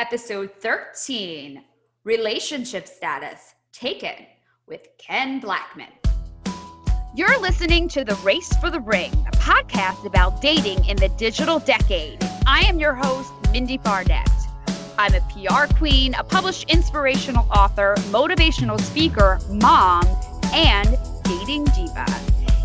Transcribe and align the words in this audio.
Episode 0.00 0.50
13 0.62 1.62
Relationship 2.04 2.88
Status 2.88 3.54
Taken 3.70 4.24
with 4.66 4.88
Ken 4.96 5.40
Blackman. 5.40 5.90
You're 7.14 7.38
listening 7.38 7.86
to 7.88 8.02
The 8.02 8.14
Race 8.24 8.50
for 8.62 8.70
the 8.70 8.80
Ring, 8.80 9.12
a 9.28 9.36
podcast 9.36 10.06
about 10.06 10.40
dating 10.40 10.86
in 10.86 10.96
the 10.96 11.10
digital 11.18 11.58
decade. 11.58 12.18
I 12.46 12.60
am 12.60 12.80
your 12.80 12.94
host, 12.94 13.30
Mindie 13.52 13.76
Barnett. 13.76 14.30
I'm 14.96 15.12
a 15.12 15.20
PR 15.32 15.70
queen, 15.74 16.14
a 16.14 16.24
published 16.24 16.70
inspirational 16.70 17.46
author, 17.54 17.94
motivational 18.08 18.80
speaker, 18.80 19.38
mom, 19.50 20.06
and 20.54 20.96
dating 21.24 21.64
diva. 21.64 22.06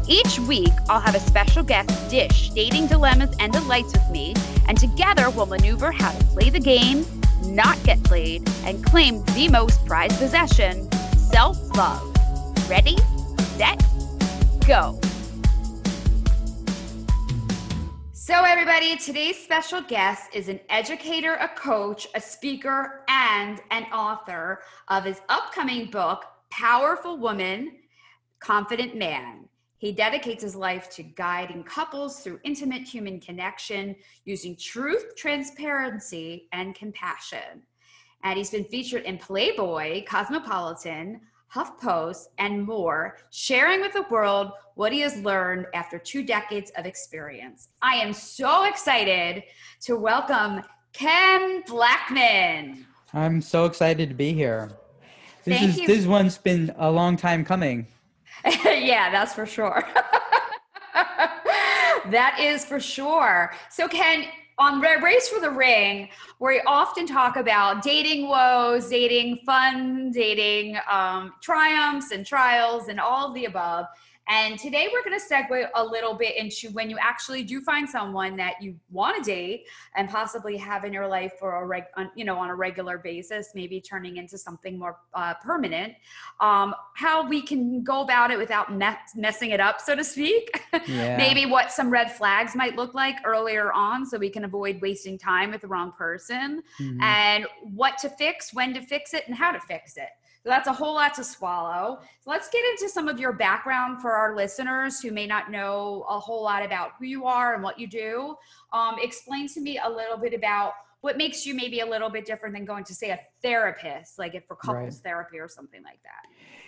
Each 0.07 0.39
week, 0.39 0.71
I'll 0.87 1.01
have 1.01 1.15
a 1.15 1.19
special 1.19 1.63
guest 1.63 2.09
dish 2.09 2.51
dating 2.51 2.87
dilemmas 2.87 3.35
and 3.41 3.51
delights 3.51 3.91
with 3.91 4.09
me, 4.09 4.35
and 4.69 4.77
together 4.77 5.29
we'll 5.31 5.47
maneuver 5.47 5.91
how 5.91 6.11
to 6.11 6.23
play 6.27 6.49
the 6.49 6.61
game, 6.61 7.05
not 7.45 7.81
get 7.83 8.03
played, 8.03 8.47
and 8.63 8.83
claim 8.85 9.23
the 9.35 9.47
most 9.49 9.85
prized 9.85 10.17
possession 10.19 10.89
self 11.31 11.57
love. 11.75 12.01
Ready, 12.69 12.97
set, 13.57 13.83
go. 14.67 14.99
So, 18.13 18.43
everybody, 18.43 18.97
today's 18.97 19.37
special 19.37 19.81
guest 19.81 20.33
is 20.33 20.49
an 20.49 20.59
educator, 20.69 21.35
a 21.35 21.47
coach, 21.47 22.07
a 22.15 22.19
speaker, 22.19 23.03
and 23.07 23.61
an 23.69 23.83
author 23.93 24.61
of 24.87 25.03
his 25.03 25.21
upcoming 25.29 25.91
book, 25.91 26.23
Powerful 26.49 27.17
Woman, 27.17 27.73
Confident 28.39 28.95
Man. 28.95 29.44
He 29.77 29.91
dedicates 29.91 30.41
his 30.41 30.55
life 30.55 30.89
to 30.91 31.03
guiding 31.03 31.63
couples 31.63 32.19
through 32.19 32.39
intimate 32.43 32.83
human 32.83 33.19
connection 33.19 33.95
using 34.23 34.55
truth, 34.55 35.15
transparency, 35.15 36.47
and 36.53 36.73
compassion. 36.73 37.63
And 38.23 38.37
he's 38.37 38.49
been 38.49 38.63
featured 38.65 39.03
in 39.03 39.17
Playboy, 39.17 40.05
Cosmopolitan, 40.05 41.21
HuffPost, 41.53 42.25
and 42.37 42.65
more, 42.65 43.17
sharing 43.31 43.81
with 43.81 43.93
the 43.93 44.05
world 44.09 44.51
what 44.75 44.91
he 44.91 45.01
has 45.01 45.17
learned 45.19 45.67
after 45.73 45.99
two 45.99 46.23
decades 46.23 46.71
of 46.77 46.85
experience. 46.85 47.69
I 47.81 47.95
am 47.95 48.13
so 48.13 48.63
excited 48.63 49.43
to 49.81 49.95
welcome 49.95 50.61
Ken 50.91 51.63
Blackman. 51.67 52.85
I'm 53.13 53.41
so 53.41 53.65
excited 53.65 54.09
to 54.09 54.15
be 54.15 54.33
here. 54.33 54.71
This 55.43 55.59
Thank 55.59 55.69
is 55.71 55.77
you. 55.81 55.87
this 55.87 56.05
one's 56.05 56.37
been 56.37 56.73
a 56.77 56.89
long 56.89 57.17
time 57.17 57.45
coming. 57.45 57.87
yeah, 58.65 59.09
that's 59.11 59.33
for 59.33 59.45
sure. 59.45 59.83
that 60.93 62.37
is 62.39 62.63
for 62.65 62.79
sure. 62.79 63.53
So, 63.69 63.87
Ken, 63.87 64.25
on 64.57 64.79
Race 64.79 65.27
for 65.27 65.39
the 65.39 65.49
Ring, 65.49 66.09
where 66.37 66.55
we 66.55 66.61
often 66.65 67.05
talk 67.05 67.35
about 67.35 67.81
dating 67.81 68.29
woes, 68.29 68.87
dating 68.87 69.39
fun, 69.45 70.11
dating 70.11 70.77
um, 70.89 71.33
triumphs 71.41 72.11
and 72.11 72.25
trials, 72.25 72.87
and 72.87 72.99
all 72.99 73.27
of 73.27 73.33
the 73.33 73.45
above. 73.45 73.85
And 74.27 74.57
today 74.57 74.87
we're 74.91 75.03
going 75.03 75.19
to 75.19 75.23
segue 75.23 75.67
a 75.75 75.83
little 75.85 76.15
bit 76.15 76.35
into 76.35 76.69
when 76.71 76.89
you 76.89 76.97
actually 76.99 77.43
do 77.43 77.61
find 77.61 77.87
someone 77.87 78.35
that 78.37 78.59
you 78.59 78.75
want 78.89 79.15
to 79.17 79.21
date 79.23 79.65
and 79.95 80.09
possibly 80.09 80.57
have 80.57 80.83
in 80.83 80.91
your 80.91 81.07
life 81.07 81.33
for 81.39 81.61
a 81.61 81.65
reg, 81.65 81.83
on, 81.95 82.09
you 82.15 82.25
know, 82.25 82.35
on 82.37 82.49
a 82.49 82.55
regular 82.55 82.97
basis, 82.97 83.49
maybe 83.53 83.79
turning 83.79 84.17
into 84.17 84.35
something 84.37 84.79
more 84.79 84.97
uh, 85.13 85.35
permanent. 85.43 85.93
Um, 86.39 86.73
how 86.95 87.27
we 87.27 87.39
can 87.41 87.83
go 87.83 88.01
about 88.01 88.31
it 88.31 88.39
without 88.39 88.75
mess, 88.75 88.97
messing 89.15 89.51
it 89.51 89.59
up, 89.59 89.79
so 89.79 89.95
to 89.95 90.03
speak. 90.03 90.49
Yeah. 90.87 91.17
maybe 91.17 91.45
what 91.45 91.71
some 91.71 91.89
red 91.89 92.11
flags 92.11 92.53
might 92.55 92.75
look 92.75 92.93
like 92.93 93.15
earlier 93.25 93.71
on, 93.73 94.05
so 94.05 94.17
we 94.19 94.29
can 94.29 94.43
avoid 94.43 94.79
wasting 94.81 95.17
time 95.17 95.51
with 95.51 95.61
the 95.61 95.67
wrong 95.67 95.93
person, 95.97 96.61
Mhm. 96.79 97.01
and 97.01 97.47
what 97.63 97.97
to 97.99 98.09
fix, 98.09 98.53
when 98.53 98.73
to 98.73 98.81
fix 98.81 99.13
it, 99.13 99.23
and 99.25 99.35
how 99.35 99.51
to 99.51 99.59
fix 99.61 99.97
it. 99.97 100.09
So 100.45 100.51
that's 100.51 100.67
a 100.67 100.73
whole 100.73 100.93
lot 100.93 101.15
to 101.15 101.23
swallow. 101.23 101.97
So 102.23 102.29
let's 102.29 102.49
get 102.49 102.63
into 102.63 102.87
some 102.87 103.07
of 103.07 103.19
your 103.19 103.33
background 103.33 103.99
for 103.99 104.11
our 104.11 104.35
listeners 104.35 105.01
who 105.01 105.09
may 105.09 105.25
not 105.25 105.49
know 105.49 106.05
a 106.07 106.19
whole 106.19 106.43
lot 106.43 106.63
about 106.63 106.91
who 106.99 107.05
you 107.05 107.25
are 107.25 107.55
and 107.55 107.63
what 107.63 107.79
you 107.79 107.87
do. 107.87 108.35
Um, 108.71 108.97
explain 109.01 109.47
to 109.49 109.59
me 109.59 109.79
a 109.83 109.89
little 109.89 110.17
bit 110.17 110.35
about 110.35 110.73
what 111.01 111.17
makes 111.17 111.47
you 111.47 111.55
maybe 111.55 111.79
a 111.79 111.85
little 111.85 112.11
bit 112.11 112.27
different 112.27 112.53
than 112.53 112.63
going 112.63 112.83
to 112.83 112.93
say 112.93 113.09
a 113.09 113.19
therapist, 113.41 114.19
like 114.19 114.35
if 114.35 114.45
for 114.45 114.55
couples 114.55 114.97
Right. 114.97 115.03
therapy 115.03 115.39
or 115.39 115.47
something 115.47 115.81
like 115.81 115.99
that. 116.03 116.27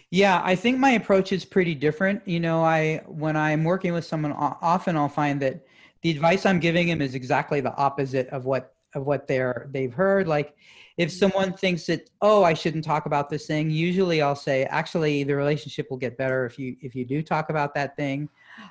Yeah, 0.09 0.41
I 0.43 0.55
think 0.55 0.79
my 0.79 0.91
approach 0.91 1.31
is 1.31 1.45
pretty 1.45 1.75
different. 1.75 2.27
You 2.27 2.39
know, 2.39 2.63
I 2.63 3.03
when 3.05 3.37
I'm 3.37 3.63
working 3.63 3.93
with 3.93 4.05
someone, 4.05 4.31
often 4.31 4.97
I'll 4.97 5.07
find 5.07 5.39
that 5.41 5.67
the 6.01 6.09
advice 6.09 6.47
I'm 6.47 6.59
giving 6.59 6.87
them 6.87 6.99
is 6.99 7.13
exactly 7.13 7.61
the 7.61 7.75
opposite 7.75 8.27
of 8.29 8.45
what 8.45 8.73
of 8.95 9.05
what 9.05 9.27
they're 9.27 9.69
they've 9.71 9.93
heard. 9.93 10.27
Like, 10.27 10.55
if 10.97 11.11
someone 11.11 11.53
thinks 11.53 11.85
that 11.85 12.09
oh 12.21 12.43
I 12.43 12.53
shouldn't 12.53 12.83
talk 12.83 13.05
about 13.05 13.29
this 13.29 13.45
thing, 13.45 13.69
usually 13.69 14.21
I'll 14.21 14.35
say 14.35 14.65
actually 14.65 15.23
the 15.23 15.35
relationship 15.35 15.87
will 15.89 15.97
get 15.97 16.17
better 16.17 16.45
if 16.45 16.57
you 16.57 16.75
if 16.81 16.95
you 16.95 17.05
do 17.05 17.21
talk 17.21 17.49
about 17.49 17.73
that 17.75 17.95
thing. 17.95 18.29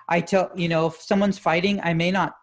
I 0.09 0.21
tell 0.21 0.51
you 0.55 0.69
know 0.69 0.87
if 0.87 1.01
someone's 1.01 1.39
fighting, 1.39 1.81
I 1.83 1.95
may 1.95 2.11
not 2.11 2.37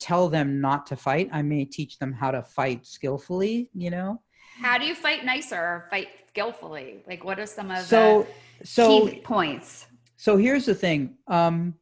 tell 0.00 0.28
them 0.28 0.60
not 0.60 0.86
to 0.86 0.96
fight. 0.96 1.28
I 1.32 1.42
may 1.42 1.64
teach 1.64 1.98
them 1.98 2.12
how 2.12 2.30
to 2.30 2.42
fight 2.42 2.86
skillfully. 2.86 3.70
You 3.74 3.90
know. 3.90 4.22
How 4.60 4.78
do 4.78 4.86
you 4.86 4.94
fight 4.94 5.24
nicer 5.24 5.56
or 5.56 5.86
fight 5.90 6.08
skillfully? 6.28 7.04
Like, 7.06 7.24
what 7.24 7.38
are 7.38 7.46
some 7.46 7.70
of 7.70 7.84
So 7.84 8.26
the 8.58 8.66
so 8.66 9.08
key 9.08 9.20
points? 9.20 9.86
So 10.16 10.38
here's 10.38 10.64
the 10.64 10.74
thing. 10.74 11.16
Um, 11.28 11.74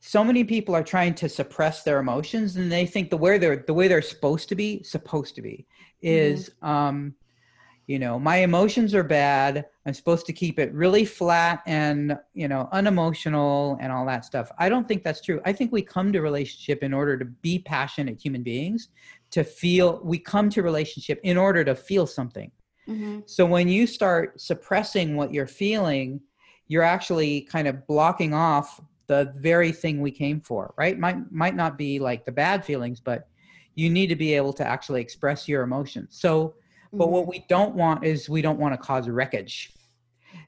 so 0.00 0.24
many 0.24 0.44
people 0.44 0.74
are 0.74 0.82
trying 0.82 1.14
to 1.14 1.28
suppress 1.28 1.82
their 1.82 2.00
emotions, 2.00 2.56
and 2.56 2.72
they 2.72 2.86
think 2.86 3.10
the 3.10 3.16
way 3.18 3.36
they're 3.36 3.64
the 3.66 3.74
way 3.74 3.86
they're 3.86 4.02
supposed 4.02 4.48
to 4.48 4.54
be 4.54 4.82
supposed 4.82 5.34
to 5.34 5.42
be 5.42 5.66
is, 6.00 6.50
um, 6.62 7.14
you 7.86 7.98
know, 7.98 8.18
my 8.18 8.36
emotions 8.36 8.94
are 8.94 9.04
bad. 9.04 9.66
I'm 9.84 9.92
supposed 9.92 10.24
to 10.26 10.32
keep 10.32 10.58
it 10.58 10.72
really 10.72 11.04
flat 11.04 11.62
and 11.66 12.18
you 12.32 12.48
know 12.48 12.68
unemotional 12.72 13.76
and 13.80 13.92
all 13.92 14.06
that 14.06 14.24
stuff. 14.24 14.50
I 14.58 14.70
don't 14.70 14.88
think 14.88 15.04
that's 15.04 15.20
true. 15.20 15.40
I 15.44 15.52
think 15.52 15.70
we 15.70 15.82
come 15.82 16.12
to 16.12 16.22
relationship 16.22 16.82
in 16.82 16.94
order 16.94 17.18
to 17.18 17.26
be 17.26 17.58
passionate 17.58 18.18
human 18.18 18.42
beings, 18.42 18.88
to 19.32 19.44
feel. 19.44 20.00
We 20.02 20.18
come 20.18 20.48
to 20.50 20.62
relationship 20.62 21.20
in 21.24 21.36
order 21.36 21.62
to 21.64 21.74
feel 21.74 22.06
something. 22.06 22.50
So 23.26 23.44
when 23.44 23.68
you 23.68 23.86
start 23.86 24.40
suppressing 24.40 25.14
what 25.14 25.32
you're 25.32 25.46
feeling, 25.46 26.20
you're 26.68 26.82
actually 26.82 27.42
kind 27.42 27.68
of 27.68 27.86
blocking 27.86 28.32
off 28.32 28.80
the 29.10 29.34
very 29.38 29.72
thing 29.72 30.00
we 30.00 30.12
came 30.12 30.40
for, 30.40 30.72
right? 30.78 30.96
Might 30.96 31.32
might 31.32 31.56
not 31.56 31.76
be 31.76 31.98
like 31.98 32.24
the 32.24 32.30
bad 32.30 32.64
feelings, 32.64 33.00
but 33.00 33.26
you 33.74 33.90
need 33.90 34.06
to 34.06 34.14
be 34.14 34.34
able 34.34 34.52
to 34.52 34.64
actually 34.64 35.00
express 35.00 35.48
your 35.48 35.64
emotions. 35.64 36.16
So, 36.20 36.54
but 36.92 37.10
what 37.10 37.22
mm-hmm. 37.22 37.30
we 37.30 37.44
don't 37.48 37.74
want 37.74 38.04
is 38.04 38.28
we 38.28 38.40
don't 38.40 38.60
want 38.60 38.72
to 38.72 38.78
cause 38.78 39.08
wreckage. 39.08 39.72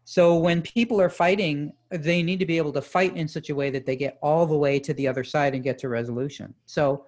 So 0.05 0.37
when 0.37 0.63
people 0.63 1.01
are 1.01 1.09
fighting, 1.09 1.73
they 1.91 2.23
need 2.23 2.39
to 2.39 2.47
be 2.47 2.57
able 2.57 2.73
to 2.75 2.83
fight 2.83 3.17
in 3.17 3.27
such 3.27 3.51
a 3.51 3.55
way 3.55 3.69
that 3.71 3.85
they 3.85 3.97
get 3.97 4.17
all 4.23 4.47
the 4.47 4.57
way 4.57 4.79
to 4.79 4.95
the 4.95 5.09
other 5.09 5.25
side 5.25 5.57
and 5.57 5.65
get 5.65 5.77
to 5.79 5.89
resolution. 5.89 6.55
So 6.67 7.07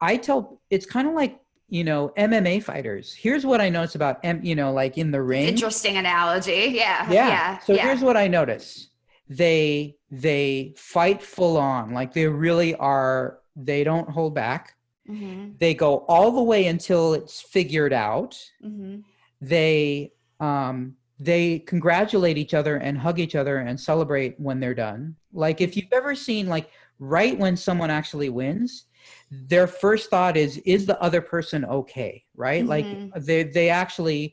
I 0.00 0.16
tell 0.16 0.60
it's 0.70 0.86
kind 0.86 1.08
of 1.08 1.14
like 1.14 1.40
you 1.68 1.82
know 1.82 2.12
MMA 2.16 2.62
fighters. 2.62 3.12
Here's 3.12 3.44
what 3.44 3.60
I 3.60 3.68
notice 3.70 3.96
about 3.96 4.20
M, 4.22 4.38
you 4.44 4.54
know, 4.54 4.72
like 4.72 4.98
in 4.98 5.10
the 5.10 5.20
ring. 5.20 5.48
Interesting 5.48 5.96
analogy. 5.96 6.70
Yeah. 6.72 7.10
Yeah. 7.10 7.28
Yeah. 7.28 7.58
So 7.58 7.72
yeah. 7.72 7.86
here's 7.86 8.02
what 8.02 8.16
I 8.16 8.28
notice. 8.28 8.91
They 9.28 9.96
they 10.10 10.74
fight 10.76 11.22
full 11.22 11.56
on. 11.56 11.92
Like 11.92 12.12
they 12.12 12.26
really 12.26 12.74
are 12.76 13.38
they 13.56 13.84
don't 13.84 14.08
hold 14.08 14.34
back. 14.34 14.74
Mhm. 15.10 15.58
they 15.58 15.74
go 15.74 16.04
all 16.06 16.30
the 16.30 16.42
way 16.42 16.66
until 16.68 17.12
it's 17.14 17.40
figured 17.40 17.92
out 17.92 18.38
Mhm. 18.64 19.02
they 19.40 20.12
um 20.38 20.94
they 21.18 21.58
congratulate 21.58 22.38
each 22.38 22.54
other 22.54 22.76
and 22.76 22.96
hug 22.96 23.18
each 23.18 23.34
other 23.34 23.58
and 23.58 23.78
celebrate 23.78 24.38
when 24.38 24.60
they're 24.60 24.74
done 24.76 25.16
like 25.32 25.60
if 25.60 25.76
you've 25.76 25.92
ever 25.92 26.14
seen 26.14 26.46
like 26.46 26.70
right 27.00 27.36
when 27.36 27.56
someone 27.56 27.90
actually 27.90 28.28
wins 28.28 28.84
their 29.30 29.66
first 29.66 30.08
thought 30.08 30.36
is 30.36 30.58
is 30.58 30.86
the 30.86 31.00
other 31.02 31.20
person 31.20 31.64
okay 31.64 32.24
right 32.36 32.64
Mhm. 32.64 32.68
like 32.68 33.24
they 33.26 33.42
they 33.42 33.68
actually 33.70 34.32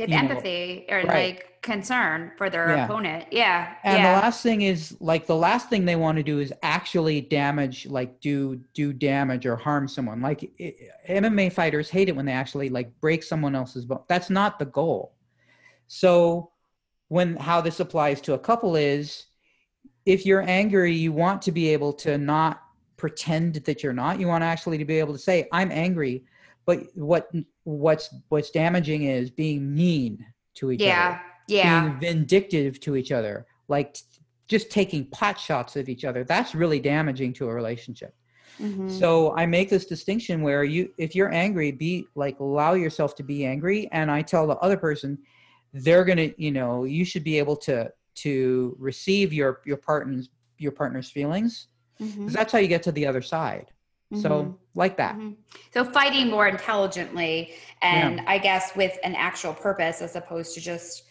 Get 0.00 0.08
you 0.08 0.14
know, 0.16 0.30
empathy 0.30 0.86
or 0.88 1.02
right. 1.02 1.06
like 1.08 1.60
concern 1.60 2.32
for 2.38 2.48
their 2.48 2.70
Yeah. 2.70 2.84
opponent. 2.86 3.26
Yeah. 3.30 3.74
and 3.84 3.98
yeah. 3.98 4.14
the 4.14 4.22
last 4.22 4.42
thing 4.42 4.62
is 4.62 4.96
like 4.98 5.26
the 5.26 5.36
last 5.36 5.68
thing 5.68 5.84
they 5.84 5.94
want 5.94 6.16
to 6.16 6.22
do 6.22 6.38
is 6.40 6.54
actually 6.62 7.20
damage 7.20 7.86
like 7.86 8.18
do 8.20 8.56
do 8.72 8.94
damage 8.94 9.44
or 9.44 9.56
harm 9.56 9.86
someone 9.86 10.22
like 10.22 10.50
i 10.58 10.72
mma 11.10 11.52
fighters 11.52 11.90
hate 11.90 12.08
it 12.08 12.16
when 12.16 12.24
they 12.24 12.32
actually 12.32 12.70
like 12.70 12.98
break 13.02 13.22
someone 13.22 13.54
else's 13.54 13.84
bone 13.84 14.00
that's 14.08 14.30
not 14.30 14.58
the 14.58 14.64
goal 14.64 15.12
so 15.86 16.50
when 17.08 17.36
how 17.36 17.60
this 17.60 17.78
applies 17.78 18.22
to 18.22 18.32
a 18.32 18.38
couple 18.38 18.76
is 18.76 19.26
if 20.06 20.24
you're 20.24 20.48
angry 20.48 20.94
you 20.94 21.12
want 21.12 21.42
to 21.42 21.52
be 21.52 21.68
able 21.68 21.92
to 21.92 22.16
not 22.16 22.62
pretend 22.96 23.56
that 23.66 23.82
you're 23.82 23.92
not 23.92 24.18
you 24.18 24.26
want 24.26 24.42
actually 24.42 24.78
to 24.78 24.86
be 24.86 24.98
able 24.98 25.12
to 25.12 25.18
say 25.18 25.46
i'm 25.52 25.70
angry 25.70 26.24
but 26.64 26.84
what 26.94 27.30
what's 27.78 28.14
what's 28.28 28.50
damaging 28.50 29.04
is 29.04 29.30
being 29.30 29.74
mean 29.74 30.24
to 30.54 30.72
each 30.72 30.80
other 30.80 30.88
yeah. 30.88 31.18
Yeah. 31.48 31.80
being 31.80 32.00
vindictive 32.00 32.80
to 32.80 32.96
each 32.96 33.12
other, 33.12 33.46
like 33.68 33.94
t- 33.94 34.02
just 34.48 34.70
taking 34.70 35.06
pot 35.06 35.38
shots 35.38 35.76
at 35.76 35.88
each 35.88 36.04
other. 36.04 36.24
That's 36.24 36.54
really 36.54 36.80
damaging 36.80 37.32
to 37.34 37.48
a 37.48 37.54
relationship. 37.54 38.14
Mhm. 38.60 38.90
So 38.90 39.34
I 39.36 39.46
make 39.46 39.70
this 39.70 39.86
distinction 39.86 40.42
where 40.42 40.64
you, 40.64 40.92
if 40.98 41.14
you're 41.14 41.32
angry, 41.32 41.70
be 41.72 42.06
like 42.14 42.40
allow 42.40 42.74
yourself 42.74 43.14
to 43.16 43.22
be 43.22 43.46
angry, 43.46 43.88
and 43.92 44.10
I 44.10 44.22
tell 44.22 44.46
the 44.46 44.56
other 44.56 44.76
person, 44.76 45.18
they're 45.72 46.04
gonna, 46.04 46.30
you 46.36 46.50
know, 46.50 46.84
you 46.84 47.04
should 47.04 47.24
be 47.24 47.38
able 47.38 47.56
to 47.58 47.90
to 48.16 48.76
receive 48.78 49.32
your 49.32 49.60
your 49.64 49.76
partner's 49.76 50.28
your 50.58 50.72
partner's 50.72 51.10
feelings 51.10 51.68
because 51.98 52.32
that's 52.32 52.52
how 52.52 52.58
you 52.58 52.68
get 52.68 52.82
to 52.82 52.92
the 52.92 53.06
other 53.06 53.22
side. 53.22 53.70
So 54.14 54.58
like 54.74 54.96
that. 54.96 55.16
Mhm. 55.16 55.36
So 55.72 55.84
fighting 55.84 56.28
more 56.30 56.48
intelligently 56.48 57.54
and 57.80 58.22
I 58.26 58.38
guess 58.38 58.74
with 58.74 58.98
an 59.04 59.14
actual 59.14 59.54
purpose 59.54 60.02
as 60.02 60.16
opposed 60.16 60.54
to 60.54 60.60
just 60.60 61.04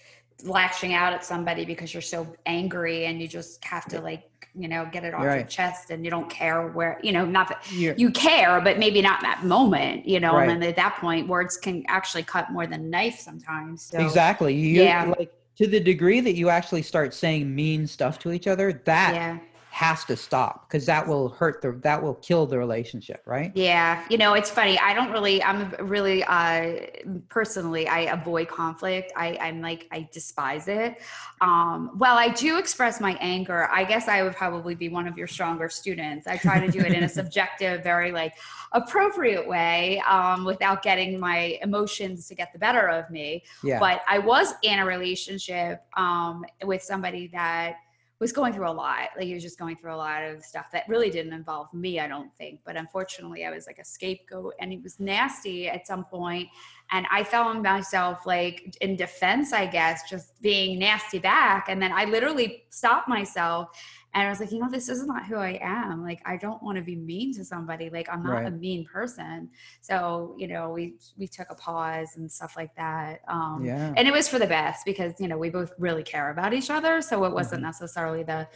lashing 0.44 0.94
out 0.94 1.14
at 1.14 1.24
somebody 1.24 1.66
because 1.66 1.94
you're 1.94 2.02
so 2.02 2.28
angry 2.46 3.06
and 3.06 3.22
you 3.22 3.28
just 3.28 3.64
have 3.64 3.86
to 3.86 4.02
like, 4.02 4.24
you 4.56 4.68
know, 4.68 4.88
get 4.92 5.04
it 5.04 5.14
off 5.14 5.24
your 5.24 5.44
chest 5.44 5.92
and 5.92 6.04
you 6.04 6.12
don't 6.12 6.30
care 6.30 6.68
where, 6.70 7.00
you 7.04 7.12
know, 7.12 7.26
not 7.26 7.48
that 7.50 7.72
you 7.72 8.12
care, 8.12 8.60
but 8.62 8.80
maybe 8.80 9.02
not 9.02 9.24
in 9.24 9.30
that 9.30 9.44
moment, 9.46 10.06
you 10.08 10.20
know, 10.20 10.34
Right. 10.36 10.50
and 10.50 10.62
then 10.62 10.70
at 10.70 10.76
that 10.76 10.98
point 10.98 11.28
words 11.28 11.56
can 11.58 11.84
actually 11.88 12.24
cut 12.24 12.52
more 12.52 12.68
than 12.68 12.90
knife 12.90 13.20
sometimes. 13.20 13.84
So, 13.84 14.00
exactly. 14.00 14.54
You, 14.56 14.84
yeah. 14.84 15.14
like 15.18 15.32
to 15.58 15.68
the 15.68 15.80
degree 15.80 16.20
that 16.22 16.36
you 16.36 16.50
actually 16.50 16.82
start 16.82 17.14
saying 17.14 17.54
mean 17.54 17.86
stuff 17.86 18.18
to 18.20 18.32
each 18.32 18.48
other, 18.48 18.74
that 18.86 19.14
Yeah. 19.14 19.38
Has 19.80 20.04
to 20.04 20.18
stop 20.18 20.68
because 20.68 20.86
that 20.86 21.08
will 21.08 21.30
hurt 21.30 21.62
the 21.62 21.72
that 21.84 22.04
will 22.04 22.16
kill 22.16 22.46
the 22.46 22.58
relationship 22.58 23.24
right 23.26 23.54
Yeah, 23.56 24.04
you 24.10 24.18
know, 24.18 24.34
it's 24.34 24.50
funny. 24.50 24.78
I 24.78 24.94
don't 24.94 25.10
really, 25.10 25.42
I'm 25.42 25.72
really, 25.80 26.22
uh, 26.26 26.82
personally, 27.30 27.88
I 27.88 28.00
avoid 28.12 28.50
conflict. 28.50 29.14
I, 29.16 29.38
I'm 29.40 29.62
like, 29.62 29.88
I 29.90 30.10
despise 30.12 30.68
it. 30.68 31.02
Um, 31.40 31.92
well, 31.98 32.18
I 32.18 32.28
do 32.28 32.58
express 32.58 33.00
my 33.00 33.18
anger. 33.22 33.70
I 33.72 33.86
guess 33.86 34.10
I 34.10 34.22
would 34.22 34.36
probably 34.36 34.76
be 34.76 34.90
one 34.90 35.08
of 35.08 35.18
your 35.18 35.28
stronger 35.28 35.70
students. 35.70 36.28
I 36.28 36.36
try 36.36 36.60
to 36.60 36.70
do 36.70 36.80
it 36.80 36.92
in 36.92 37.04
a 37.04 37.10
subjective, 37.20 37.82
very 37.82 38.12
like 38.12 38.34
appropriate 38.74 39.48
way, 39.48 40.02
um, 40.02 40.44
without 40.44 40.84
getting 40.84 41.18
my 41.18 41.58
emotions 41.62 42.28
to 42.28 42.36
get 42.36 42.52
the 42.52 42.60
better 42.60 42.90
of 42.90 43.10
me. 43.10 43.44
yeah 43.64 43.80
But 43.80 44.02
I 44.10 44.20
was 44.20 44.56
in 44.62 44.80
a 44.80 44.86
relationship, 44.86 45.86
um, 45.96 46.44
with 46.66 46.82
somebody 46.84 47.28
that 47.28 47.78
was 48.20 48.32
going 48.32 48.54
through 48.54 48.70
a 48.70 48.72
lot. 48.72 49.10
Like 49.16 49.26
he 49.26 49.34
was 49.34 49.44
just 49.44 49.58
going 49.58 49.78
through 49.78 49.94
a 49.94 49.96
lot 49.96 50.24
of 50.24 50.44
stuff 50.44 50.66
that 50.74 50.84
really 50.88 51.10
didn't 51.10 51.34
involve 51.34 51.74
me, 51.74 52.00
I 52.00 52.08
don't 52.08 52.34
think. 52.36 52.60
But 52.66 52.76
unfortunately, 52.76 53.46
I 53.46 53.52
was 53.52 53.66
like 53.66 53.80
a 53.80 53.86
scapegoat 53.86 54.54
and 54.60 54.72
he 54.72 54.78
was 54.78 55.00
nasty 55.00 55.70
at 55.70 55.88
some 55.88 56.04
point. 56.04 56.50
And 56.92 57.06
I 57.12 57.24
found 57.24 57.62
myself 57.64 58.26
like 58.26 58.76
in 58.82 58.96
defense, 58.96 59.54
I 59.54 59.66
guess, 59.68 60.10
just 60.10 60.42
being 60.42 60.80
nasty 60.80 61.20
back. 61.20 61.68
And 61.70 61.82
then 61.82 61.92
I 61.92 62.06
literally 62.06 62.64
stopped 62.70 63.08
myself 63.08 63.70
and 64.16 64.26
I 64.26 64.30
was 64.32 64.40
like, 64.40 64.52
you 64.52 64.58
know, 64.58 64.70
this 64.72 64.90
is 64.90 65.06
not 65.06 65.28
who 65.28 65.36
I 65.36 65.60
am. 65.62 66.02
Like, 66.04 66.20
I 66.26 66.36
don't 66.36 66.64
want 66.64 66.78
to 66.80 66.84
be 66.84 66.96
mean 66.96 67.32
to 67.36 67.46
somebody. 67.46 67.92
Like, 67.92 68.10
I'm 68.12 68.24
not 68.24 68.38
Right. 68.42 68.48
a 68.48 68.52
mean 68.52 68.84
person. 68.86 69.52
So, 69.82 70.36
you 70.40 70.48
know, 70.48 70.72
we 70.72 70.96
we 71.16 71.28
took 71.28 71.52
a 71.52 71.56
pause 71.56 72.16
and 72.18 72.32
stuff 72.32 72.56
like 72.58 72.74
that. 72.76 73.22
Um, 73.28 73.64
Yeah. 73.64 73.94
and 73.96 74.08
it 74.08 74.12
was 74.12 74.28
for 74.28 74.40
the 74.40 74.48
best 74.48 74.84
because 74.84 75.14
you 75.20 75.28
know 75.28 75.38
we 75.38 75.52
both 75.52 75.74
really 75.78 76.02
care 76.04 76.32
about 76.32 76.54
each 76.54 76.72
other 76.72 77.02
so 77.04 77.24
it 77.26 77.34
wasn't 77.34 77.62
Mhm. 77.62 77.66
necessarily 77.66 78.24
the 78.24 78.48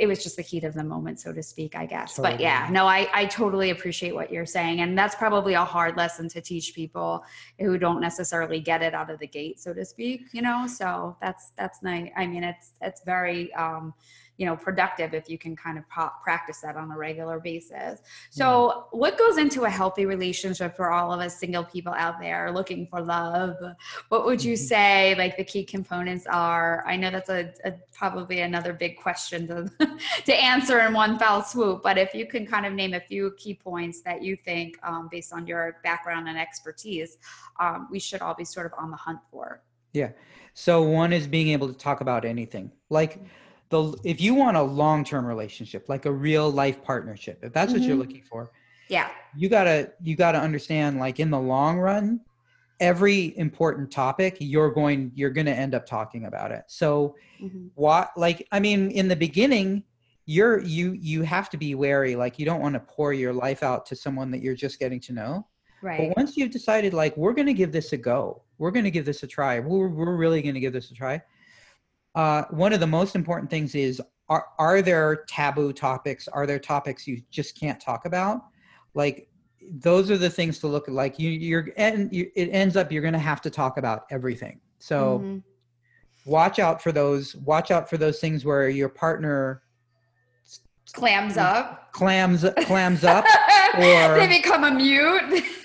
it 0.00 0.06
was 0.06 0.22
just 0.22 0.36
the 0.36 0.42
heat 0.42 0.64
of 0.64 0.72
the 0.72 0.82
moment 0.82 1.20
so 1.20 1.32
to 1.32 1.42
speak 1.42 1.76
i 1.76 1.84
guess. 1.84 2.18
But 2.18 2.40
yeah 2.40 2.68
no 2.72 2.86
I, 2.86 3.08
I 3.12 3.26
totally 3.26 3.70
appreciate 3.70 4.14
what 4.14 4.32
you're 4.32 4.46
saying 4.46 4.80
and 4.80 4.96
that's 4.96 5.14
probably 5.14 5.54
a 5.54 5.64
hard 5.64 5.96
lesson 5.96 6.28
to 6.30 6.40
teach 6.40 6.74
people 6.74 7.22
who 7.58 7.76
don't 7.78 8.00
necessarily 8.00 8.60
get 8.60 8.82
it 8.82 8.94
out 8.94 9.10
of 9.10 9.18
the 9.18 9.26
gate 9.26 9.60
so 9.60 9.72
to 9.74 9.84
speak 9.84 10.22
you 10.32 10.42
know? 10.42 10.66
So 10.66 11.16
that's 11.20 11.52
that's 11.56 11.82
nice 11.82 12.10
i 12.16 12.26
mean 12.26 12.44
it's 12.44 12.72
it's 12.80 13.02
very 13.04 13.52
um 13.54 13.92
you 14.40 14.46
know 14.46 14.56
productive 14.56 15.12
if 15.12 15.28
you 15.28 15.36
can 15.36 15.54
kind 15.54 15.76
of 15.76 15.84
practice 16.24 16.62
that 16.62 16.74
on 16.74 16.90
a 16.90 16.96
regular 16.96 17.38
basis. 17.38 18.00
So 18.30 18.86
what 18.90 19.18
goes 19.18 19.36
into 19.36 19.64
a 19.64 19.70
healthy 19.70 20.06
relationship 20.06 20.74
for 20.74 20.90
all 20.90 21.12
of 21.12 21.20
us 21.20 21.38
single 21.38 21.62
people 21.62 21.92
out 21.92 22.18
there 22.18 22.50
looking 22.50 22.86
for 22.86 23.02
love? 23.02 23.54
What 24.08 24.24
would 24.24 24.42
you 24.42 24.54
Mhm. 24.54 24.68
say 24.72 25.14
like 25.18 25.36
the 25.36 25.44
key 25.44 25.62
components 25.62 26.26
are? 26.26 26.82
I 26.86 26.96
know 26.96 27.10
that's 27.10 27.28
a, 27.28 27.52
a 27.66 27.72
probably 27.92 28.40
another 28.40 28.72
big 28.72 28.96
question 28.96 29.46
to, 29.48 29.70
to 30.24 30.34
answer 30.34 30.80
in 30.80 30.94
one 30.94 31.18
fell 31.18 31.42
swoop 31.42 31.82
but 31.82 31.98
if 31.98 32.14
you 32.14 32.24
can 32.26 32.46
kind 32.46 32.64
of 32.64 32.72
name 32.72 32.94
a 32.94 33.00
few 33.00 33.34
key 33.36 33.54
points 33.54 34.00
that 34.00 34.22
you 34.22 34.36
think 34.36 34.78
um, 34.82 35.08
based 35.12 35.34
on 35.34 35.46
your 35.46 35.76
background 35.84 36.28
and 36.30 36.38
expertise 36.38 37.18
um, 37.58 37.88
we 37.90 37.98
should 37.98 38.22
all 38.22 38.34
be 38.34 38.44
sort 38.44 38.64
of 38.64 38.72
on 38.78 38.90
the 38.90 38.96
hunt 38.96 39.18
for. 39.30 39.60
Yeah. 39.92 40.12
So 40.54 40.82
one 40.82 41.12
is 41.12 41.26
being 41.26 41.48
able 41.48 41.68
to 41.68 41.74
talk 41.74 42.00
about 42.00 42.24
anything. 42.24 42.72
Like 42.88 43.20
the 43.70 43.96
if 44.04 44.20
you 44.20 44.34
want 44.34 44.56
a 44.56 44.62
long-term 44.62 45.24
relationship 45.24 45.88
like 45.88 46.04
a 46.04 46.12
real 46.12 46.50
life 46.50 46.82
partnership 46.82 47.38
if 47.42 47.52
that's 47.52 47.72
what 47.72 47.82
you're 47.82 47.96
Mhm. 47.96 48.00
looking 48.00 48.22
for 48.22 48.50
yeah 48.88 49.08
you 49.36 49.48
gotta 49.48 49.92
you 50.02 50.16
gotta 50.16 50.38
understand 50.38 50.98
like 50.98 51.20
in 51.20 51.30
the 51.30 51.38
long 51.40 51.78
run 51.78 52.20
every 52.80 53.36
important 53.38 53.90
topic 53.90 54.36
you're 54.40 54.70
going 54.70 55.12
you're 55.14 55.30
gonna 55.30 55.50
end 55.50 55.74
up 55.74 55.86
talking 55.86 56.26
about 56.26 56.50
it 56.50 56.64
so 56.66 57.14
Mhm. 57.40 57.70
what 57.74 58.10
like 58.16 58.46
i 58.52 58.58
mean 58.60 58.90
in 58.90 59.06
the 59.08 59.16
beginning 59.16 59.84
you're 60.26 60.60
you 60.60 60.92
you 60.92 61.22
have 61.22 61.48
to 61.50 61.56
be 61.56 61.74
wary 61.74 62.16
like 62.16 62.38
you 62.38 62.44
don't 62.44 62.60
want 62.60 62.74
to 62.74 62.80
pour 62.80 63.12
your 63.12 63.32
life 63.32 63.62
out 63.62 63.86
to 63.86 63.94
someone 63.96 64.30
that 64.30 64.42
you're 64.42 64.54
just 64.54 64.78
getting 64.78 65.00
to 65.00 65.12
know 65.12 65.46
right 65.82 65.98
but 66.08 66.16
once 66.16 66.36
you've 66.36 66.50
decided 66.50 66.92
like 66.92 67.16
we're 67.16 67.32
going 67.32 67.46
to 67.46 67.54
give 67.54 67.72
this 67.72 67.92
a 67.92 67.96
go 67.96 68.42
we're 68.58 68.70
going 68.70 68.84
to 68.84 68.90
give 68.90 69.04
this 69.04 69.22
a 69.22 69.26
try 69.26 69.60
we're, 69.60 69.88
we're 69.88 70.16
really 70.16 70.42
going 70.42 70.54
to 70.54 70.60
give 70.60 70.72
this 70.72 70.90
a 70.90 70.94
try 70.94 71.20
uh, 72.14 72.44
one 72.50 72.72
of 72.72 72.80
the 72.80 72.86
most 72.86 73.14
important 73.14 73.50
things 73.50 73.74
is 73.74 74.00
are, 74.28 74.46
are 74.58 74.80
there 74.82 75.24
taboo 75.28 75.72
topics? 75.72 76.28
Are 76.28 76.46
there 76.46 76.58
topics 76.58 77.06
you 77.06 77.20
just 77.30 77.58
can't 77.58 77.80
talk 77.80 78.04
about? 78.06 78.42
Like 78.94 79.28
those 79.72 80.10
are 80.10 80.18
the 80.18 80.30
things 80.30 80.58
to 80.60 80.66
look 80.66 80.88
at. 80.88 80.94
Like 80.94 81.18
you 81.18 81.30
you're 81.30 81.68
and 81.76 82.12
you, 82.12 82.30
it 82.34 82.46
ends 82.46 82.76
up 82.76 82.90
you're 82.92 83.02
going 83.02 83.12
to 83.14 83.18
have 83.18 83.40
to 83.42 83.50
talk 83.50 83.76
about 83.76 84.06
everything. 84.10 84.60
So 84.78 85.18
Mhm. 85.20 85.42
watch 86.26 86.58
out 86.58 86.82
for 86.82 86.92
those 86.92 87.34
watch 87.36 87.70
out 87.70 87.88
for 87.90 87.96
those 87.96 88.18
things 88.20 88.44
where 88.44 88.68
your 88.68 88.88
partner 88.88 89.62
clams 90.92 91.36
up. 91.36 91.92
clams 91.92 92.44
clams 92.64 93.04
up 93.04 93.24
or- 93.78 94.16
they 94.18 94.26
become 94.26 94.64
a 94.64 94.70
mute. 94.70 95.44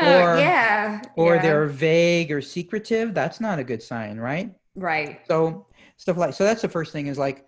Uh, 0.00 0.02
Or- 0.22 0.38
yeah 0.38 1.02
or 1.16 1.34
yeah. 1.34 1.42
they're 1.42 1.66
vague 1.66 2.30
or 2.32 2.40
secretive 2.40 3.12
that's 3.12 3.38
not 3.40 3.58
a 3.58 3.64
good 3.64 3.82
sign 3.82 4.18
right 4.18 4.50
right. 4.74 5.20
So 5.26 5.66
stuff 5.96 6.16
like 6.16 6.34
so 6.34 6.44
that's 6.44 6.62
the 6.62 6.68
first 6.68 6.92
thing 6.92 7.08
is 7.08 7.18
like 7.18 7.46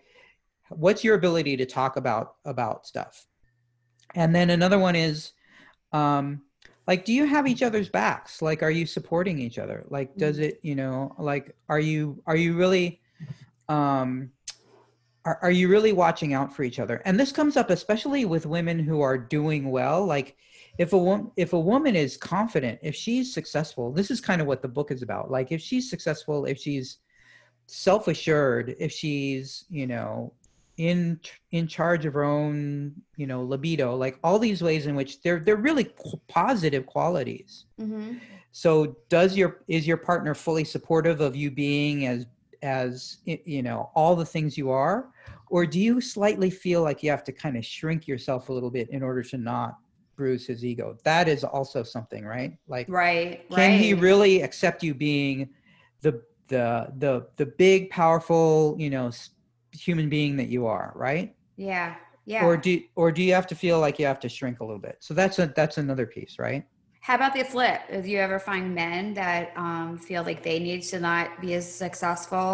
what's 0.69 1.03
your 1.03 1.15
ability 1.15 1.57
to 1.57 1.67
talk 1.67 1.97
about 1.97 2.37
about 2.45 2.87
stuff? 2.87 3.27
And 4.15 4.35
then 4.35 4.51
another 4.51 4.79
one 4.79 4.97
is 4.97 5.33
um 5.93 6.43
like 6.87 7.05
do 7.05 7.13
you 7.13 7.25
have 7.25 7.47
each 7.47 7.63
other's 7.63 7.89
backs? 7.89 8.43
Like 8.43 8.63
are 8.63 8.71
you 8.71 8.87
supporting 8.87 9.39
each 9.39 9.59
other? 9.59 9.85
Like 9.89 10.17
does 10.17 10.39
it 10.39 10.61
you 10.63 10.75
know 10.75 11.15
like 11.19 11.55
are 11.69 11.81
you 11.81 12.23
are 12.27 12.37
you 12.37 12.55
really 12.55 13.01
um 13.69 14.31
are, 15.25 15.39
are 15.43 15.51
you 15.53 15.69
really 15.69 15.93
watching 15.93 16.35
out 16.35 16.55
for 16.55 16.65
each 16.65 16.81
other? 16.81 17.01
And 17.05 17.19
this 17.19 17.33
comes 17.33 17.57
up 17.57 17.71
especially 17.71 18.25
with 18.25 18.47
women 18.47 18.79
who 18.79 19.01
are 19.01 19.17
doing 19.17 19.71
well. 19.71 20.05
Like 20.05 20.37
if 20.79 20.93
a 20.93 20.99
woman 20.99 21.31
if 21.37 21.53
a 21.53 21.61
woman 21.61 21.95
is 21.95 22.17
confident 22.17 22.81
if 22.83 22.95
she's 22.95 23.33
successful 23.33 23.93
this 23.93 24.11
is 24.11 24.21
kind 24.21 24.41
of 24.41 24.47
what 24.47 24.63
the 24.63 24.69
book 24.69 24.91
is 24.91 25.03
about. 25.03 25.31
Like 25.31 25.53
if 25.53 25.61
she's 25.61 25.89
successful 25.89 26.45
if 26.47 26.59
she's 26.59 26.99
self-assured 27.73 28.75
if 28.79 28.93
she's 28.93 29.65
you 29.71 29.87
know 29.87 30.33
in 30.77 31.19
in 31.53 31.67
charge 31.67 32.05
of 32.07 32.13
her 32.15 32.25
own 32.25 32.93
you 33.17 33.27
know 33.27 33.43
libido 33.43 33.95
like 33.97 34.19
all 34.23 34.39
these 34.39 34.63
ways 34.63 34.87
in 34.87 34.95
which 34.95 35.23
they're 35.23 35.41
they're 35.41 35.57
really 35.57 35.87
positive 36.29 36.85
qualities 36.87 37.65
Mm-hmm. 37.81 38.13
so 38.53 38.97
does 39.09 39.37
your 39.37 39.63
is 39.69 39.87
your 39.87 39.97
partner 39.97 40.35
fully 40.35 40.65
supportive 40.65 41.21
of 41.21 41.35
you 41.35 41.51
being 41.51 42.07
as 42.07 42.27
as 42.63 43.19
you 43.25 43.63
know 43.63 43.91
all 43.95 44.15
the 44.15 44.25
things 44.25 44.57
you 44.57 44.71
are 44.71 45.09
or 45.51 45.67
do 45.67 45.81
you 45.81 46.01
slightly 46.01 46.49
feel 46.51 46.83
like 46.83 47.03
you 47.03 47.11
have 47.11 47.25
to 47.25 47.33
kind 47.33 47.57
of 47.57 47.65
shrink 47.65 48.07
yourself 48.07 48.49
a 48.51 48.53
little 48.53 48.71
bit 48.71 48.89
in 48.91 49.03
order 49.03 49.23
to 49.23 49.37
not 49.39 49.79
bruise 50.15 50.47
his 50.47 50.65
ego 50.65 50.97
that 51.05 51.27
is 51.27 51.43
also 51.43 51.83
something 51.83 52.25
right 52.25 52.57
like 52.69 52.87
Right. 52.89 53.49
can 53.51 53.71
right. 53.73 53.81
he 53.81 53.95
really 53.95 54.43
accept 54.43 54.83
you 54.83 54.95
being 54.95 55.49
the 56.03 56.23
the 56.57 56.67
the 57.05 57.13
the 57.41 57.47
big 57.65 57.91
powerful 57.91 58.77
you 58.85 58.91
know 58.97 59.11
human 59.87 60.09
being 60.17 60.33
that 60.41 60.49
you 60.55 60.63
are 60.67 60.89
right 60.95 61.29
Yeah. 61.57 61.95
Yeah. 62.25 62.45
or 62.45 62.57
do 62.67 62.73
or 63.01 63.09
do 63.17 63.21
you 63.27 63.33
have 63.39 63.49
to 63.53 63.57
feel 63.65 63.79
like 63.85 63.95
you 63.99 64.07
have 64.13 64.21
to 64.27 64.29
shrink 64.37 64.57
a 64.61 64.65
little 64.69 64.85
bit 64.89 64.97
so 65.07 65.11
that's 65.21 65.37
a 65.39 65.47
that's 65.59 65.77
another 65.85 66.07
piece 66.17 66.35
right 66.39 66.63
How 67.09 67.17
about 67.21 67.33
the 67.35 67.43
flip? 67.55 67.81
Do 68.05 68.09
you 68.15 68.21
ever 68.29 68.39
find 68.39 68.65
men 68.85 69.03
that 69.23 69.45
um, 69.57 69.89
feel 70.09 70.23
like 70.29 70.41
they 70.49 70.59
need 70.69 70.83
to 70.93 71.01
not 71.01 71.27
be 71.45 71.51
as 71.61 71.67
successful? 71.85 72.49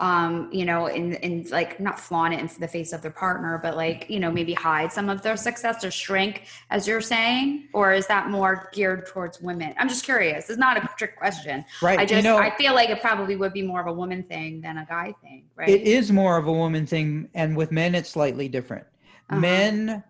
Um, 0.00 0.48
you 0.52 0.64
know, 0.64 0.86
in 0.86 1.14
in 1.14 1.46
like 1.50 1.78
not 1.78 2.00
flaunt 2.00 2.34
it 2.34 2.40
in 2.40 2.50
the 2.58 2.66
face 2.68 2.92
of 2.92 3.00
their 3.02 3.10
partner, 3.10 3.60
but 3.62 3.76
like 3.76 4.06
you 4.08 4.18
know 4.18 4.30
maybe 4.30 4.52
hide 4.54 4.92
some 4.92 5.08
of 5.08 5.22
their 5.22 5.36
success 5.36 5.84
or 5.84 5.90
shrink, 5.90 6.44
as 6.70 6.86
you're 6.88 7.00
saying, 7.00 7.68
or 7.72 7.92
is 7.92 8.06
that 8.08 8.28
more 8.30 8.68
geared 8.72 9.06
towards 9.06 9.40
women? 9.40 9.74
I'm 9.78 9.88
just 9.88 10.04
curious. 10.04 10.50
It's 10.50 10.58
not 10.58 10.76
a 10.76 10.88
trick 10.98 11.16
question. 11.16 11.64
right 11.82 11.98
I 11.98 12.02
you 12.02 12.08
just 12.08 12.24
know 12.24 12.38
I 12.38 12.50
feel 12.56 12.74
like 12.74 12.90
it 12.90 13.00
probably 13.00 13.36
would 13.36 13.52
be 13.52 13.62
more 13.62 13.80
of 13.80 13.86
a 13.86 13.92
woman 13.92 14.22
thing 14.24 14.60
than 14.60 14.78
a 14.78 14.86
guy 14.86 15.14
thing, 15.22 15.44
right? 15.56 15.68
it 15.68 15.82
is 15.82 16.10
more 16.10 16.36
of 16.36 16.46
a 16.46 16.52
woman 16.52 16.86
thing 16.86 17.28
and 17.34 17.56
with 17.56 17.70
men 17.70 17.94
it's 17.94 18.10
slightly 18.10 18.48
different 18.48 18.86
Uh-huh. 19.30 19.40
men 19.40 20.02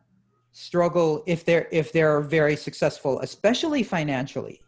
struggle 0.53 1.23
if 1.27 1.45
they're 1.45 1.69
if 1.73 1.93
they're 1.93 2.21
very 2.21 2.57
successful 2.57 3.21
especially 3.21 3.83
financially 3.83 4.61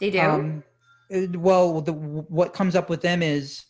They 0.00 0.10
do. 0.10 0.20
Um, 0.20 0.62
well, 1.38 1.80
the, 1.80 1.92
what 1.92 2.52
comes 2.52 2.74
up 2.74 2.90
with 2.90 3.00
them 3.00 3.22
is 3.22 3.64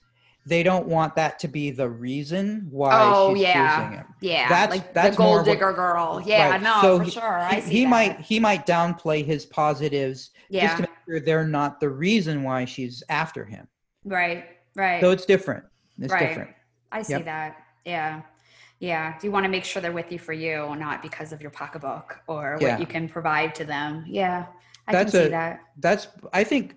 they 0.47 0.63
don't 0.63 0.87
want 0.87 1.17
that 1.17 1.39
to 1.41 1.49
be 1.49 1.71
the 1.73 1.89
reason 1.89 2.69
why 2.71 2.91
oh 3.13 3.35
she's 3.35 3.43
yeah, 3.43 3.77
choosing 3.81 3.99
him. 3.99 4.07
yeah. 4.21 4.49
That's- 4.49 4.71
like 4.79 4.95
that's 4.95 5.17
the 5.17 5.23
gold 5.23 5.39
what- 5.39 5.45
digger 5.47 5.73
girl. 5.73 6.23
Yeah, 6.25 6.51
Right. 6.51 6.63
no, 6.63 6.79
So 6.81 6.99
for 6.99 7.05
he- 7.05 7.11
sure. 7.11 7.39
I 7.39 7.55
He, 7.57 7.61
see 7.63 7.71
he 7.71 7.83
that. 7.85 7.91
might 7.91 8.21
he 8.21 8.41
might 8.41 8.65
downplay 8.67 9.25
his 9.25 9.45
positives 9.45 10.31
just 10.53 10.77
to 10.77 10.83
make 10.83 10.91
sure 11.07 11.21
they're 11.21 11.47
not 11.47 11.81
the 11.81 11.91
reason 11.91 12.43
why 12.45 12.65
she's 12.65 13.03
after 13.09 13.45
him. 13.45 13.67
Right. 14.05 14.45
Right. 14.77 15.01
So 15.01 15.11
it's 15.11 15.27
different. 15.27 15.65
It's 16.01 16.13
Right. 16.13 16.29
different. 16.29 16.51
I 16.93 17.03
see 17.03 17.15
Yep. 17.15 17.25
that. 17.25 17.57
Yeah. 17.85 18.23
Yeah. 18.79 19.19
Do 19.19 19.27
you 19.27 19.33
want 19.33 19.45
to 19.45 19.49
make 19.51 19.65
sure 19.65 19.83
they're 19.83 19.91
with 19.93 20.13
you 20.13 20.19
for 20.19 20.33
you, 20.33 20.77
not 20.77 21.03
because 21.03 21.33
of 21.33 21.41
your 21.41 21.51
pocketbook 21.51 22.21
or 22.29 22.57
Yeah. 22.61 22.73
what 22.73 22.81
you 22.81 22.87
can 22.87 23.09
provide 23.09 23.55
to 23.57 23.65
them? 23.65 24.05
Yeah. 24.07 24.47
I 24.87 24.93
That's 24.93 25.11
can 25.11 25.21
see 25.23 25.27
a- 25.27 25.31
that. 25.31 25.61
That's 25.79 26.07
I 26.33 26.45
think 26.45 26.77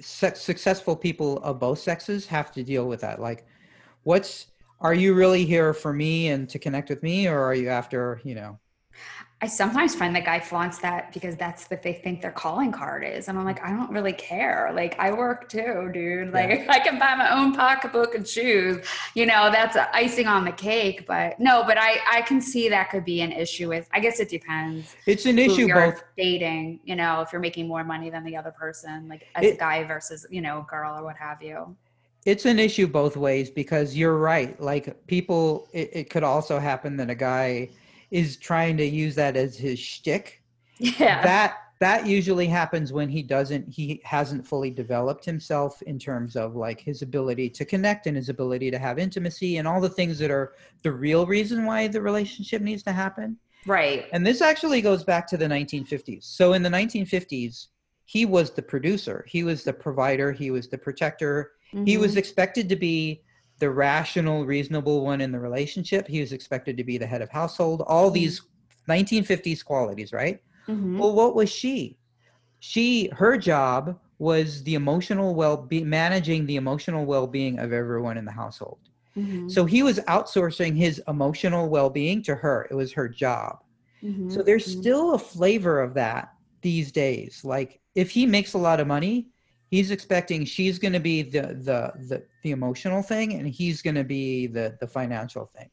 sex, 0.00 0.40
successful 0.40 0.96
people 0.96 1.38
of 1.38 1.58
both 1.58 1.78
sexes 1.78 2.26
have 2.26 2.52
to 2.52 2.62
deal 2.62 2.86
with 2.86 3.00
that. 3.00 3.20
Like, 3.20 3.46
what's 4.04 4.46
are 4.80 4.94
you 4.94 5.14
really 5.14 5.44
here 5.44 5.74
for 5.74 5.92
me 5.92 6.28
and 6.28 6.48
to 6.48 6.58
connect 6.58 6.88
with 6.88 7.02
me, 7.02 7.28
or 7.28 7.38
are 7.38 7.54
you 7.54 7.68
after 7.68 8.20
you 8.24 8.34
know? 8.34 8.58
I 9.42 9.46
sometimes 9.46 9.94
find 9.94 10.14
the 10.14 10.20
guy 10.20 10.38
flaunts 10.38 10.80
that 10.80 11.14
because 11.14 11.34
that's 11.34 11.64
what 11.70 11.82
they 11.82 11.94
think 11.94 12.20
their 12.20 12.30
calling 12.30 12.70
card 12.70 13.02
is. 13.02 13.28
And 13.28 13.38
I'm 13.38 13.46
like, 13.46 13.64
I 13.64 13.70
don't 13.70 13.90
really 13.90 14.12
care. 14.12 14.70
Like, 14.74 14.98
I 14.98 15.12
work 15.12 15.48
too, 15.48 15.90
dude. 15.94 16.30
Like, 16.30 16.66
I 16.68 16.78
can 16.78 16.98
buy 16.98 17.14
my 17.14 17.30
own 17.30 17.54
pocketbook 17.54 18.14
and 18.14 18.28
shoes. 18.28 18.84
You 19.14 19.24
know, 19.24 19.50
that's 19.50 19.76
icing 19.94 20.26
on 20.26 20.44
the 20.44 20.52
cake. 20.52 21.06
But 21.06 21.40
no, 21.40 21.64
but 21.64 21.78
I, 21.78 22.00
I 22.06 22.20
can 22.20 22.38
see 22.42 22.68
that 22.68 22.90
could 22.90 23.06
be 23.06 23.22
an 23.22 23.32
issue 23.32 23.70
with, 23.70 23.88
I 23.94 24.00
guess 24.00 24.20
it 24.20 24.28
depends. 24.28 24.94
It's 25.06 25.24
an 25.24 25.38
issue 25.38 25.66
you're 25.68 25.92
both. 25.92 26.04
dating, 26.18 26.80
you 26.84 26.94
know, 26.94 27.22
if 27.22 27.32
you're 27.32 27.40
making 27.40 27.66
more 27.66 27.82
money 27.82 28.10
than 28.10 28.24
the 28.24 28.36
other 28.36 28.50
person, 28.50 29.08
like 29.08 29.26
as 29.36 29.46
a 29.46 29.56
guy 29.56 29.84
versus, 29.84 30.26
you 30.28 30.42
know, 30.42 30.58
a 30.58 30.70
girl 30.70 30.98
or 30.98 31.02
what 31.02 31.16
have 31.16 31.42
you. 31.42 31.74
It's 32.26 32.44
an 32.44 32.58
issue 32.58 32.86
both 32.86 33.16
ways 33.16 33.48
because 33.48 33.96
you're 33.96 34.18
right. 34.18 34.60
Like 34.60 35.06
people, 35.06 35.70
it, 35.72 35.88
it 35.94 36.10
could 36.10 36.24
also 36.24 36.58
happen 36.58 36.98
that 36.98 37.08
a 37.08 37.14
guy 37.14 37.70
is 38.10 38.36
trying 38.36 38.76
to 38.78 38.84
use 38.84 39.14
that 39.16 39.36
as 39.36 39.56
his 39.56 39.78
shtick. 39.78 40.42
Yeah. 40.78 41.22
That 41.22 41.56
that 41.80 42.06
usually 42.06 42.46
happens 42.46 42.92
when 42.92 43.08
he 43.08 43.22
doesn't 43.22 43.68
he 43.68 44.00
hasn't 44.04 44.46
fully 44.46 44.70
developed 44.70 45.24
himself 45.24 45.80
in 45.82 45.98
terms 45.98 46.36
of 46.36 46.54
like 46.54 46.78
his 46.80 47.00
ability 47.02 47.48
to 47.50 47.64
connect 47.64 48.06
and 48.06 48.16
his 48.16 48.28
ability 48.28 48.70
to 48.70 48.78
have 48.78 48.98
intimacy 48.98 49.56
and 49.58 49.66
all 49.66 49.80
the 49.80 49.88
things 49.88 50.18
that 50.18 50.30
are 50.30 50.52
the 50.82 50.92
real 50.92 51.26
reason 51.26 51.64
why 51.64 51.88
the 51.88 52.00
relationship 52.00 52.60
needs 52.62 52.82
to 52.82 52.92
happen. 52.92 53.36
right. 53.66 54.06
And 54.12 54.26
this 54.26 54.40
actually 54.42 54.80
goes 54.82 55.04
back 55.04 55.26
to 55.28 55.36
the 55.36 55.46
1950s. 55.46 56.24
So 56.24 56.52
in 56.54 56.62
the 56.62 56.70
1950s, 56.70 57.68
he 58.06 58.26
was 58.26 58.50
the 58.50 58.62
producer, 58.62 59.24
he 59.28 59.42
was 59.44 59.64
the 59.64 59.72
provider, 59.72 60.32
he 60.32 60.50
was 60.50 60.68
the 60.68 60.78
protector. 60.78 61.52
He 61.84 61.96
was 61.98 62.14
Mhm. 62.14 62.18
expected 62.18 62.68
to 62.68 62.76
be 62.76 63.22
the 63.60 63.70
rational, 63.70 64.44
reasonable 64.46 65.04
one 65.04 65.20
in 65.20 65.32
the 65.32 65.38
relationship. 65.38 66.08
He 66.08 66.20
was 66.20 66.32
expected 66.32 66.76
to 66.78 66.84
be 66.84 66.98
the 66.98 67.06
head 67.06 67.22
of 67.22 67.30
household. 67.30 67.82
All 67.86 68.10
these 68.10 68.42
1950s 68.88 69.62
qualities, 69.62 70.12
right? 70.12 70.40
Mhm. 70.68 70.98
Well, 70.98 71.14
what 71.14 71.34
was 71.36 71.50
she? 71.50 71.98
She, 72.58 73.08
her 73.14 73.38
job 73.38 73.98
was 74.18 74.62
the 74.64 74.74
emotional 74.74 75.34
well-being, 75.34 75.88
managing 75.88 76.46
the 76.46 76.56
emotional 76.56 77.06
well-being 77.06 77.58
of 77.58 77.72
everyone 77.72 78.18
in 78.18 78.24
the 78.24 78.32
household. 78.32 78.78
Mhm. 79.16 79.50
So 79.50 79.64
he 79.64 79.82
was 79.82 79.98
outsourcing 80.00 80.76
his 80.76 81.02
emotional 81.08 81.68
well-being 81.68 82.22
to 82.24 82.34
her. 82.34 82.66
It 82.70 82.74
was 82.74 82.92
her 82.92 83.08
job. 83.08 83.58
Mhm. 84.02 84.30
So 84.30 84.42
there's 84.42 84.66
Mhm. 84.66 84.80
still 84.80 85.14
a 85.14 85.18
flavor 85.18 85.80
of 85.80 85.94
that 85.94 86.30
these 86.62 86.92
days. 86.92 87.44
Like 87.44 87.80
if 87.94 88.10
he 88.10 88.26
makes 88.26 88.54
a 88.54 88.58
lot 88.58 88.80
of 88.80 88.86
money, 88.86 89.28
he's 89.70 89.90
expecting 89.90 90.44
she's 90.44 90.78
going 90.78 90.92
to 90.92 91.00
be 91.00 91.22
the 91.22 91.42
the 91.42 91.92
the 92.08 92.22
the 92.42 92.50
emotional 92.50 93.02
thing 93.02 93.34
and 93.34 93.46
he's 93.48 93.82
going 93.82 93.94
to 93.94 94.04
be 94.04 94.46
the 94.46 94.76
the 94.80 94.86
financial 94.86 95.46
thing. 95.46 95.70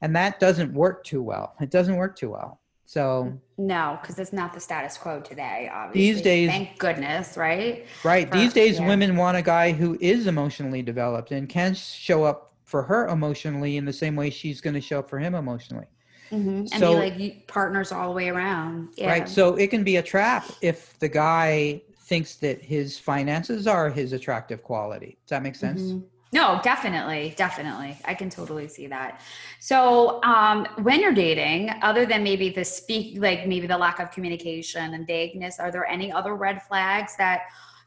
And 0.00 0.14
that 0.16 0.40
doesn't 0.40 0.72
work 0.72 1.04
too 1.04 1.22
well. 1.22 1.54
It 1.60 1.70
doesn't 1.70 1.96
work 1.96 2.16
too 2.16 2.30
well. 2.30 2.60
So 2.86 3.32
No, 3.56 3.98
because 4.00 4.18
it's 4.18 4.32
not 4.32 4.52
the 4.52 4.60
status 4.60 4.96
quo 4.98 5.20
today, 5.20 5.70
obviously. 5.72 6.12
These 6.12 6.22
days- 6.22 6.50
Thank 6.50 6.78
goodness, 6.78 7.36
right? 7.36 7.86
Right. 8.04 8.28
for- 8.28 8.36
These 8.36 8.52
days, 8.52 8.78
yeah. 8.78 8.86
women 8.86 9.16
want 9.16 9.36
a 9.36 9.42
guy 9.42 9.72
who 9.72 9.96
is 10.00 10.26
emotionally 10.26 10.82
developed 10.82 11.30
and 11.32 11.48
can 11.48 11.74
show 11.74 12.24
up 12.24 12.52
for 12.64 12.82
her 12.82 13.08
emotionally 13.08 13.76
in 13.78 13.84
the 13.84 13.92
same 13.92 14.16
way 14.16 14.28
she's 14.30 14.60
going 14.60 14.74
to 14.74 14.80
show 14.80 14.98
up 14.98 15.08
for 15.08 15.18
him 15.18 15.34
emotionally. 15.34 15.86
Mhm. 16.30 16.70
And 16.72 16.80
So- 16.80 17.00
be 17.00 17.10
like 17.10 17.46
partners 17.46 17.90
all 17.92 18.08
the 18.08 18.14
way 18.14 18.28
around. 18.28 18.88
Yeah. 18.96 19.08
Right. 19.10 19.28
So 19.28 19.54
it 19.56 19.68
can 19.68 19.82
be 19.84 19.96
a 19.96 20.02
trap 20.02 20.44
if 20.60 20.98
the 20.98 21.08
guy 21.08 21.82
thinks 22.04 22.36
that 22.36 22.62
his 22.62 22.98
finances 22.98 23.66
are 23.66 23.90
his 23.90 24.12
attractive 24.12 24.62
quality. 24.62 25.16
Does 25.24 25.30
that 25.30 25.42
make 25.42 25.54
sense? 25.56 25.82
Mhm. 25.82 26.04
No, 26.32 26.60
definitely, 26.64 27.32
definitely. 27.36 27.96
I 28.04 28.12
can 28.14 28.28
totally 28.28 28.66
see 28.66 28.88
that. 28.88 29.20
So, 29.60 30.20
um, 30.24 30.66
when 30.82 31.00
you're 31.00 31.14
dating, 31.14 31.70
other 31.80 32.04
than 32.04 32.24
maybe 32.24 32.48
the 32.50 32.64
speak, 32.64 33.20
like 33.22 33.46
maybe 33.46 33.68
the 33.68 33.78
lack 33.78 34.00
of 34.00 34.10
communication 34.10 34.94
and 34.94 35.06
vagueness, 35.06 35.60
are 35.60 35.70
there 35.70 35.86
any 35.86 36.10
other 36.10 36.34
red 36.34 36.60
flags 36.60 37.16
that 37.18 37.42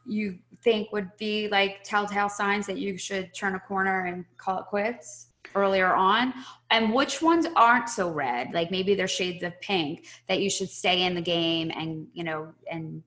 you 0.06 0.38
think 0.64 0.90
would 0.92 1.14
be 1.18 1.48
like 1.48 1.84
telltale 1.84 2.30
signs 2.30 2.66
that 2.66 2.78
you 2.78 2.96
should 2.96 3.34
turn 3.34 3.54
a 3.54 3.60
corner 3.60 4.06
and 4.06 4.24
call 4.38 4.60
it 4.60 4.64
quits 4.64 5.26
earlier 5.54 5.94
on? 5.94 6.32
And 6.70 6.94
which 6.94 7.20
ones 7.20 7.46
aren't 7.54 7.90
so 7.90 8.08
red? 8.10 8.54
Like 8.54 8.70
maybe 8.70 8.94
they're 8.94 9.06
shades 9.06 9.42
of 9.42 9.60
pink 9.60 10.06
that 10.26 10.40
you 10.40 10.48
should 10.48 10.70
stay 10.70 11.02
in 11.02 11.14
the 11.14 11.20
game 11.20 11.70
and 11.76 12.08
you 12.14 12.24
know 12.24 12.54
and 12.70 13.02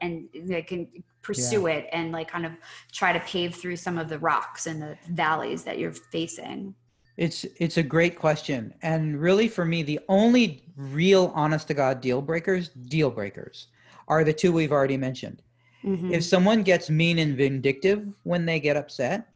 and, 0.00 0.28
they 0.34 0.62
can 0.62 0.88
pursue 1.22 1.66
it 1.66 1.88
and 1.92 2.12
like 2.12 2.28
kind 2.28 2.46
of 2.46 2.52
try 2.92 3.12
to 3.12 3.20
pave 3.20 3.54
through 3.54 3.76
some 3.76 3.98
of 3.98 4.08
the 4.08 4.18
rocks 4.18 4.66
and 4.66 4.80
the 4.80 4.96
valleys 5.10 5.64
that 5.64 5.78
you're 5.78 5.92
facing. 5.92 6.74
It's 7.16 7.44
it's 7.60 7.76
a 7.76 7.82
great 7.82 8.18
question, 8.18 8.74
and 8.82 9.20
really 9.20 9.46
for 9.48 9.64
me, 9.64 9.82
the 9.84 10.00
only 10.08 10.64
real 10.76 11.32
honest 11.34 11.68
to 11.68 11.74
god 11.74 12.00
deal 12.00 12.20
breakers, 12.20 12.70
deal 12.70 13.10
breakers, 13.10 13.68
are 14.08 14.24
the 14.24 14.32
two 14.32 14.50
we've 14.52 14.72
already 14.72 14.96
mentioned. 14.96 15.40
Mhm. 15.84 16.12
If 16.12 16.24
someone 16.24 16.62
gets 16.64 16.90
mean 16.90 17.18
and 17.20 17.36
vindictive 17.36 18.06
when 18.24 18.44
they 18.46 18.58
get 18.58 18.76
upset, 18.76 19.28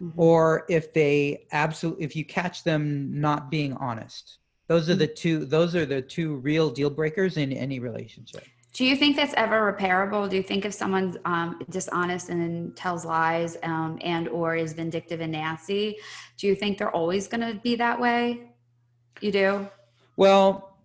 Mhm. 0.00 0.12
or 0.16 0.64
if 0.68 0.92
they 0.92 1.46
absolutely 1.52 2.04
if 2.04 2.16
you 2.16 2.24
catch 2.24 2.64
them 2.64 3.20
not 3.20 3.48
being 3.48 3.74
honest, 3.74 4.38
those 4.66 4.90
are 4.90 4.96
the 4.96 5.06
two. 5.06 5.44
Those 5.44 5.76
are 5.76 5.86
the 5.86 6.02
two 6.02 6.34
real 6.36 6.68
deal 6.68 6.90
breakers 6.90 7.36
in 7.36 7.52
any 7.52 7.78
relationship. 7.78 8.44
Do 8.74 8.84
you 8.84 8.96
think 8.96 9.14
that's 9.14 9.34
ever 9.36 9.72
repairable? 9.72 10.28
Do 10.28 10.34
you 10.34 10.42
think 10.42 10.64
if 10.64 10.74
someone's 10.74 11.16
um, 11.24 11.62
dishonest 11.70 12.28
and 12.28 12.76
tells 12.76 13.04
lies 13.04 13.56
um, 13.62 13.98
and 14.02 14.28
or 14.28 14.56
is 14.56 14.72
vindictive 14.72 15.20
and 15.20 15.30
nasty, 15.30 15.96
do 16.38 16.48
you 16.48 16.56
think 16.56 16.78
they're 16.78 16.90
always 16.90 17.28
going 17.28 17.40
to 17.40 17.54
be 17.60 17.76
that 17.76 18.00
way? 18.00 18.50
You 19.20 19.30
do? 19.30 19.68
Well, 20.16 20.76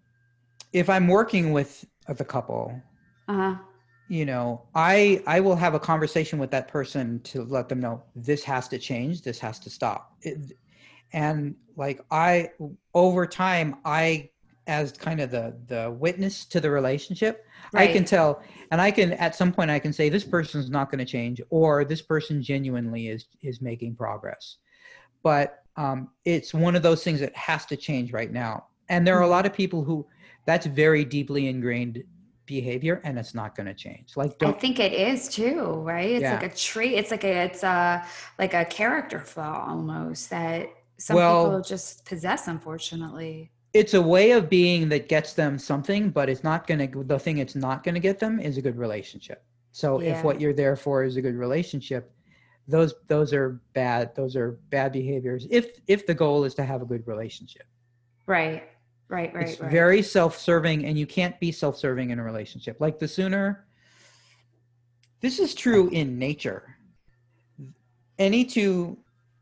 if 0.71 0.87
I'm 0.87 1.07
working 1.07 1.51
with 1.51 1.83
the 2.07 2.23
couple, 2.23 2.79
Uh-huh. 3.27 3.55
you 4.07 4.25
know, 4.25 4.61
I 4.75 5.23
I 5.25 5.39
will 5.39 5.55
have 5.55 5.73
a 5.73 5.79
conversation 5.79 6.37
with 6.37 6.51
that 6.51 6.67
person 6.67 7.19
to 7.31 7.43
let 7.43 7.69
them 7.69 7.79
know 7.79 8.03
this 8.15 8.43
has 8.43 8.67
to 8.67 8.77
change, 8.77 9.23
this 9.23 9.39
has 9.39 9.57
to 9.59 9.69
stop. 9.71 10.13
It, 10.21 10.37
and 11.11 11.55
like 11.75 11.99
i 12.11 12.51
over 12.93 13.25
time 13.25 13.77
i 13.83 14.29
as 14.69 14.91
kind 14.91 15.19
of 15.19 15.31
the 15.31 15.53
the 15.67 15.91
witness 15.99 16.45
to 16.45 16.61
the 16.61 16.69
relationship 16.69 17.45
i 17.73 17.87
can 17.87 18.05
tell 18.05 18.41
and 18.71 18.79
i 18.79 18.91
can 18.91 19.13
at 19.13 19.35
some 19.35 19.51
point 19.51 19.69
i 19.71 19.79
can 19.79 19.91
say 19.91 20.07
this 20.09 20.23
person's 20.23 20.69
not 20.69 20.91
going 20.91 20.99
to 20.99 21.11
change 21.11 21.41
or 21.49 21.83
this 21.83 22.01
person 22.01 22.41
genuinely 22.41 23.07
is 23.09 23.25
is 23.41 23.61
making 23.61 23.95
progress 23.95 24.57
but 25.23 25.63
um, 25.75 26.09
it's 26.25 26.53
one 26.53 26.75
of 26.75 26.83
those 26.83 27.03
things 27.03 27.19
that 27.19 27.35
has 27.35 27.65
to 27.65 27.75
change 27.75 28.13
right 28.13 28.31
now 28.31 28.65
and 28.89 29.05
there 29.05 29.17
are 29.17 29.23
a 29.23 29.27
lot 29.27 29.45
of 29.45 29.53
people 29.53 29.83
who 29.83 30.05
that's 30.45 30.65
very 30.67 31.03
deeply 31.03 31.47
ingrained 31.47 32.03
behavior 32.45 33.01
and 33.03 33.17
it's 33.17 33.33
not 33.33 33.55
going 33.55 33.67
to 33.67 33.73
change 33.73 34.15
like 34.15 34.31
I 34.43 34.51
think 34.51 34.79
it 34.79 34.91
is 34.93 35.29
too, 35.29 35.61
right? 35.83 36.09
It's 36.09 36.23
Yeah. 36.23 36.33
like 36.39 36.51
a 36.51 36.55
trait. 36.55 36.93
It's 36.93 37.11
like 37.11 37.23
a 37.23 37.45
it's 37.45 37.61
a 37.63 38.03
like 38.39 38.55
a 38.55 38.65
character 38.65 39.19
flaw 39.19 39.67
almost 39.69 40.31
that 40.31 40.67
some 40.97 41.15
Well- 41.15 41.45
people 41.45 41.61
just 41.61 42.05
possess, 42.05 42.47
unfortunately. 42.47 43.51
It's 43.73 43.93
a 43.93 44.01
way 44.01 44.31
of 44.31 44.49
being 44.49 44.89
that 44.89 45.07
gets 45.09 45.33
them 45.33 45.57
something 45.59 46.09
but 46.09 46.29
it's 46.29 46.43
not 46.43 46.65
going 46.67 46.91
to 46.91 47.03
the 47.03 47.19
thing 47.19 47.37
it's 47.37 47.55
not 47.55 47.83
going 47.83 47.93
to 47.95 47.99
get 48.01 48.19
them 48.19 48.39
is 48.39 48.57
a 48.57 48.61
good 48.61 48.77
relationship 48.77 49.43
so 49.71 50.01
Yeah. 50.01 50.17
if 50.17 50.23
what 50.23 50.41
you're 50.41 50.53
there 50.53 50.75
for 50.75 51.03
is 51.03 51.15
a 51.17 51.21
good 51.21 51.35
relationship 51.35 52.11
those 52.67 52.93
those 53.07 53.33
are 53.33 53.61
bad 53.73 54.15
those 54.15 54.35
are 54.35 54.51
bad 54.69 54.91
behaviors 54.91 55.47
if 55.49 55.79
if 55.87 56.05
the 56.07 56.13
goal 56.13 56.43
is 56.45 56.53
to 56.55 56.63
have 56.63 56.81
a 56.81 56.85
good 56.85 57.05
relationship 57.07 57.65
Right. 58.25 58.63
Right. 59.07 59.33
Right. 59.33 59.47
it's 59.49 59.59
right. 59.59 59.71
very 59.71 60.03
self-serving 60.03 60.85
and 60.85 60.97
you 60.97 61.07
can't 61.07 61.39
be 61.39 61.51
self-serving 61.51 62.11
in 62.11 62.19
a 62.19 62.23
relationship 62.23 62.79
like 62.79 62.99
the 62.99 63.07
sooner 63.07 63.65
this 65.21 65.39
is 65.39 65.53
true 65.55 65.89
in 65.89 66.17
nature 66.19 66.75
any 68.19 68.45
two 68.45 68.97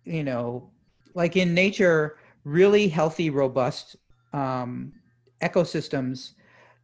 you 0.05 0.23
know 0.23 0.69
like 1.15 1.35
in 1.35 1.53
nature 1.53 2.17
really 2.45 2.87
healthy 2.87 3.29
robust 3.29 3.97
um, 4.33 4.91
ecosystems 5.41 6.33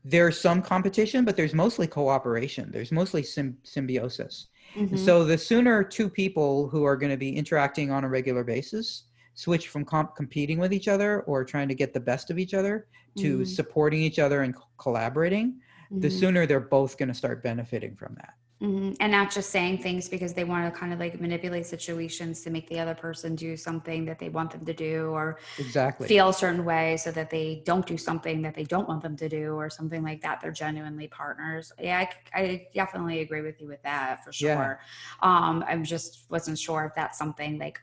there's 0.06 0.40
some 0.40 0.62
competition 0.62 1.24
but 1.26 1.36
there's 1.38 1.54
mostly 1.54 1.88
cooperation 1.88 2.70
there's 2.72 2.92
mostly 2.92 3.24
sym- 3.24 3.58
symbiosis 3.64 4.48
Mhm. 4.76 4.98
so 4.98 5.24
the 5.24 5.38
sooner 5.38 5.84
two 5.84 6.10
people 6.10 6.68
who 6.68 6.84
are 6.84 6.98
going 6.98 7.12
to 7.12 7.18
be 7.18 7.36
interacting 7.36 7.90
on 7.92 8.04
a 8.04 8.10
regular 8.10 8.44
basis 8.44 9.04
switch 9.36 9.70
from 9.70 9.84
comp- 9.86 10.16
competing 10.16 10.60
with 10.60 10.74
each 10.74 10.88
other 10.88 11.22
or 11.22 11.44
trying 11.44 11.68
to 11.68 11.76
get 11.76 11.94
the 11.94 12.00
best 12.00 12.30
of 12.32 12.38
each 12.38 12.54
other 12.54 12.88
to 13.18 13.40
Mhm. 13.40 13.48
supporting 13.48 14.02
each 14.02 14.20
other 14.20 14.42
and 14.42 14.56
co- 14.56 14.68
collaborating, 14.78 15.60
the 15.92 16.08
Mhm. 16.08 16.20
sooner 16.20 16.46
they're 16.46 16.60
both 16.60 16.98
going 16.98 17.10
to 17.10 17.14
start 17.16 17.42
benefiting 17.44 17.96
from 17.96 18.16
that. 18.16 18.34
Mhm. 18.64 18.96
And 19.02 19.12
not 19.12 19.30
just 19.30 19.50
saying 19.50 19.80
things 19.80 20.08
because 20.08 20.34
they 20.34 20.46
want 20.46 20.74
to 20.74 20.80
kind 20.80 20.94
of 20.94 21.00
like 21.00 21.20
manipulate 21.20 21.66
situations 21.66 22.42
to 22.44 22.50
make 22.50 22.70
the 22.70 22.80
other 22.80 22.96
person 22.96 23.36
do 23.36 23.58
something 23.58 24.06
that 24.06 24.20
they 24.20 24.30
want 24.30 24.52
them 24.52 24.64
to 24.66 24.74
do 24.74 25.08
or 25.08 25.38
Exactly. 25.60 26.08
feel 26.08 26.30
a 26.30 26.34
certain 26.34 26.64
way 26.64 26.96
so 26.96 27.12
that 27.12 27.30
they 27.30 27.62
don't 27.66 27.86
do 27.86 27.98
something 27.98 28.42
that 28.42 28.56
they 28.56 28.64
don't 28.64 28.88
want 28.88 29.02
them 29.04 29.18
to 29.18 29.28
do 29.28 29.56
or 29.56 29.70
something 29.70 30.02
like 30.02 30.22
that. 30.22 30.40
They're 30.40 30.52
genuinely 30.52 31.10
partners. 31.10 31.74
Yeah, 31.78 32.08
I, 32.34 32.42
I 32.42 32.68
definitely 32.74 33.20
agree 33.20 33.42
with 33.42 33.60
you 33.60 33.68
with 33.68 33.84
that 33.84 34.24
for 34.24 34.32
Yeah. 34.40 34.56
sure. 34.56 34.80
Um, 35.22 35.66
I'm 35.68 35.84
just 35.84 36.24
wasn't 36.30 36.58
sure 36.58 36.86
if 36.86 36.96
that's 36.96 37.18
something 37.18 37.60
like 37.60 37.82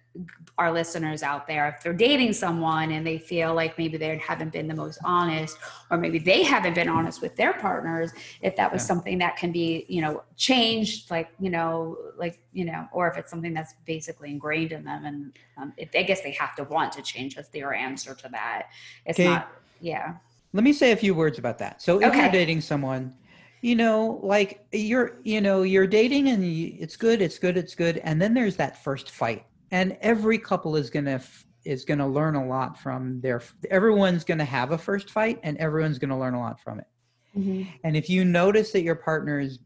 our 0.56 0.72
listeners 0.72 1.22
out 1.22 1.46
there, 1.46 1.68
if 1.68 1.82
they're 1.82 1.92
dating 1.92 2.32
someone 2.32 2.90
and 2.92 3.06
they 3.06 3.18
feel 3.18 3.54
like 3.54 3.76
maybe 3.78 3.98
they 3.98 4.16
haven't 4.18 4.52
been 4.52 4.66
the 4.66 4.74
most 4.74 4.98
honest 5.04 5.58
or 5.90 5.98
maybe 5.98 6.18
they 6.18 6.42
haven't 6.42 6.74
been 6.74 6.88
honest 6.88 7.20
with 7.20 7.36
their 7.36 7.52
partners, 7.52 8.12
if 8.40 8.56
that 8.56 8.72
was 8.72 8.82
Yeah. 8.82 8.86
something 8.86 9.18
that 9.18 9.36
can 9.36 9.52
be, 9.52 9.84
you 9.88 10.00
know, 10.00 10.22
changed, 10.36 10.69
like, 11.10 11.30
you 11.38 11.50
know, 11.50 11.96
like, 12.16 12.40
you 12.52 12.64
know, 12.64 12.86
or 12.92 13.10
if 13.10 13.16
it's 13.16 13.30
something 13.30 13.54
that's 13.54 13.74
basically 13.86 14.30
ingrained 14.30 14.72
in 14.72 14.84
them. 14.84 15.04
And 15.04 15.32
um, 15.56 15.72
if, 15.76 15.90
I 15.94 16.02
guess 16.02 16.20
they 16.22 16.32
have 16.32 16.54
to 16.56 16.64
want 16.64 16.92
to 16.92 17.02
change. 17.02 17.34
That's 17.36 17.48
their 17.48 17.72
answer 17.74 18.14
to 18.14 18.28
that. 18.30 18.68
It's 19.06 19.18
Okay. 19.18 19.28
not, 19.28 19.48
yeah. 19.80 20.14
Let 20.52 20.64
me 20.64 20.72
say 20.72 20.92
a 20.92 20.96
few 20.96 21.14
words 21.14 21.38
about 21.38 21.58
that. 21.58 21.80
So 21.80 22.00
if 22.00 22.14
you're 22.14 22.30
dating 22.30 22.60
someone, 22.60 23.14
you 23.62 23.76
know, 23.76 24.20
like 24.22 24.66
you're, 24.72 25.20
you 25.22 25.40
know, 25.40 25.62
you're 25.62 25.86
dating 25.86 26.28
and 26.28 26.44
you, 26.44 26.76
it's 26.80 26.96
good, 26.96 27.20
it's 27.22 27.38
good, 27.38 27.56
it's 27.56 27.74
good, 27.74 27.98
and 27.98 28.20
then 28.20 28.34
there's 28.34 28.56
that 28.56 28.82
first 28.82 29.10
fight, 29.10 29.44
and 29.70 29.96
every 30.00 30.38
couple 30.38 30.76
is 30.76 30.88
gonna 30.90 31.12
f- 31.12 31.46
is 31.64 31.84
gonna 31.84 32.08
learn 32.08 32.34
a 32.36 32.46
lot 32.46 32.78
from 32.78 33.20
their. 33.20 33.42
Everyone's 33.70 34.24
gonna 34.24 34.46
have 34.46 34.72
a 34.72 34.78
first 34.78 35.10
fight, 35.10 35.38
and 35.42 35.58
everyone's 35.58 35.98
gonna 35.98 36.18
learn 36.18 36.34
a 36.34 36.40
lot 36.40 36.58
from 36.58 36.80
it. 36.80 36.86
And 37.84 37.96
if 37.96 38.10
you 38.10 38.24
notice 38.24 38.72
that 38.72 38.82
your 38.82 38.96
partner 38.96 39.38
is, 39.40 39.58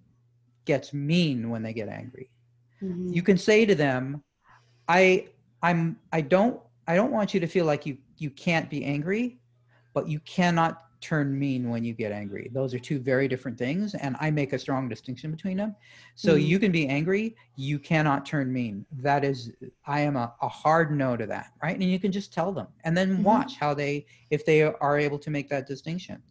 gets 0.65 0.93
mean 0.93 1.51
when 1.51 1.63
they 1.63 1.73
get 1.73 1.89
angry, 1.89 2.31
Mhm. 2.83 3.15
you 3.15 3.23
can 3.23 3.39
say 3.39 3.65
to 3.65 3.75
them 3.75 4.23
i 4.89 5.27
i'm 5.63 5.97
i 6.13 6.21
don't 6.21 6.61
i 6.87 6.95
don't 6.95 7.11
want 7.11 7.33
you 7.33 7.41
to 7.41 7.47
feel 7.47 7.65
like 7.65 7.87
you 7.87 7.97
you 8.19 8.31
can't 8.31 8.69
be 8.69 8.85
angry 8.85 9.39
but 9.95 10.09
you 10.09 10.21
cannot 10.21 10.83
turn 11.01 11.39
mean 11.39 11.71
when 11.71 11.85
you 11.85 11.95
get 11.95 12.13
angry 12.13 12.51
those 12.53 12.75
are 12.75 12.79
two 12.79 12.99
very 12.99 13.27
different 13.29 13.57
things 13.59 13.95
and 13.95 14.17
i 14.21 14.31
make 14.31 14.53
a 14.53 14.59
strong 14.59 14.89
distinction 14.89 15.31
between 15.31 15.57
them 15.57 15.75
so 16.15 16.35
Mhm. 16.35 16.47
you 16.47 16.59
can 16.59 16.73
be 16.73 16.87
angry 16.87 17.35
you 17.57 17.79
cannot 17.79 18.27
turn 18.27 18.53
mean 18.53 18.85
that 18.93 19.25
is 19.25 19.53
i 19.87 20.01
am 20.01 20.17
a, 20.17 20.35
a 20.43 20.49
hard 20.49 20.91
no 20.91 21.17
to 21.17 21.27
that 21.27 21.53
right 21.63 21.75
and 21.75 21.85
you 21.85 21.99
can 21.99 22.13
just 22.13 22.33
tell 22.33 22.53
them 22.53 22.69
and 22.85 22.97
then 22.97 23.19
Mhm. 23.19 23.23
watch 23.23 23.57
how 23.57 23.73
they 23.73 24.05
if 24.31 24.45
they 24.45 24.63
are 24.63 24.99
able 24.99 25.19
to 25.19 25.31
make 25.31 25.49
that 25.49 25.67
distinction 25.67 26.23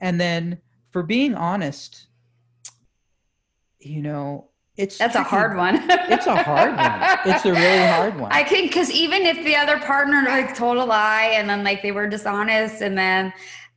and 0.00 0.20
then 0.20 0.58
for 0.90 1.02
being 1.02 1.34
honest 1.34 2.07
you 3.80 4.02
know 4.02 4.48
it's 4.76 4.96
That's 4.96 5.16
a 5.16 5.24
hard 5.24 5.56
one. 5.56 5.84
It's 5.90 6.28
a 6.28 6.40
hard 6.40 6.76
one. 6.76 7.18
It's 7.34 7.44
a 7.44 7.52
really 7.52 7.86
hard 7.86 8.16
one. 8.16 8.30
I 8.30 8.44
think 8.44 8.70
because 8.70 8.92
even 8.92 9.22
if 9.26 9.44
the 9.44 9.56
other 9.56 9.80
partner 9.80 10.22
like 10.28 10.54
told 10.54 10.76
a 10.76 10.84
lie 10.84 11.32
and 11.34 11.50
then 11.50 11.64
like 11.64 11.82
they 11.82 11.90
were 11.90 12.06
dishonest 12.06 12.80
and 12.80 12.96
then 12.96 13.32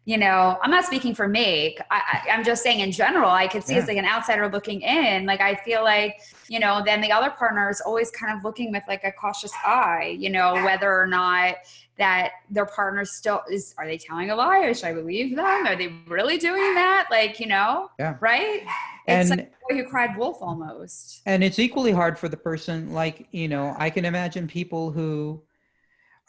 you 0.06 0.18
know 0.18 0.58
i'm 0.64 0.72
not 0.72 0.84
speaking 0.84 1.14
for 1.14 1.28
me 1.28 1.78
I, 1.92 2.24
I, 2.26 2.32
i'm 2.32 2.44
just 2.44 2.64
saying 2.64 2.80
in 2.80 2.92
general 2.92 3.30
i 3.30 3.48
could 3.48 3.64
see 3.64 3.76
as 3.76 3.88
like 3.88 3.98
an 3.98 4.06
outsider 4.06 4.50
looking 4.50 4.82
in 4.82 5.26
like 5.28 5.42
i 5.42 5.54
feel 5.56 5.84
like 5.84 6.20
you 6.48 6.60
know 6.60 6.82
then 6.84 7.02
the 7.02 7.12
other 7.12 7.30
partner 7.30 7.70
is 7.70 7.82
always 7.82 8.10
kind 8.10 8.36
of 8.36 8.44
looking 8.44 8.72
with 8.72 8.84
like 8.88 9.04
a 9.04 9.12
cautious 9.12 9.54
eye 9.64 10.16
you 10.18 10.30
know 10.30 10.54
whether 10.56 10.92
or 10.92 11.06
not 11.06 11.56
that 12.02 12.32
their 12.50 12.66
partner 12.66 13.06
still 13.06 13.42
is 13.52 13.76
are 13.78 13.86
they 13.86 13.98
telling 13.98 14.32
a 14.32 14.36
lie 14.36 14.62
or 14.66 14.74
should 14.74 14.86
i 14.86 14.94
believe 14.94 15.36
them? 15.36 15.68
Are 15.68 15.76
they 15.76 15.90
really 16.08 16.38
doing 16.40 16.74
that? 16.74 17.08
Like 17.12 17.40
you 17.40 17.46
know 17.48 17.90
Yeah. 18.00 18.16
right? 18.20 18.64
It's 19.08 19.30
And- 19.30 19.42
like 19.42 19.54
boy 19.70 19.78
who 19.78 19.84
cried 19.88 20.18
wolf 20.18 20.38
almost. 20.42 21.22
And 21.28 21.44
it's 21.44 21.60
equally 21.60 21.92
hard 21.92 22.18
for 22.18 22.28
the 22.28 22.38
person 22.38 22.92
like 22.92 23.28
you 23.32 23.48
know 23.48 23.76
i 23.78 23.90
can 23.96 24.04
imagine 24.06 24.48
people 24.48 24.92
who 24.92 25.44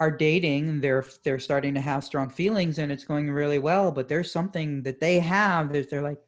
are 0.01 0.11
dating 0.11 0.81
they're 0.83 1.05
they're 1.25 1.39
starting 1.39 1.73
to 1.75 1.81
have 1.81 2.03
strong 2.05 2.29
feelings 2.29 2.79
and 2.79 2.93
it's 2.93 3.05
going 3.05 3.31
really 3.31 3.59
well 3.71 3.91
but 3.93 4.09
there's 4.09 4.31
something 4.39 4.83
that 4.83 4.99
they 5.01 5.19
have 5.21 5.73
that 5.73 5.89
they're 5.91 6.03
like 6.03 6.19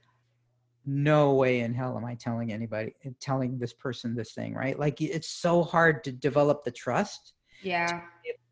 no 0.87 1.35
way 1.35 1.61
in 1.61 1.75
hell 1.75 1.97
am 1.99 2.05
i 2.05 2.15
telling 2.15 2.53
anybody 2.53 2.95
telling 3.21 3.59
this 3.59 3.73
person 3.75 4.15
this 4.15 4.33
thing 4.33 4.55
right? 4.55 4.79
Like 4.79 5.01
it's 5.03 5.29
so 5.29 5.63
hard 5.63 6.03
to 6.05 6.13
develop 6.13 6.65
the 6.65 6.71
trust. 6.85 7.35
Yeah 7.63 8.01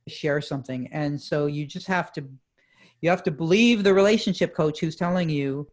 share 0.08 0.40
something. 0.40 0.88
And 0.92 1.20
so 1.20 1.46
you 1.46 1.66
just 1.66 1.86
have 1.86 2.12
to 2.12 2.24
you 3.00 3.10
have 3.10 3.22
to 3.24 3.30
believe 3.30 3.82
the 3.82 3.92
relationship 3.92 4.54
coach 4.54 4.78
who's 4.78 4.94
telling 4.94 5.28
you 5.28 5.66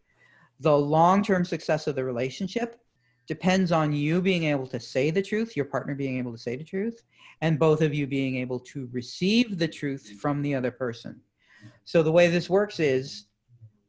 the 0.59 0.75
long-term 0.75 1.45
success 1.45 1.85
of 1.87 1.95
the 1.95 2.03
relationship 2.03 2.79
depends 3.27 3.71
on 3.71 3.93
you 3.93 4.19
being 4.19 4.45
able 4.45 4.65
to 4.65 4.79
say 4.79 5.11
the 5.11 5.21
truth 5.21 5.55
your 5.55 5.65
partner 5.65 5.93
being 5.93 6.17
able 6.17 6.31
to 6.31 6.37
say 6.37 6.55
the 6.55 6.63
truth 6.63 7.03
and 7.41 7.59
both 7.59 7.81
of 7.81 7.93
you 7.93 8.07
being 8.07 8.37
able 8.37 8.59
to 8.59 8.89
receive 8.91 9.57
the 9.57 9.67
truth 9.67 10.19
from 10.19 10.41
the 10.41 10.55
other 10.55 10.71
person. 10.71 11.19
So 11.85 12.01
the 12.01 12.11
way 12.11 12.27
this 12.27 12.49
works 12.49 12.79
is 12.79 13.25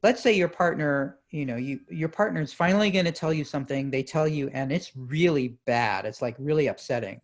let's 0.02 0.22
say 0.22 0.32
your 0.32 0.48
partner 0.48 1.18
you 1.30 1.46
know 1.46 1.56
you 1.56 1.80
your 1.90 2.08
partner's 2.08 2.52
finally 2.52 2.90
going 2.90 3.04
to 3.04 3.12
tell 3.12 3.32
you 3.32 3.44
something 3.44 3.90
they 3.90 4.02
tell 4.02 4.28
you 4.28 4.48
and 4.52 4.70
it's 4.72 4.92
really 4.96 5.58
bad. 5.66 6.04
It's 6.04 6.22
like 6.22 6.36
really 6.38 6.68
upsetting 6.68 7.20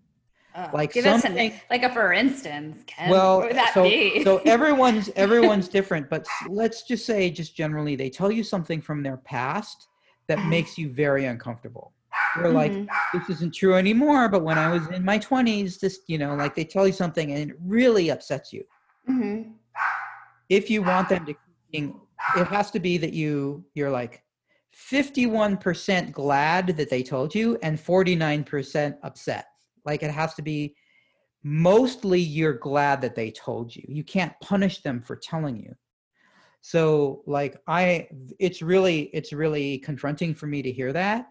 Ugh. 0.57 0.73
Like 0.73 0.92
give 0.92 1.05
us 1.07 1.23
something- 1.23 1.53
an, 1.53 1.61
like 1.71 1.83
a 1.83 1.92
for 1.92 2.12
instance 2.14 2.83
Ken. 2.87 3.11
well 3.11 3.38
what 3.38 3.49
would 3.49 3.57
that 3.57 3.75
so, 3.75 3.83
be 3.83 4.25
so 4.25 4.38
everyone's 4.47 5.11
everyone's 5.14 5.69
different 5.69 6.09
but 6.09 6.27
let's 6.49 6.83
just 6.83 7.05
say 7.05 7.31
just 7.31 7.55
generally 7.55 7.95
they 7.95 8.09
tell 8.09 8.33
you 8.33 8.42
something 8.42 8.81
from 8.81 9.03
their 9.03 9.19
past 9.19 9.88
that 10.29 10.38
makes 10.47 10.79
you 10.79 10.88
very 10.90 11.27
uncomfortable 11.27 11.92
you're 12.37 12.51
like 12.51 12.73
Mhm. 12.73 12.88
this 13.12 13.29
isn't 13.29 13.55
true 13.55 13.75
anymore 13.75 14.29
but 14.31 14.42
when 14.42 14.57
i 14.57 14.69
was 14.73 14.87
in 14.88 15.05
my 15.05 15.19
20s 15.19 15.79
this 15.79 16.01
you 16.07 16.16
know 16.16 16.35
like 16.35 16.55
they 16.55 16.64
tell 16.64 16.87
you 16.87 16.92
something 16.92 17.33
and 17.33 17.51
it 17.51 17.57
really 17.62 18.11
upsets 18.11 18.53
you 18.53 18.64
Mhm. 19.09 19.53
if 20.49 20.71
you 20.71 20.83
want 20.83 21.09
them 21.11 21.27
to 21.27 21.35
it 22.37 22.47
has 22.47 22.71
to 22.71 22.81
be 22.81 22.97
that 22.97 23.12
you 23.12 23.62
you're 23.75 23.90
like 23.90 24.23
51% 24.75 26.12
glad 26.12 26.69
that 26.77 26.88
they 26.90 27.03
told 27.03 27.35
you 27.35 27.59
and 27.62 27.79
49% 27.79 28.97
upset 29.03 29.47
like 29.87 30.03
it 30.03 30.11
has 30.11 30.35
to 30.35 30.42
be 30.42 30.75
mostly 31.42 32.20
you're 32.20 32.53
glad 32.53 33.01
that 33.01 33.14
they 33.14 33.31
told 33.31 33.75
you. 33.75 33.85
You 33.88 34.05
can't 34.05 34.33
punish 34.42 34.83
them 34.83 35.01
for 35.01 35.16
telling 35.16 35.57
you. 35.57 35.75
So 36.61 37.22
like 37.27 37.57
i 37.68 38.09
it's 38.40 38.61
really 38.61 39.03
it's 39.12 39.33
really 39.33 39.79
confronting 39.79 40.35
for 40.35 40.46
me 40.46 40.62
to 40.62 40.72
hear 40.72 40.92
that 40.92 41.29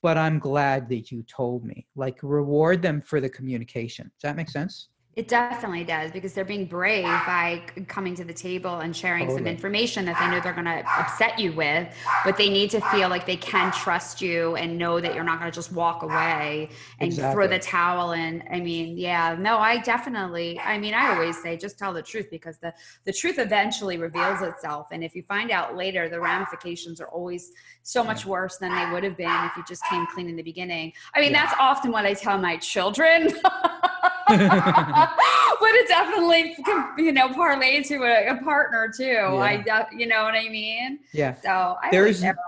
but 0.00 0.16
i'm 0.16 0.38
glad 0.38 0.88
that 0.88 1.10
you 1.12 1.22
told 1.24 1.64
me. 1.64 1.86
Like 1.94 2.18
reward 2.22 2.80
them 2.80 3.02
for 3.02 3.20
the 3.20 3.28
communication. 3.28 4.06
Does 4.06 4.22
that 4.22 4.36
make 4.36 4.48
sense 4.48 4.88
It 5.18 5.26
definitely 5.26 5.82
does 5.82 6.12
because 6.12 6.32
they're 6.32 6.44
being 6.44 6.64
brave 6.64 7.02
by 7.02 7.60
coming 7.88 8.14
to 8.14 8.24
the 8.24 8.32
table 8.32 8.78
and 8.78 8.96
sharing 8.96 9.28
some 9.28 9.48
information 9.48 10.04
that 10.04 10.16
they 10.20 10.30
know 10.30 10.40
they're 10.40 10.52
going 10.52 10.66
to 10.66 10.84
upset 10.96 11.40
you 11.40 11.50
with, 11.54 11.88
but 12.24 12.36
they 12.36 12.48
need 12.48 12.70
to 12.70 12.80
feel 12.92 13.08
like 13.08 13.26
they 13.26 13.36
can 13.36 13.72
trust 13.72 14.22
you 14.22 14.54
and 14.54 14.78
know 14.78 15.00
that 15.00 15.16
you're 15.16 15.24
not 15.24 15.40
going 15.40 15.50
to 15.50 15.54
just 15.54 15.72
walk 15.72 16.04
away 16.04 16.68
and 17.00 17.12
throw 17.12 17.48
the 17.48 17.58
towel 17.58 18.12
in. 18.12 18.44
I 18.48 18.60
mean, 18.60 18.96
yeah, 18.96 19.34
no, 19.36 19.58
I 19.58 19.78
definitely. 19.78 20.60
I 20.60 20.78
mean, 20.78 20.94
I 20.94 21.12
always 21.12 21.42
say 21.42 21.56
just 21.56 21.80
tell 21.80 21.92
the 21.92 22.00
truth 22.00 22.28
because 22.30 22.58
the 22.58 22.72
the 23.04 23.12
truth 23.12 23.40
eventually 23.40 23.98
reveals 23.98 24.40
itself, 24.42 24.86
and 24.92 25.02
if 25.02 25.16
you 25.16 25.24
find 25.24 25.50
out 25.50 25.76
later, 25.76 26.08
the 26.08 26.20
ramifications 26.20 27.00
are 27.00 27.08
always 27.08 27.50
so 27.82 28.04
much 28.04 28.24
worse 28.24 28.58
than 28.58 28.72
they 28.72 28.92
would 28.92 29.02
have 29.02 29.16
been 29.16 29.44
if 29.46 29.56
you 29.56 29.64
just 29.66 29.82
came 29.86 30.06
clean 30.14 30.28
in 30.28 30.36
the 30.36 30.44
beginning. 30.44 30.92
I 31.12 31.20
mean, 31.20 31.32
Yeah. 31.32 31.44
that's 31.44 31.56
often 31.58 31.90
what 31.90 32.06
I 32.06 32.14
tell 32.14 32.38
my 32.38 32.56
children. 32.58 33.30
but 35.60 35.70
it 35.74 35.88
definitely 35.88 36.56
you 36.98 37.12
know, 37.12 37.28
parlay 37.32 37.82
to 37.84 37.96
a, 38.04 38.28
a 38.28 38.36
partner 38.42 38.92
too. 38.94 39.18
I, 39.38 39.56
de- 39.58 39.88
you 39.96 40.06
know 40.06 40.24
what 40.24 40.34
I 40.34 40.48
mean? 40.48 41.00
Yeah. 41.12 41.34
So 41.40 41.76
I 41.82 41.90
There's- 41.90 42.20
There's, 42.20 42.22
never, 42.22 42.38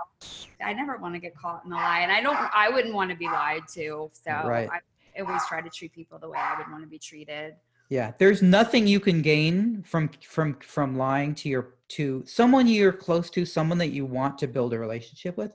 I 0.63 0.73
never 0.73 0.97
want 0.97 1.15
to 1.15 1.19
get 1.19 1.35
caught 1.35 1.65
in 1.65 1.71
a 1.71 1.75
lie, 1.75 1.99
and 2.01 2.11
I 2.11 2.21
don't, 2.21 2.37
I 2.53 2.69
wouldn't 2.69 2.93
want 2.93 3.09
to 3.09 3.15
be 3.15 3.25
lied 3.25 3.63
to. 3.73 4.11
So 4.13 4.31
Right. 4.31 4.69
I 4.69 5.21
always 5.21 5.41
try 5.47 5.61
to 5.61 5.69
treat 5.69 5.93
people 5.93 6.19
the 6.19 6.29
way 6.29 6.37
I 6.37 6.57
would 6.57 6.69
want 6.71 6.83
to 6.83 6.89
be 6.89 6.99
treated. 6.99 7.55
Yeah, 7.89 8.13
there's 8.19 8.41
nothing 8.41 8.87
you 8.87 9.01
can 9.01 9.21
gain 9.21 9.83
from 9.83 10.09
from 10.25 10.55
from 10.61 10.97
lying 10.97 11.35
to 11.35 11.49
your 11.49 11.73
to 11.89 12.23
someone 12.25 12.65
you're 12.67 12.93
close 12.93 13.29
to, 13.31 13.45
someone 13.45 13.77
that 13.79 13.89
you 13.89 14.05
want 14.05 14.37
to 14.37 14.47
build 14.47 14.73
a 14.73 14.79
relationship 14.79 15.35
with. 15.35 15.51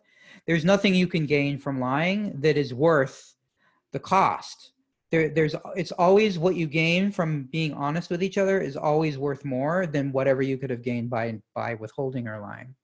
There's 0.47 0.63
nothing 0.65 0.95
you 0.95 1.07
can 1.07 1.25
gain 1.25 1.59
from 1.59 1.81
lying 1.81 2.39
that 2.43 2.59
is 2.59 2.75
worth 2.75 3.35
the 3.93 3.99
cost. 3.99 4.73
There, 5.17 5.31
there's 5.31 5.55
it's 5.77 5.93
always 5.93 6.39
what 6.39 6.57
you 6.57 6.67
gain 6.67 7.11
from 7.11 7.45
being 7.45 7.73
honest 7.73 8.11
with 8.11 8.23
each 8.23 8.37
other 8.37 8.61
is 8.61 8.77
always 8.77 9.17
worth 9.17 9.47
more 9.47 9.87
than 9.87 10.13
whatever 10.13 10.43
you 10.43 10.59
could 10.59 10.69
have 10.69 10.83
gained 10.83 11.09
by 11.09 11.41
by 11.55 11.73
withholding 11.75 12.29
or 12.29 12.39
lying. 12.39 12.75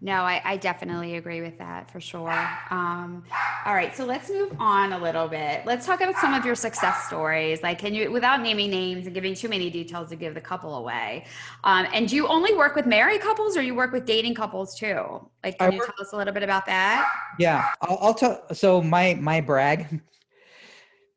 No, 0.00 0.22
I, 0.22 0.40
I 0.44 0.56
definitely 0.56 1.16
agree 1.16 1.40
with 1.40 1.58
that 1.58 1.90
for 1.90 2.00
sure. 2.00 2.48
Um, 2.70 3.24
all 3.66 3.74
right, 3.74 3.96
so 3.96 4.04
let's 4.04 4.30
move 4.30 4.54
on 4.60 4.92
a 4.92 4.98
little 4.98 5.26
bit. 5.26 5.66
Let's 5.66 5.86
talk 5.86 6.00
about 6.00 6.16
some 6.18 6.34
of 6.34 6.44
your 6.44 6.54
success 6.54 7.06
stories. 7.06 7.62
Like, 7.62 7.80
can 7.80 7.94
you, 7.94 8.10
without 8.10 8.40
naming 8.40 8.70
names 8.70 9.06
and 9.06 9.14
giving 9.14 9.34
too 9.34 9.48
many 9.48 9.70
details 9.70 10.08
to 10.10 10.16
give 10.16 10.34
the 10.34 10.40
couple 10.40 10.76
away? 10.76 11.26
Um, 11.64 11.86
and 11.92 12.08
do 12.08 12.14
you 12.14 12.28
only 12.28 12.54
work 12.54 12.76
with 12.76 12.86
married 12.86 13.20
couples, 13.20 13.56
or 13.56 13.62
you 13.62 13.74
work 13.74 13.92
with 13.92 14.06
dating 14.06 14.36
couples 14.36 14.76
too? 14.78 15.28
Like, 15.44 15.56
I 15.60 15.64
can 15.64 15.72
you 15.72 15.78
work- 15.78 15.88
tell 15.96 16.06
us 16.06 16.12
a 16.12 16.16
little 16.16 16.34
bit 16.34 16.44
about 16.44 16.66
that? 16.66 17.12
Yeah, 17.40 17.68
I'll, 17.82 17.98
I'll 18.00 18.14
tell. 18.14 18.42
So 18.52 18.80
my 18.80 19.14
my 19.14 19.40
brag 19.40 20.00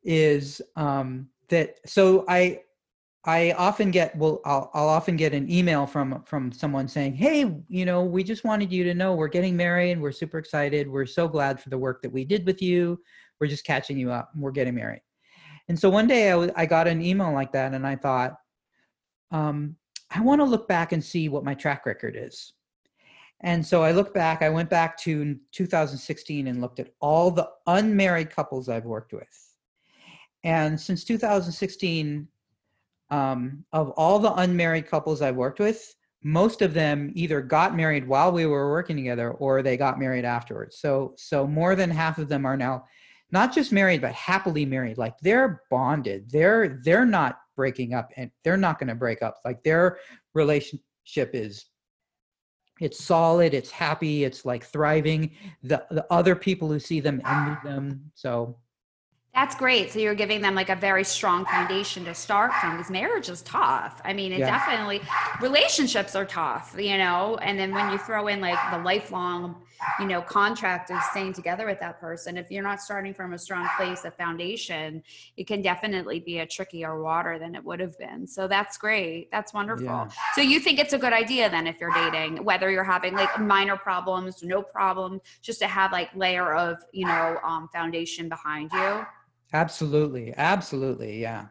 is 0.04 0.62
um, 0.76 1.28
that 1.50 1.80
so 1.86 2.26
I 2.28 2.62
I 3.24 3.52
often 3.52 3.92
get 3.92 4.16
well 4.16 4.42
I'll, 4.46 4.72
I'll 4.74 4.90
often 4.90 5.16
get 5.16 5.34
an 5.34 5.52
email 5.52 5.86
from 5.86 6.24
from 6.24 6.52
someone 6.52 6.88
saying, 6.88 7.16
"Hey, 7.16 7.54
you 7.68 7.86
know, 7.86 8.04
we 8.04 8.24
just 8.24 8.44
wanted 8.44 8.72
you 8.72 8.84
to 8.86 8.94
know 8.94 9.16
we're 9.16 9.28
getting 9.28 9.56
married. 9.56 10.00
We're 10.00 10.12
super 10.12 10.38
excited. 10.38 10.88
We're 10.90 11.06
so 11.06 11.28
glad 11.28 11.62
for 11.62 11.70
the 11.70 11.78
work 11.78 12.02
that 12.02 12.12
we 12.12 12.26
did 12.26 12.46
with 12.46 12.62
you. 12.62 13.00
We're 13.40 13.48
just 13.48 13.66
catching 13.66 13.98
you 13.98 14.12
up. 14.12 14.32
We're 14.36 14.52
getting 14.52 14.76
married." 14.76 15.02
And 15.68 15.80
so 15.80 15.90
one 15.90 16.08
day 16.08 16.32
I 16.32 16.52
I 16.56 16.66
got 16.66 16.88
an 16.88 17.02
email 17.02 17.32
like 17.32 17.52
that, 17.54 17.74
and 17.74 17.86
I 17.86 17.96
thought, 17.96 18.36
um, 19.32 19.76
I 20.10 20.22
want 20.22 20.42
to 20.42 20.46
look 20.46 20.68
back 20.68 20.92
and 20.92 21.04
see 21.04 21.30
what 21.30 21.44
my 21.44 21.54
track 21.54 21.86
record 21.86 22.16
is. 22.18 22.54
And 23.44 23.66
so 23.66 23.84
I 23.84 23.92
looked 23.92 24.14
back, 24.14 24.44
I 24.44 24.50
went 24.50 24.70
back 24.70 24.98
to 25.00 25.36
2016 25.52 26.48
and 26.48 26.62
looked 26.62 26.80
at 26.80 26.94
all 27.00 27.32
the 27.32 27.50
unmarried 27.66 28.30
couples 28.30 28.70
I've 28.70 28.86
worked 28.86 29.14
with. 29.14 29.51
And 30.44 30.80
since 30.80 31.04
2016, 31.04 32.28
um, 33.10 33.66
of 33.74 33.90
all 33.92 34.20
the 34.20 34.34
unmarried 34.34 34.88
couples 34.88 35.22
I've 35.22 35.36
worked 35.36 35.60
with, 35.60 35.94
most 36.24 36.62
of 36.62 36.74
them 36.74 37.12
either 37.16 37.42
got 37.42 37.76
married 37.76 38.08
while 38.08 38.32
we 38.32 38.46
were 38.46 38.72
working 38.72 38.96
together 38.96 39.32
or 39.32 39.62
they 39.62 39.76
got 39.76 40.00
married 40.00 40.26
afterwards. 40.26 40.78
So, 40.80 41.14
so 41.18 41.48
more 41.48 41.76
than 41.76 41.90
half 41.90 42.18
of 42.18 42.30
them 42.30 42.46
are 42.46 42.58
now 42.58 42.86
not 43.32 43.54
just 43.54 43.72
married, 43.72 44.02
but 44.02 44.14
happily 44.14 44.66
married. 44.66 44.98
Like 44.98 45.18
they're 45.22 45.62
bonded. 45.72 46.30
They're 46.30 46.82
they're 46.84 47.06
not 47.06 47.38
breaking 47.56 47.94
up, 47.94 48.12
and 48.18 48.30
they're 48.44 48.58
not 48.58 48.78
going 48.78 48.90
to 48.90 48.96
break 48.96 49.22
up. 49.22 49.38
Like 49.46 49.64
their 49.64 50.00
relationship 50.34 51.32
is 51.34 51.66
it's 52.80 53.04
solid 53.04 53.54
it's 53.54 53.70
happy 53.70 54.24
it's 54.24 54.44
like 54.44 54.66
thriving 54.66 55.30
the 55.62 55.86
the 55.92 56.06
other 56.10 56.36
people 56.36 56.68
who 56.68 56.80
see 56.80 57.00
them 57.00 57.22
envy 57.26 57.56
them 57.64 58.02
so 58.16 58.58
That's 59.34 59.56
great. 59.56 59.92
So 59.92 60.00
you're 60.00 60.14
giving 60.14 60.42
them 60.42 60.56
like 60.56 60.70
a 60.70 60.76
very 60.76 61.06
strong 61.06 61.46
foundation 61.46 62.04
to 62.04 62.14
start 62.14 62.54
from 62.56 62.76
because 62.76 62.92
marriage 62.92 63.30
is 63.30 63.42
tough. 63.44 64.02
I 64.04 64.12
mean, 64.12 64.34
it 64.34 64.40
Yeah. 64.40 64.48
definitely 64.48 65.02
relationships 65.40 66.16
are 66.16 66.26
tough, 66.26 66.76
you 66.78 66.98
know. 66.98 67.38
And 67.42 67.58
then 67.58 67.74
when 67.74 67.92
you 67.92 67.98
throw 67.98 68.28
in 68.28 68.42
like 68.42 68.60
the 68.72 68.80
lifelong, 68.80 69.64
you 70.00 70.06
know, 70.06 70.22
contract 70.22 70.92
of 70.92 71.02
staying 71.06 71.32
together 71.32 71.66
with 71.66 71.80
that 71.80 72.00
person, 72.02 72.36
if 72.38 72.52
you're 72.52 72.62
not 72.62 72.82
starting 72.82 73.14
from 73.14 73.32
a 73.32 73.38
strong 73.38 73.70
place 73.78 74.04
a 74.04 74.12
foundation, 74.12 75.02
it 75.38 75.48
can 75.48 75.62
definitely 75.62 76.20
be 76.20 76.40
a 76.40 76.46
trickier 76.46 77.02
water 77.02 77.40
than 77.40 77.56
it 77.56 77.64
would 77.64 77.80
have 77.80 77.98
been. 77.98 78.28
So 78.28 78.50
that's 78.50 78.78
great. 78.78 79.32
That's 79.32 79.54
wonderful. 79.54 79.86
Yeah. 79.86 80.10
So 80.36 80.42
you 80.42 80.60
think 80.60 80.78
it's 80.78 80.94
a 80.94 81.00
good 81.00 81.14
idea 81.14 81.50
then 81.50 81.68
if 81.68 81.80
you're 81.80 81.94
dating, 81.94 82.44
whether 82.44 82.70
you're 82.70 82.84
having 82.84 83.14
like 83.14 83.40
minor 83.40 83.78
problems, 83.78 84.44
no 84.44 84.62
problem, 84.62 85.22
just 85.42 85.60
to 85.60 85.68
have 85.68 85.94
like 85.94 86.14
layer 86.16 86.54
of, 86.54 86.84
you 86.92 87.06
know, 87.06 87.40
um, 87.44 87.70
foundation 87.70 88.28
behind 88.28 88.74
you. 88.74 89.06
Absolutely 89.54 90.34
absolutely 90.36 91.22
yeah 91.22 91.48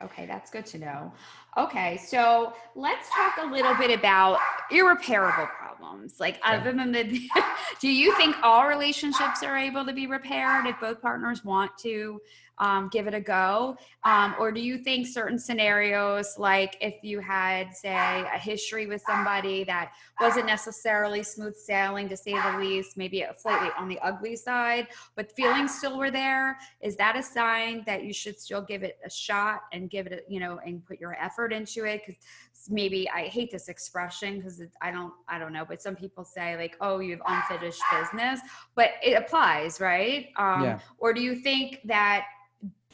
Okay, 0.00 0.26
that's 0.26 0.50
good 0.50 0.64
to 0.66 0.78
know. 0.78 1.12
Okay, 1.56 1.96
so 1.96 2.52
let's 2.76 3.08
talk 3.10 3.34
a 3.40 3.46
little 3.46 3.74
bit 3.74 3.96
about 3.96 4.38
irreparable 4.70 5.46
problems. 5.46 6.20
Like, 6.20 6.38
other 6.44 6.72
than 6.72 6.92
the, 6.92 7.28
do 7.80 7.88
you 7.88 8.14
think 8.16 8.36
all 8.42 8.68
relationships 8.68 9.42
are 9.42 9.56
able 9.56 9.84
to 9.86 9.92
be 9.92 10.06
repaired 10.06 10.66
if 10.66 10.78
both 10.78 11.00
partners 11.00 11.44
want 11.44 11.76
to 11.78 12.20
um, 12.58 12.88
give 12.92 13.06
it 13.06 13.14
a 13.14 13.20
go? 13.20 13.76
Um, 14.04 14.34
or 14.38 14.52
do 14.52 14.60
you 14.60 14.78
think 14.78 15.06
certain 15.06 15.38
scenarios, 15.38 16.38
like 16.38 16.76
if 16.80 16.94
you 17.02 17.20
had, 17.20 17.74
say, 17.74 17.94
a 17.94 18.38
history 18.38 18.86
with 18.86 19.02
somebody 19.06 19.64
that 19.64 19.92
wasn't 20.20 20.46
necessarily 20.46 21.22
smooth 21.22 21.54
sailing 21.56 22.08
to 22.08 22.16
say 22.16 22.32
the 22.32 22.58
least, 22.58 22.96
maybe 22.96 23.22
a 23.22 23.34
slightly 23.36 23.70
on 23.78 23.88
the 23.88 23.98
ugly 24.00 24.36
side, 24.36 24.88
but 25.16 25.30
feelings 25.32 25.76
still 25.76 25.98
were 25.98 26.10
there, 26.10 26.58
is 26.80 26.96
that 26.96 27.16
a 27.16 27.22
sign 27.22 27.82
that 27.86 28.04
you 28.04 28.12
should 28.12 28.38
still 28.38 28.62
give 28.62 28.82
it 28.82 28.98
a 29.04 29.10
shot 29.10 29.62
and 29.72 29.90
give 29.90 30.06
it 30.06 30.12
a, 30.12 30.32
you 30.32 30.40
know 30.40 30.58
and 30.64 30.84
put 30.84 31.00
your 31.00 31.14
effort 31.14 31.37
into 31.46 31.84
it 31.84 32.02
because 32.04 32.20
maybe 32.68 33.08
i 33.10 33.22
hate 33.22 33.50
this 33.50 33.68
expression 33.68 34.36
because 34.36 34.60
i 34.82 34.90
don't 34.90 35.12
i 35.28 35.38
don't 35.38 35.52
know 35.52 35.64
but 35.64 35.80
some 35.80 35.94
people 35.94 36.24
say 36.24 36.56
like 36.56 36.76
oh 36.80 36.98
you 36.98 37.12
have 37.12 37.22
unfinished 37.26 37.82
business 37.98 38.40
but 38.74 38.90
it 39.02 39.12
applies 39.12 39.80
right? 39.80 40.28
Um 40.36 40.62
Yeah. 40.64 40.78
or 40.98 41.12
do 41.12 41.20
you 41.22 41.36
think 41.36 41.80
that 41.84 42.26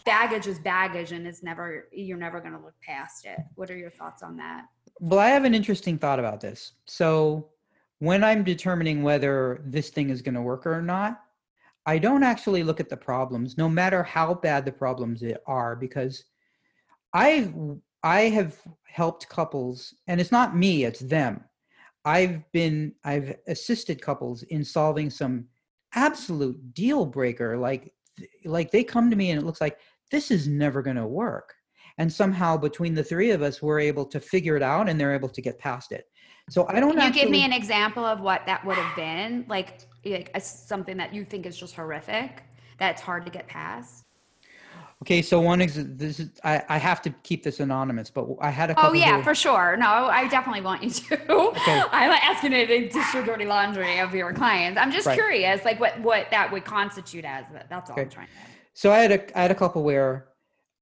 baggage 0.04 0.46
is 0.46 0.58
baggage 0.58 1.12
and 1.12 1.26
it's 1.26 1.42
never 1.42 1.88
you're 1.92 2.18
never 2.18 2.40
going 2.40 2.52
to 2.52 2.58
look 2.60 2.74
past 2.82 3.24
it? 3.24 3.38
What 3.54 3.70
are 3.70 3.76
your 3.76 3.90
thoughts 3.90 4.22
on 4.22 4.36
that? 4.36 4.66
Well 5.00 5.18
i 5.18 5.28
have 5.28 5.44
an 5.44 5.54
interesting 5.54 5.98
thought 5.98 6.18
about 6.18 6.40
this. 6.40 6.72
So 6.86 7.50
when 7.98 8.22
i'm 8.22 8.44
determining 8.44 9.02
whether 9.02 9.62
this 9.64 9.88
thing 9.90 10.10
is 10.10 10.20
going 10.20 10.34
to 10.34 10.42
work 10.42 10.66
or 10.66 10.82
not 10.82 11.22
i 11.86 11.98
don't 11.98 12.22
actually 12.22 12.62
look 12.62 12.80
at 12.80 12.88
the 12.88 12.96
problems 12.96 13.56
no 13.56 13.68
matter 13.68 14.02
how 14.02 14.34
bad 14.34 14.64
the 14.64 14.72
problems 14.72 15.22
are 15.46 15.76
because 15.76 16.24
i 17.14 17.50
i 18.04 18.22
have 18.22 18.56
helped 18.84 19.28
couples 19.28 19.94
and 20.06 20.20
it's 20.20 20.30
not 20.30 20.56
me 20.56 20.84
it's 20.84 21.00
them. 21.00 21.42
I've 22.04 22.40
been 22.52 22.94
i've 23.04 23.34
assisted 23.48 24.00
couples 24.00 24.42
in 24.44 24.64
solving 24.64 25.10
some 25.10 25.46
absolute 25.94 26.74
deal 26.74 27.06
breaker 27.06 27.56
like 27.56 27.92
like 28.44 28.70
they 28.70 28.84
come 28.84 29.10
to 29.10 29.16
me 29.16 29.30
and 29.30 29.40
it 29.40 29.44
looks 29.44 29.60
like 29.60 29.78
this 30.10 30.30
is 30.30 30.46
never 30.46 30.82
going 30.82 30.96
to 30.96 31.06
work. 31.06 31.54
And 31.98 32.12
somehow 32.12 32.56
between 32.56 32.94
the 32.94 33.04
three 33.04 33.30
of 33.30 33.42
us 33.42 33.62
we're 33.62 33.80
able 33.80 34.04
to 34.06 34.20
figure 34.20 34.56
it 34.56 34.62
out 34.62 34.88
and 34.88 35.00
they're 35.00 35.14
able 35.14 35.28
to 35.28 35.40
get 35.40 35.58
past 35.58 35.92
it. 35.92 36.04
So 36.50 36.66
i 36.68 36.78
don't 36.78 36.96
can 36.96 37.12
you 37.12 37.20
give 37.20 37.30
me 37.30 37.44
an 37.44 37.52
example 37.52 38.04
of 38.04 38.20
what 38.20 38.44
that 38.46 38.64
would 38.64 38.76
have 38.76 38.94
been? 38.96 39.44
Like, 39.48 39.80
like 40.04 40.30
a, 40.34 40.40
something 40.40 40.96
that 40.98 41.14
you 41.14 41.24
think 41.24 41.46
is 41.46 41.56
just 41.56 41.74
horrific 41.74 42.42
that's 42.78 43.00
hard 43.00 43.24
to 43.24 43.30
get 43.30 43.46
past 43.46 44.03
okay 45.02 45.22
so 45.22 45.40
one 45.40 45.60
is 45.60 45.74
this 45.96 46.20
is 46.20 46.30
I, 46.42 46.62
I 46.68 46.78
have 46.78 47.02
to 47.02 47.10
keep 47.22 47.42
this 47.42 47.60
anonymous 47.60 48.10
but 48.10 48.26
i 48.40 48.50
had 48.50 48.70
a 48.70 48.74
couple 48.74 48.90
Oh 48.90 48.92
yeah, 48.92 49.22
for 49.22 49.34
sure. 49.34 49.76
No, 49.76 49.86
I 49.86 50.26
definitely 50.28 50.62
want 50.62 50.82
you 50.82 50.90
to. 50.90 51.52
I'm 51.92 52.10
not 52.10 52.22
asking 52.22 52.52
you 52.52 52.66
to 52.66 52.88
dish 52.88 53.14
your 53.14 53.24
dirty 53.24 53.44
laundry 53.44 53.98
of 54.00 54.14
your 54.14 54.32
clients. 54.32 54.78
I'm 54.80 54.90
just 54.90 55.06
Right. 55.06 55.14
curious, 55.14 55.64
like 55.64 55.78
what 55.80 56.00
what 56.00 56.30
that 56.30 56.50
would 56.52 56.64
constitute 56.64 57.24
as. 57.24 57.44
That's 57.68 57.90
all 57.90 57.98
I'm 57.98 58.08
trying. 58.08 58.26
To 58.26 58.32
So 58.74 58.92
I 58.92 58.98
had 58.98 59.12
a 59.12 59.38
I 59.38 59.42
had 59.42 59.50
a 59.50 59.54
couple 59.54 59.82
where 59.82 60.28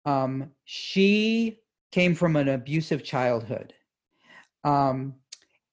um, 0.05 0.51
she 0.65 1.61
came 1.91 2.15
from 2.15 2.37
an 2.37 2.49
abusive 2.49 3.05
childhood, 3.05 3.75
um, 4.65 5.15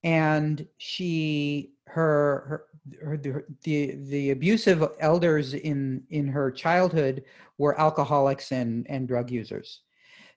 and 0.03 0.67
she 0.77 1.73
her 1.87 2.43
her, 2.47 2.65
her 3.03 3.17
the, 3.17 3.43
the 3.63 3.95
the 4.09 4.31
abusive 4.31 4.83
elders 4.99 5.53
in 5.53 6.03
in 6.09 6.27
her 6.27 6.51
childhood 6.51 7.23
were 7.57 7.79
alcoholics 7.79 8.51
and 8.51 8.85
and 8.89 9.07
drug 9.07 9.31
users. 9.31 9.81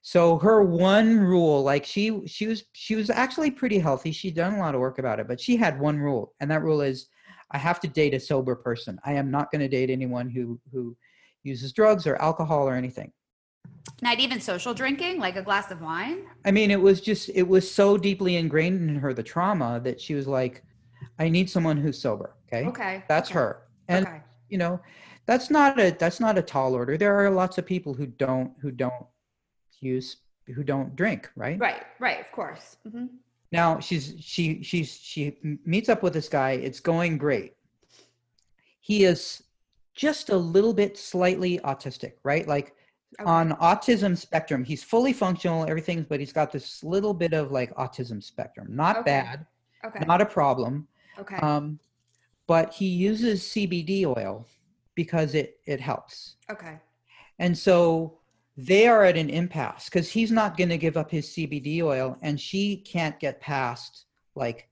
So 0.02 0.36
her 0.38 0.62
one 0.64 1.20
rule, 1.20 1.62
like 1.62 1.84
she 1.84 2.26
she 2.26 2.46
was 2.48 2.64
she 2.72 2.96
was 2.96 3.08
actually 3.08 3.50
pretty 3.50 3.78
healthy. 3.78 4.10
She'd 4.10 4.34
done 4.34 4.54
a 4.54 4.58
lot 4.58 4.74
of 4.74 4.80
work 4.80 4.98
about 4.98 5.20
it, 5.20 5.28
but 5.28 5.40
she 5.40 5.56
had 5.56 5.78
one 5.78 5.98
rule, 5.98 6.34
and 6.40 6.50
that 6.50 6.62
rule 6.62 6.80
is 6.80 7.06
I 7.52 7.58
have 7.58 7.78
to 7.80 7.88
date 7.88 8.14
a 8.14 8.20
sober 8.20 8.56
person. 8.56 8.98
I 9.04 9.12
am 9.12 9.30
not 9.30 9.52
going 9.52 9.60
to 9.60 9.68
date 9.68 9.90
anyone 9.90 10.28
who 10.28 10.60
who 10.72 10.96
uses 11.44 11.72
drugs 11.72 12.06
or 12.06 12.16
alcohol 12.16 12.68
or 12.68 12.74
anything. 12.74 13.12
Not 14.00 14.18
even 14.18 14.40
social 14.40 14.74
drinking, 14.74 15.18
like 15.18 15.36
a 15.36 15.42
glass 15.42 15.70
of 15.70 15.80
wine. 15.80 16.24
I 16.44 16.50
mean, 16.50 16.70
it 16.72 16.80
was 16.80 17.00
just 17.00 17.30
it 17.34 17.46
was 17.46 17.70
so 17.70 17.96
deeply 17.96 18.36
ingrained 18.36 18.88
in 18.90 18.96
her 18.96 19.14
the 19.14 19.22
trauma 19.22 19.80
that 19.84 20.00
she 20.00 20.14
was 20.14 20.26
like, 20.26 20.64
I 21.18 21.28
need 21.28 21.48
someone 21.48 21.76
who's 21.76 22.00
sober. 22.00 22.34
Okay. 22.52 22.68
Okay. 22.68 23.04
That's 23.08 23.30
okay. 23.30 23.38
her. 23.38 23.62
And 23.88 24.06
okay. 24.06 24.20
you 24.48 24.58
know, 24.58 24.80
that's 25.26 25.50
not 25.50 25.78
a 25.78 25.90
that's 25.98 26.20
not 26.20 26.38
a 26.38 26.42
tall 26.42 26.74
order. 26.74 26.96
There 26.96 27.14
are 27.14 27.30
lots 27.30 27.58
of 27.58 27.66
people 27.66 27.94
who 27.94 28.06
don't 28.06 28.52
who 28.60 28.70
don't 28.70 29.06
use 29.80 30.18
who 30.54 30.62
don't 30.62 30.94
drink, 30.96 31.30
right? 31.36 31.58
Right. 31.58 31.82
Right. 31.98 32.20
Of 32.20 32.30
course. 32.32 32.76
Mm-hmm. 32.86 33.06
Now 33.52 33.80
she's 33.80 34.14
she 34.20 34.62
she's 34.62 34.96
she 34.96 35.36
meets 35.64 35.88
up 35.88 36.02
with 36.02 36.12
this 36.12 36.28
guy. 36.28 36.52
It's 36.52 36.80
going 36.80 37.18
great. 37.18 37.54
He 38.80 39.04
is 39.04 39.42
just 39.94 40.30
a 40.30 40.36
little 40.36 40.72
bit 40.72 40.96
slightly 40.96 41.58
autistic, 41.60 42.14
right? 42.24 42.48
Like 42.48 42.74
okay. 43.20 43.28
on 43.28 43.52
autism 43.52 44.16
spectrum, 44.16 44.64
he's 44.64 44.82
fully 44.82 45.12
functional, 45.12 45.66
everything, 45.68 46.06
but 46.08 46.18
he's 46.18 46.32
got 46.32 46.50
this 46.50 46.82
little 46.82 47.14
bit 47.14 47.34
of 47.34 47.52
like 47.52 47.74
autism 47.76 48.22
spectrum. 48.22 48.68
Not 48.70 48.96
okay. 48.98 49.04
bad. 49.04 49.46
Okay. 49.84 50.04
Not 50.06 50.20
a 50.20 50.26
problem. 50.26 50.88
Okay. 51.18 51.36
Um, 51.36 51.78
but 52.52 52.70
he 52.70 52.86
uses 52.86 53.44
CBD 53.44 54.04
oil 54.04 54.46
because 54.94 55.34
it 55.34 55.58
it 55.64 55.80
helps. 55.80 56.36
Okay. 56.50 56.78
And 57.38 57.56
so 57.56 58.18
they 58.58 58.86
are 58.86 59.04
at 59.04 59.16
an 59.16 59.30
impasse 59.30 59.86
because 59.86 60.10
he's 60.10 60.30
not 60.30 60.58
going 60.58 60.68
to 60.68 60.76
give 60.76 60.98
up 60.98 61.10
his 61.10 61.28
CBD 61.28 61.80
oil, 61.82 62.18
and 62.20 62.38
she 62.38 62.76
can't 62.76 63.18
get 63.18 63.40
past 63.40 64.04
like 64.34 64.68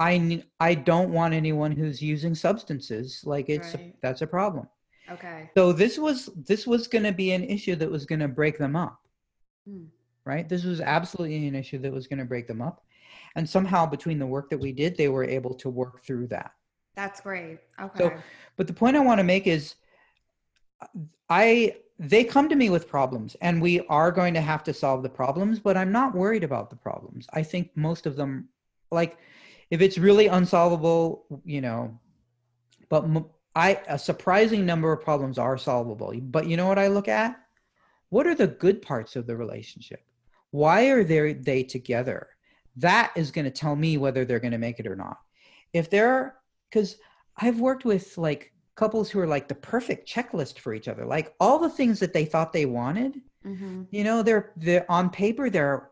I 0.00 0.42
I 0.58 0.74
don't 0.74 1.12
want 1.12 1.32
anyone 1.32 1.70
who's 1.70 2.02
using 2.02 2.34
substances. 2.34 3.22
Like 3.24 3.48
it's 3.48 3.76
right. 3.76 3.94
that's 4.02 4.22
a 4.22 4.26
problem. 4.26 4.66
Okay. 5.08 5.50
So 5.56 5.72
this 5.72 5.98
was 5.98 6.30
this 6.34 6.66
was 6.66 6.88
going 6.88 7.04
to 7.04 7.12
be 7.12 7.30
an 7.30 7.44
issue 7.44 7.76
that 7.76 7.88
was 7.88 8.06
going 8.06 8.24
to 8.26 8.34
break 8.40 8.58
them 8.58 8.74
up. 8.74 8.98
Hmm. 9.68 9.84
Right? 10.24 10.48
This 10.48 10.64
was 10.64 10.80
absolutely 10.80 11.46
an 11.46 11.54
issue 11.54 11.78
that 11.78 11.92
was 11.92 12.08
going 12.08 12.18
to 12.18 12.24
break 12.32 12.48
them 12.48 12.60
up. 12.60 12.82
And 13.36 13.48
somehow 13.48 13.86
between 13.86 14.18
the 14.18 14.26
work 14.26 14.50
that 14.50 14.58
we 14.58 14.72
did, 14.72 14.96
they 14.96 15.08
were 15.08 15.22
able 15.38 15.54
to 15.54 15.70
work 15.70 16.02
through 16.02 16.26
that. 16.28 16.50
That's 17.00 17.22
great. 17.22 17.58
Okay. 17.80 17.98
So, 17.98 18.12
but 18.58 18.66
the 18.66 18.74
point 18.74 18.94
I 18.94 19.00
want 19.00 19.20
to 19.20 19.24
make 19.24 19.46
is 19.46 19.76
I 21.30 21.76
they 21.98 22.24
come 22.24 22.46
to 22.50 22.56
me 22.56 22.68
with 22.68 22.86
problems 22.86 23.36
and 23.40 23.62
we 23.62 23.80
are 23.88 24.12
going 24.12 24.34
to 24.34 24.42
have 24.42 24.62
to 24.64 24.74
solve 24.74 25.02
the 25.02 25.08
problems, 25.08 25.58
but 25.58 25.78
I'm 25.78 25.92
not 25.92 26.14
worried 26.14 26.44
about 26.44 26.68
the 26.68 26.76
problems. 26.76 27.26
I 27.32 27.42
think 27.42 27.70
most 27.74 28.04
of 28.04 28.16
them 28.16 28.50
like 28.90 29.16
if 29.70 29.80
it's 29.80 29.96
really 29.96 30.26
unsolvable, 30.26 31.24
you 31.42 31.62
know, 31.62 31.98
but 32.90 33.06
I 33.56 33.80
a 33.88 33.98
surprising 33.98 34.66
number 34.66 34.92
of 34.92 35.00
problems 35.00 35.38
are 35.38 35.56
solvable. 35.56 36.12
But 36.20 36.48
you 36.48 36.58
know 36.58 36.68
what 36.68 36.78
I 36.78 36.88
look 36.88 37.08
at? 37.08 37.40
What 38.10 38.26
are 38.26 38.34
the 38.34 38.46
good 38.46 38.82
parts 38.82 39.16
of 39.16 39.26
the 39.26 39.38
relationship? 39.38 40.04
Why 40.50 40.88
are 40.90 41.02
they 41.02 41.32
they 41.32 41.62
together? 41.62 42.28
That 42.76 43.10
is 43.16 43.30
going 43.30 43.46
to 43.46 43.50
tell 43.50 43.74
me 43.74 43.96
whether 43.96 44.26
they're 44.26 44.38
going 44.38 44.52
to 44.52 44.58
make 44.58 44.80
it 44.80 44.86
or 44.86 44.96
not. 44.96 45.16
If 45.72 45.88
they're 45.88 46.34
because 46.70 46.96
I've 47.36 47.60
worked 47.60 47.84
with 47.84 48.16
like 48.16 48.52
couples 48.76 49.10
who 49.10 49.20
are 49.20 49.26
like 49.26 49.48
the 49.48 49.54
perfect 49.54 50.08
checklist 50.08 50.58
for 50.58 50.72
each 50.72 50.88
other, 50.88 51.04
like 51.04 51.34
all 51.40 51.58
the 51.58 51.70
things 51.70 51.98
that 52.00 52.12
they 52.12 52.24
thought 52.24 52.52
they 52.52 52.66
wanted. 52.66 53.20
Mm-hmm. 53.44 53.82
You 53.90 54.04
know, 54.04 54.22
they're 54.22 54.52
they're 54.56 54.90
on 54.90 55.10
paper 55.10 55.50
they're 55.50 55.90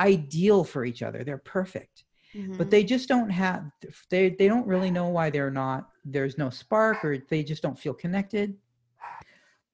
ideal 0.00 0.64
for 0.64 0.84
each 0.84 1.02
other. 1.02 1.24
They're 1.24 1.38
perfect. 1.38 2.04
Mm-hmm. 2.34 2.56
But 2.56 2.70
they 2.70 2.84
just 2.84 3.08
don't 3.08 3.30
have 3.30 3.64
they 4.10 4.30
they 4.30 4.48
don't 4.48 4.66
really 4.66 4.90
know 4.90 5.08
why 5.08 5.30
they're 5.30 5.50
not 5.50 5.88
there's 6.04 6.38
no 6.38 6.50
spark 6.50 7.04
or 7.04 7.18
they 7.18 7.42
just 7.42 7.62
don't 7.62 7.78
feel 7.78 7.94
connected. 7.94 8.56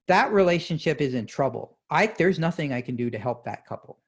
That 0.09 0.33
relationship 0.33 1.01
is 1.01 1.15
in 1.15 1.27
trouble. 1.27 1.79
I 1.91 2.07
there's 2.07 2.39
nothing 2.39 2.73
I 2.73 2.81
can 2.81 2.97
do 2.97 3.11
to 3.11 3.19
help 3.19 3.45
that 3.45 3.67
couple. 3.67 4.02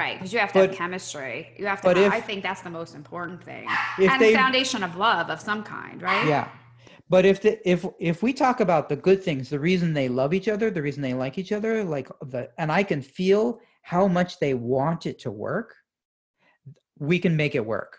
Right, 0.00 0.14
because 0.18 0.32
you 0.32 0.38
have 0.38 0.52
to 0.54 0.60
But- 0.60 0.70
have 0.70 0.78
chemistry. 0.78 1.36
You 1.58 1.66
have 1.66 1.80
to. 1.82 1.88
but 1.88 1.96
Have, 1.98 2.06
if- 2.06 2.12
I 2.12 2.20
think 2.22 2.42
that's 2.42 2.62
the 2.62 2.70
most 2.70 2.94
important 2.94 3.44
thing, 3.44 3.66
and 3.98 4.20
they- 4.20 4.30
the 4.30 4.36
foundation 4.44 4.82
of 4.82 4.96
love 4.96 5.28
of 5.28 5.38
some 5.40 5.62
kind, 5.62 6.00
right? 6.00 6.26
Yeah. 6.26 6.48
But 7.10 7.26
if 7.26 7.42
the, 7.42 7.52
if 7.68 7.84
if 7.98 8.22
we 8.22 8.32
talk 8.32 8.60
about 8.60 8.88
the 8.88 8.96
good 8.96 9.22
things, 9.22 9.50
the 9.50 9.58
reason 9.60 9.92
they 9.92 10.08
love 10.08 10.32
each 10.32 10.48
other, 10.48 10.70
the 10.70 10.80
reason 10.80 11.02
they 11.02 11.12
like 11.12 11.36
each 11.36 11.52
other, 11.52 11.84
like 11.84 12.08
the 12.22 12.50
and 12.56 12.72
I 12.72 12.82
can 12.82 13.02
feel 13.02 13.60
how 13.82 14.06
much 14.08 14.38
they 14.38 14.54
want 14.54 15.04
it 15.04 15.18
to 15.24 15.30
work, 15.30 15.74
we 16.98 17.18
can 17.18 17.36
make 17.36 17.54
it 17.54 17.66
work. 17.66 17.98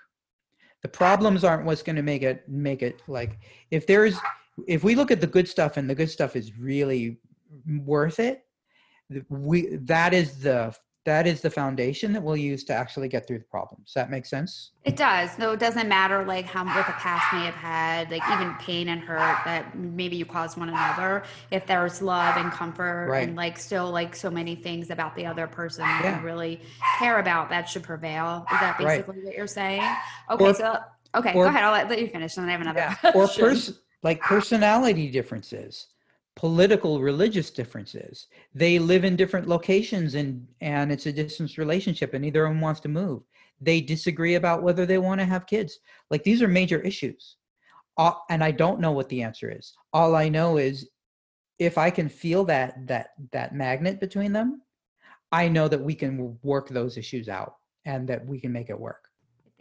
The 0.82 0.88
problems 0.88 1.44
aren't 1.44 1.66
what's 1.66 1.84
going 1.84 1.98
to 1.98 2.02
make 2.14 2.24
it 2.24 2.50
make 2.50 2.82
it 2.82 2.96
like 3.08 3.38
if 3.70 3.86
there's 3.86 4.18
if 4.76 4.84
we 4.84 4.96
look 4.96 5.12
at 5.12 5.22
the 5.22 5.28
good 5.38 5.48
stuff 5.48 5.78
and 5.78 5.88
the 5.90 5.96
good 6.02 6.10
stuff 6.10 6.36
is 6.36 6.58
really 6.58 7.20
worth 7.68 8.20
it, 8.20 8.44
we 9.30 9.76
that 9.94 10.14
is 10.14 10.40
the 10.42 10.74
that 11.04 11.26
is 11.26 11.42
the 11.42 11.50
foundation 11.50 12.14
that 12.14 12.22
we'll 12.22 12.38
use 12.38 12.64
to 12.66 12.74
actually 12.74 13.08
get 13.08 13.26
through 13.28 13.40
the 13.40 13.46
problems. 13.46 13.86
Does 13.88 13.94
that 13.96 14.12
make 14.12 14.24
sense? 14.26 14.72
It 14.86 14.96
does. 14.96 15.36
No, 15.40 15.52
it 15.54 15.60
doesn't 15.60 15.88
matter 15.90 16.24
like 16.26 16.46
how 16.46 16.64
what 16.64 16.86
the 16.86 16.94
past 16.94 17.34
may 17.34 17.44
have 17.44 17.56
had, 17.56 18.12
like 18.12 18.22
even 18.32 18.54
pain 18.60 18.90
and 18.90 19.02
hurt 19.02 19.40
that 19.46 19.76
maybe 19.76 20.16
you 20.16 20.26
caused 20.26 20.58
one 20.60 20.70
another. 20.70 21.24
If 21.50 21.66
there's 21.66 22.04
love 22.04 22.38
and 22.38 22.52
comfort 22.52 23.08
Right. 23.10 23.28
and 23.28 23.36
like 23.36 23.58
still 23.58 23.90
like 23.90 24.16
so 24.16 24.30
many 24.30 24.54
things 24.56 24.92
about 24.92 25.16
the 25.16 25.26
other 25.26 25.48
person 25.48 25.86
that 25.86 26.02
Yeah. 26.04 26.20
you 26.20 26.26
really 26.26 26.62
care 27.00 27.18
about, 27.18 27.50
that 27.50 27.68
should 27.68 27.84
prevail. 27.84 28.46
Is 28.54 28.60
that 28.60 28.78
Right. 28.80 28.88
basically 29.06 29.24
what 29.26 29.36
you're 29.36 29.48
saying? 29.48 29.84
Okay, 30.30 30.46
Or- 30.50 30.54
so 30.54 30.78
okay, 31.16 31.34
or- 31.34 31.46
go 31.46 31.50
ahead. 31.50 31.64
I'll 31.64 31.72
let, 31.72 31.90
let 31.90 32.00
you 32.00 32.10
finish, 32.10 32.38
and 32.38 32.44
then 32.48 32.50
I 32.50 32.52
have 32.52 32.62
another. 32.62 32.80
Yeah. 32.80 32.96
Or 33.16 33.26
question. 33.26 33.44
pers- 33.46 33.80
like 34.04 34.22
personality 34.22 35.10
differences, 35.10 35.88
political, 36.36 37.02
religious 37.02 37.50
differences. 37.50 38.28
They 38.54 38.80
live 38.80 39.04
in 39.04 39.16
different 39.16 39.48
locations 39.48 40.16
and 40.16 40.48
and 40.62 40.92
it's 40.92 41.06
a 41.06 41.12
distance 41.12 41.58
relationship 41.58 42.14
and 42.14 42.22
neither 42.22 42.46
of 42.46 42.52
them 42.54 42.62
wants 42.62 42.80
to 42.82 42.90
move. 42.90 43.24
They 43.60 43.82
disagree 43.82 44.36
about 44.36 44.64
whether 44.64 44.86
they 44.86 44.98
want 44.98 45.20
to 45.20 45.26
have 45.26 45.46
kids. 45.46 45.80
Like 46.10 46.24
these 46.24 46.42
are 46.42 46.48
major 46.48 46.80
issues. 46.82 47.38
Uh, 47.98 48.14
and 48.30 48.44
I 48.44 48.52
don't 48.52 48.80
know 48.80 48.94
what 48.94 49.10
the 49.10 49.22
answer 49.22 49.52
is. 49.52 49.74
All 49.94 50.16
I 50.16 50.30
know 50.30 50.58
is 50.58 50.90
if 51.60 51.78
I 51.78 51.90
can 51.90 52.10
feel 52.10 52.46
that 52.46 52.88
that 52.88 53.10
that 53.32 53.54
magnet 53.54 54.00
between 54.00 54.34
them, 54.34 54.62
I 55.32 55.48
know 55.48 55.68
that 55.68 55.82
we 55.82 55.96
can 55.96 56.40
work 56.42 56.70
those 56.70 56.98
issues 56.98 57.30
out 57.30 57.56
and 57.86 58.08
that 58.08 58.26
we 58.26 58.40
can 58.40 58.52
make 58.52 58.70
it 58.70 58.80
work. 58.80 59.01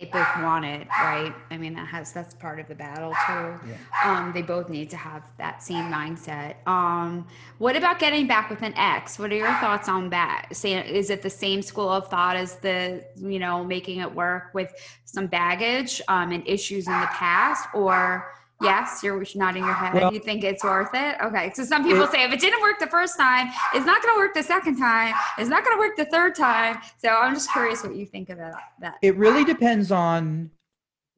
They 0.00 0.06
both 0.06 0.28
want 0.38 0.64
it, 0.64 0.88
right? 0.88 1.34
I 1.50 1.58
mean, 1.58 1.74
that 1.74 1.86
has 1.86 2.10
that's 2.10 2.32
part 2.32 2.58
of 2.58 2.66
the 2.68 2.74
battle 2.74 3.14
too. 3.26 3.60
Um, 4.02 4.32
they 4.32 4.40
both 4.40 4.70
need 4.70 4.88
to 4.90 4.96
have 4.96 5.22
that 5.36 5.62
same 5.62 5.92
mindset. 5.92 6.54
Um, 6.66 7.26
what 7.58 7.76
about 7.76 7.98
getting 7.98 8.26
back 8.26 8.48
with 8.48 8.62
an 8.62 8.72
ex? 8.76 9.18
What 9.18 9.30
are 9.30 9.36
your 9.36 9.52
thoughts 9.56 9.90
on 9.90 10.08
that? 10.08 10.46
Say, 10.52 10.72
is 10.88 11.10
it 11.10 11.20
the 11.20 11.28
same 11.28 11.60
school 11.60 11.90
of 11.90 12.08
thought 12.08 12.34
as 12.34 12.56
the 12.56 13.04
you 13.16 13.38
know 13.38 13.62
making 13.62 14.00
it 14.00 14.10
work 14.10 14.54
with 14.54 14.72
some 15.04 15.26
baggage 15.26 16.00
um, 16.08 16.32
and 16.32 16.48
issues 16.48 16.86
in 16.86 16.98
the 16.98 17.08
past, 17.08 17.68
or 17.74 18.32
yes, 18.60 19.02
you're 19.02 19.22
nodding 19.34 19.64
your 19.64 19.72
head. 19.74 19.94
Well- 19.94 20.12
you 20.12 20.20
think 20.20 20.44
it's 20.44 20.62
worth 20.64 20.90
it? 20.94 21.16
Okay. 21.22 21.52
So 21.54 21.64
some 21.64 21.82
people 21.84 22.02
It- 22.04 22.10
say 22.12 22.24
if 22.24 22.32
it 22.32 22.40
didn't 22.40 22.60
work 22.62 22.78
the 22.78 22.86
first 22.86 23.16
time, 23.18 23.48
it's 23.74 23.86
not 23.86 24.02
going 24.02 24.14
to 24.14 24.18
work 24.18 24.34
the 24.34 24.42
second 24.42 24.76
time. 24.78 25.14
It's 25.38 25.48
not 25.48 25.64
going 25.64 25.76
to 25.76 25.80
work 25.80 25.96
the 25.96 26.04
third 26.06 26.34
time. 26.34 26.78
So 26.98 27.08
I'm 27.08 27.34
just 27.34 27.50
curious 27.52 27.82
what 27.82 27.94
you 27.94 28.06
think 28.06 28.30
about 28.30 28.54
that. 28.80 28.96
it 29.02 29.16
really 29.16 29.44
depends 29.44 29.90
on 29.90 30.50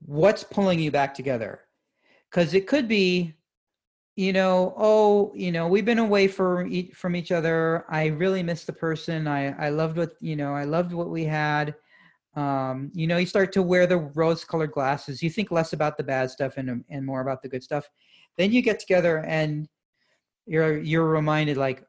what's 0.04 0.42
pulling 0.44 0.78
you 0.80 0.90
back 0.90 1.14
together 1.14 1.60
because 2.30 2.54
it 2.54 2.66
could 2.66 2.88
be 2.88 3.34
you 4.16 4.32
know 4.32 4.74
oh 4.76 5.32
you 5.34 5.50
know 5.52 5.66
we've 5.68 5.84
been 5.86 5.98
away 6.00 6.26
for 6.28 6.66
e- 6.66 6.90
from 6.90 7.14
each 7.16 7.30
other 7.32 7.86
i 7.88 8.06
really 8.06 8.42
miss 8.42 8.64
the 8.64 8.72
person 8.72 9.26
i 9.26 9.56
i 9.64 9.70
loved 9.70 9.96
what 9.96 10.16
you 10.20 10.36
know 10.36 10.52
i 10.54 10.64
loved 10.64 10.92
what 10.92 11.08
we 11.08 11.24
had 11.24 11.74
um 12.34 12.90
you 12.94 13.06
know 13.06 13.18
you 13.18 13.26
start 13.26 13.52
to 13.52 13.62
wear 13.62 13.86
the 13.86 13.98
rose 13.98 14.42
colored 14.42 14.72
glasses 14.72 15.22
you 15.22 15.28
think 15.28 15.50
less 15.50 15.74
about 15.74 15.98
the 15.98 16.02
bad 16.02 16.30
stuff 16.30 16.56
and 16.56 16.82
and 16.88 17.04
more 17.04 17.20
about 17.20 17.42
the 17.42 17.48
good 17.48 17.62
stuff. 17.62 17.88
Then 18.38 18.52
you 18.52 18.62
get 18.62 18.80
together 18.80 19.18
and 19.18 19.68
you're 20.46 20.78
you're 20.78 21.06
reminded 21.06 21.56
like 21.56 21.84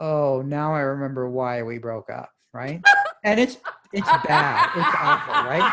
oh 0.00 0.42
now 0.44 0.74
i 0.74 0.80
remember 0.80 1.30
why 1.30 1.62
we 1.62 1.78
broke 1.78 2.10
up 2.10 2.30
right? 2.54 2.80
And 3.24 3.38
it's 3.40 3.58
it's 3.92 4.08
bad. 4.26 4.70
It's 4.76 4.96
awful 5.00 5.50
right? 5.50 5.72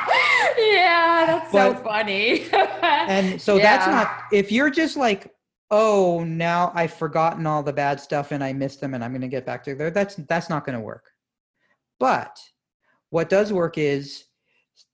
Yeah, 0.58 1.26
that's 1.26 1.52
so 1.52 1.76
funny. 1.76 2.46
and 2.82 3.40
so 3.42 3.58
that's 3.60 3.88
not 3.88 4.24
if 4.34 4.52
you're 4.52 4.70
just 4.70 4.98
like 4.98 5.34
oh 5.70 6.24
now 6.26 6.72
i've 6.76 6.94
forgotten 6.94 7.48
all 7.48 7.64
the 7.64 7.72
bad 7.72 7.98
stuff 7.98 8.32
and 8.32 8.44
i 8.44 8.52
miss 8.52 8.76
them 8.76 8.94
and 8.94 9.02
i'm 9.02 9.12
going 9.12 9.22
to 9.22 9.30
get 9.30 9.46
back 9.46 9.64
to 9.64 9.72
together 9.72 9.90
that's 9.90 10.16
that's 10.28 10.50
not 10.50 10.66
going 10.66 10.78
to 10.78 10.84
work. 10.84 11.06
But 12.00 12.38
what 13.12 13.30
does 13.30 13.54
work 13.54 13.78
is 13.78 14.26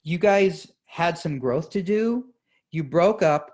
you 0.03 0.17
guys 0.17 0.67
had 0.86 1.17
some 1.17 1.39
growth 1.39 1.69
to 1.69 1.82
do. 1.82 2.25
You 2.71 2.84
broke 2.84 3.21
up 3.21 3.53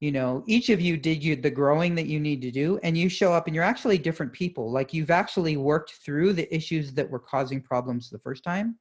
you 0.00 0.10
know 0.10 0.42
each 0.48 0.68
of 0.68 0.80
you 0.80 0.96
did 0.96 1.22
you 1.22 1.36
the 1.36 1.50
growing 1.50 1.94
that 1.94 2.06
you 2.08 2.18
need 2.18 2.42
to 2.42 2.50
do 2.50 2.76
and 2.82 2.98
you 2.98 3.08
show 3.08 3.32
up 3.32 3.46
and 3.46 3.54
you're 3.54 3.64
actually 3.64 3.98
different 3.98 4.32
people. 4.32 4.70
Like 4.70 4.92
you've 4.92 5.12
actually 5.12 5.56
worked 5.56 5.92
through 6.04 6.32
the 6.32 6.52
issues 6.54 6.92
that 6.94 7.08
were 7.08 7.20
causing 7.20 7.60
problems 7.60 8.10
the 8.10 8.18
first 8.18 8.42
time. 8.44 8.78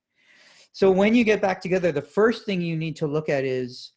So 0.73 0.89
when 0.89 1.13
you 1.13 1.23
get 1.23 1.41
back 1.41 1.61
together 1.61 1.91
the 1.91 2.01
first 2.01 2.45
thing 2.45 2.59
you 2.59 2.75
need 2.75 2.95
to 2.97 3.07
look 3.07 3.29
at 3.29 3.43
is 3.45 3.93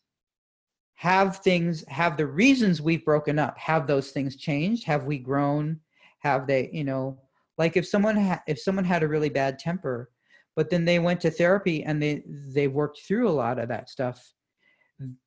have 0.96 1.38
things 1.38 1.82
have 1.88 2.16
the 2.16 2.26
reasons 2.26 2.82
we've 2.82 3.04
broken 3.04 3.38
up. 3.38 3.58
Have 3.58 3.86
those 3.86 4.10
things 4.10 4.36
changed? 4.36 4.84
Have 4.84 5.04
we 5.04 5.18
grown? 5.18 5.80
Have 6.20 6.46
they 6.46 6.70
you 6.72 6.84
know 6.84 7.18
like 7.56 7.76
if 7.76 7.86
someone 7.88 8.16
ha- 8.16 8.42
if 8.46 8.60
someone 8.60 8.84
had 8.84 9.02
a 9.02 9.08
really 9.08 9.30
bad 9.30 9.58
temper 9.58 10.10
but 10.56 10.70
then 10.70 10.84
they 10.84 10.98
went 10.98 11.20
to 11.20 11.30
therapy 11.30 11.84
and 11.84 12.02
they 12.02 12.22
they 12.52 12.68
worked 12.68 13.00
through 13.00 13.28
a 13.28 13.30
lot 13.30 13.58
of 13.58 13.68
that 13.68 13.88
stuff 13.88 14.32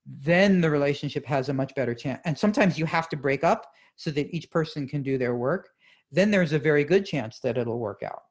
then 0.06 0.62
the 0.62 0.70
relationship 0.70 1.26
has 1.26 1.50
a 1.50 1.54
much 1.54 1.76
better 1.76 1.94
chance 1.94 2.22
and 2.26 2.38
sometimes 2.38 2.80
you 2.80 2.86
have 2.86 3.10
to 3.10 3.18
break 3.18 3.44
up 3.44 3.66
so 3.96 4.10
that 4.12 4.34
each 4.34 4.50
person 4.50 4.88
can 4.88 5.04
do 5.04 5.18
their 5.18 5.36
work 5.36 5.70
then 6.12 6.32
there's 6.32 6.54
a 6.54 6.60
very 6.60 6.84
good 6.84 7.06
chance 7.06 7.40
that 7.40 7.58
it'll 7.58 7.80
work 7.80 8.02
out 8.04 8.22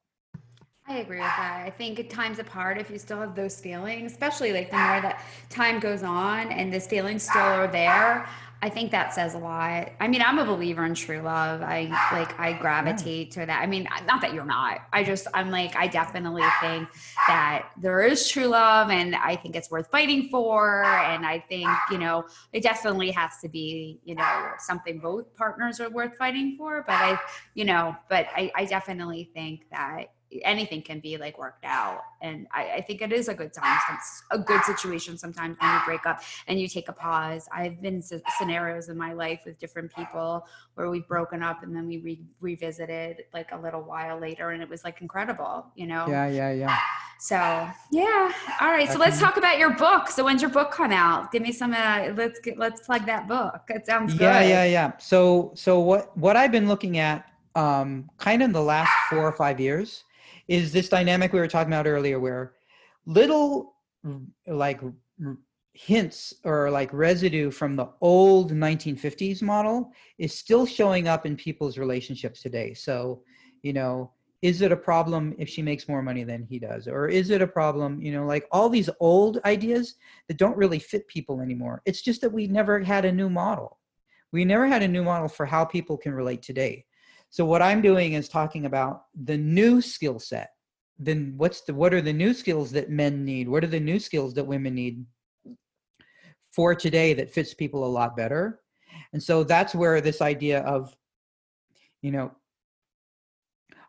I 0.89 0.99
agree 0.99 1.17
with 1.17 1.25
that. 1.25 1.63
I 1.65 1.69
think 1.69 1.99
at 1.99 2.09
times 2.09 2.39
apart, 2.39 2.79
if 2.79 2.89
you 2.89 2.97
still 2.97 3.19
have 3.19 3.35
those 3.35 3.59
feelings, 3.59 4.13
especially 4.13 4.53
like 4.53 4.71
the 4.71 4.77
more 4.77 5.01
that 5.01 5.21
time 5.49 5.81
goes 5.81 6.01
on 6.01 6.49
and 6.49 6.73
those 6.73 6.87
feelings 6.87 7.23
still 7.23 7.41
are 7.41 7.67
there, 7.67 8.25
I 8.61 8.69
think 8.69 8.91
that 8.91 9.13
says 9.13 9.35
a 9.35 9.37
lot. 9.37 9.89
I 9.99 10.07
mean, 10.07 10.21
I'm 10.21 10.39
a 10.39 10.45
believer 10.45 10.85
in 10.85 10.95
true 10.95 11.21
love. 11.21 11.61
I 11.61 11.83
like 12.11 12.39
I 12.39 12.53
gravitate 12.53 13.27
yeah. 13.27 13.41
to 13.41 13.45
that. 13.47 13.61
I 13.61 13.67
mean, 13.67 13.87
not 14.07 14.21
that 14.21 14.33
you're 14.33 14.45
not. 14.45 14.79
I 14.91 15.03
just 15.03 15.27
I'm 15.33 15.51
like 15.51 15.75
I 15.75 15.87
definitely 15.87 16.43
think 16.59 16.89
that 17.27 17.69
there 17.79 18.01
is 18.01 18.27
true 18.27 18.47
love 18.47 18.89
and 18.89 19.15
I 19.15 19.35
think 19.35 19.55
it's 19.55 19.69
worth 19.69 19.89
fighting 19.91 20.29
for 20.29 20.83
and 20.83 21.25
I 21.25 21.39
think, 21.39 21.69
you 21.91 21.99
know, 21.99 22.25
it 22.51 22.63
definitely 22.63 23.11
has 23.11 23.37
to 23.41 23.49
be, 23.49 23.99
you 24.03 24.15
know, 24.15 24.51
something 24.57 24.99
both 24.99 25.35
partners 25.35 25.79
are 25.79 25.89
worth 25.89 26.17
fighting 26.17 26.55
for, 26.57 26.83
but 26.87 26.95
I, 26.95 27.19
you 27.53 27.65
know, 27.65 27.95
but 28.09 28.25
I 28.35 28.51
I 28.55 28.65
definitely 28.65 29.29
think 29.35 29.65
that 29.71 30.07
anything 30.43 30.81
can 30.81 30.99
be 30.99 31.17
like 31.17 31.37
worked 31.37 31.63
out. 31.63 32.01
And 32.21 32.47
I, 32.53 32.71
I, 32.71 32.81
think 32.81 33.01
it 33.01 33.13
is 33.13 33.29
a 33.29 33.33
good 33.33 33.53
time 33.53 33.77
a 34.31 34.37
good 34.37 34.61
situation 34.63 35.17
sometimes 35.17 35.55
when 35.59 35.73
you 35.73 35.79
break 35.85 36.05
up 36.05 36.21
and 36.47 36.59
you 36.59 36.67
take 36.67 36.89
a 36.89 36.93
pause. 36.93 37.47
I've 37.53 37.81
been 37.81 38.01
scenarios 38.37 38.89
in 38.89 38.97
my 38.97 39.13
life 39.13 39.41
with 39.45 39.57
different 39.59 39.93
people 39.95 40.45
where 40.75 40.89
we've 40.89 41.07
broken 41.07 41.41
up 41.41 41.63
and 41.63 41.75
then 41.75 41.87
we 41.87 41.99
re- 41.99 42.25
revisited 42.41 43.23
like 43.33 43.51
a 43.53 43.57
little 43.57 43.81
while 43.81 44.19
later 44.19 44.51
and 44.51 44.61
it 44.61 44.67
was 44.67 44.83
like 44.83 45.01
incredible 45.01 45.67
you 45.75 45.87
know? 45.87 46.05
Yeah 46.07 46.27
yeah 46.27 46.51
yeah. 46.51 46.77
So 47.19 47.35
yeah. 47.91 48.31
All 48.61 48.69
right 48.69 48.91
so 48.91 48.99
let's 48.99 49.19
talk 49.19 49.37
about 49.37 49.57
your 49.57 49.75
book. 49.75 50.09
So 50.09 50.25
when's 50.25 50.41
your 50.41 50.51
book 50.51 50.71
come 50.71 50.91
out? 50.91 51.31
Give 51.31 51.41
me 51.41 51.51
some 51.51 51.73
uh, 51.73 52.09
let's 52.15 52.39
get 52.39 52.59
let's 52.59 52.81
plug 52.81 53.05
that 53.05 53.27
book. 53.27 53.61
It 53.69 53.85
sounds 53.85 54.13
good. 54.13 54.21
yeah 54.21 54.41
yeah 54.41 54.65
yeah. 54.65 54.97
So 54.97 55.51
so 55.55 55.79
what 55.79 56.15
what 56.17 56.35
i've 56.35 56.51
been 56.51 56.67
looking 56.67 56.97
at 56.97 57.31
um 57.55 58.09
kind 58.17 58.41
of 58.41 58.47
in 58.47 58.51
the 58.51 58.61
last 58.61 58.91
four 59.09 59.25
or 59.25 59.31
five 59.31 59.59
years 59.59 60.03
is 60.47 60.71
this 60.71 60.89
dynamic 60.89 61.33
we 61.33 61.39
were 61.39 61.47
talking 61.47 61.73
about 61.73 61.87
earlier 61.87 62.19
where 62.19 62.53
little 63.05 63.75
like 64.47 64.81
hints 65.73 66.33
or 66.43 66.71
like 66.71 66.91
residue 66.91 67.51
from 67.51 67.75
the 67.75 67.87
old 68.01 68.51
1950s 68.51 69.41
model 69.41 69.91
is 70.17 70.33
still 70.33 70.65
showing 70.65 71.07
up 71.07 71.25
in 71.25 71.35
people's 71.35 71.77
relationships 71.77 72.41
today. 72.41 72.73
So 72.73 73.21
you 73.61 73.73
know 73.73 74.11
is 74.43 74.61
it 74.61 74.71
a 74.71 74.77
problem 74.77 75.33
if 75.39 75.49
she 75.49 75.63
makes 75.63 75.87
more 75.87 76.03
money 76.03 76.23
than 76.23 76.43
he 76.43 76.59
does? 76.59 76.87
Or 76.87 77.07
is 77.07 77.31
it 77.31 77.41
a 77.41 77.47
problem 77.47 78.01
you 78.01 78.11
know 78.11 78.25
like 78.25 78.47
all 78.51 78.69
these 78.69 78.89
old 78.99 79.39
ideas 79.45 79.95
that 80.27 80.37
don't 80.37 80.57
really 80.57 80.79
fit 80.79 81.07
people 81.07 81.41
anymore. 81.41 81.81
It's 81.85 82.01
just 82.01 82.21
that 82.21 82.31
we 82.31 82.47
never 82.47 82.79
had 82.79 83.05
a 83.05 83.11
new 83.11 83.29
model. 83.29 83.79
We 84.31 84.45
never 84.45 84.67
had 84.67 84.83
a 84.83 84.87
new 84.87 85.03
model 85.03 85.29
for 85.29 85.45
how 85.45 85.65
people 85.65 85.97
can 85.97 86.13
relate 86.13 86.41
today 86.41 86.85
so 87.29 87.45
what 87.45 87.61
I'm 87.61 87.81
doing 87.81 88.13
is 88.13 88.29
talking 88.29 88.65
about 88.65 89.03
the 89.23 89.37
new 89.37 89.81
skill 89.81 90.19
set. 90.19 90.51
Then 90.97 91.33
what's 91.37 91.61
the 91.61 91.73
what 91.73 91.93
are 91.93 92.01
the 92.01 92.13
new 92.13 92.33
skills 92.33 92.71
that 92.71 92.89
men 92.89 93.23
need? 93.23 93.47
What 93.47 93.63
are 93.63 93.67
the 93.67 93.79
new 93.79 93.99
skills 93.99 94.33
that 94.35 94.45
women 94.45 94.73
need 94.73 95.05
for 96.51 96.73
today 96.73 97.13
that 97.13 97.29
fits 97.29 97.53
people 97.53 97.85
a 97.85 97.87
lot 97.87 98.17
better? 98.17 98.61
And 99.13 99.21
so 99.21 99.43
that's 99.43 99.75
where 99.75 100.01
this 100.01 100.21
idea 100.21 100.61
of 100.61 100.95
you 102.01 102.11
know 102.11 102.31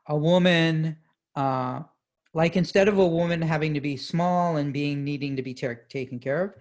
a 0.08 0.16
woman 0.16 0.96
uh 1.36 1.80
like 2.34 2.56
instead 2.56 2.88
of 2.88 2.98
a 2.98 3.06
woman 3.06 3.40
having 3.40 3.74
to 3.74 3.80
be 3.80 3.96
small 3.96 4.56
and 4.56 4.72
being 4.72 5.04
needing 5.04 5.36
to 5.36 5.42
be 5.42 5.54
ter- 5.54 5.86
taken 5.88 6.18
care 6.18 6.44
of 6.44 6.54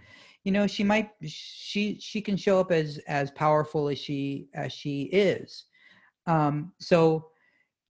you 0.44 0.52
know 0.52 0.68
she 0.68 0.84
might 0.84 1.10
she 1.26 1.98
she 2.00 2.22
can 2.22 2.38
show 2.38 2.60
up 2.60 2.72
as 2.72 3.00
as 3.08 3.32
powerful 3.32 3.90
as 3.90 3.98
she 3.98 4.48
as 4.54 4.72
she 4.72 5.04
is 5.04 5.66
um, 6.28 6.74
so 6.80 7.30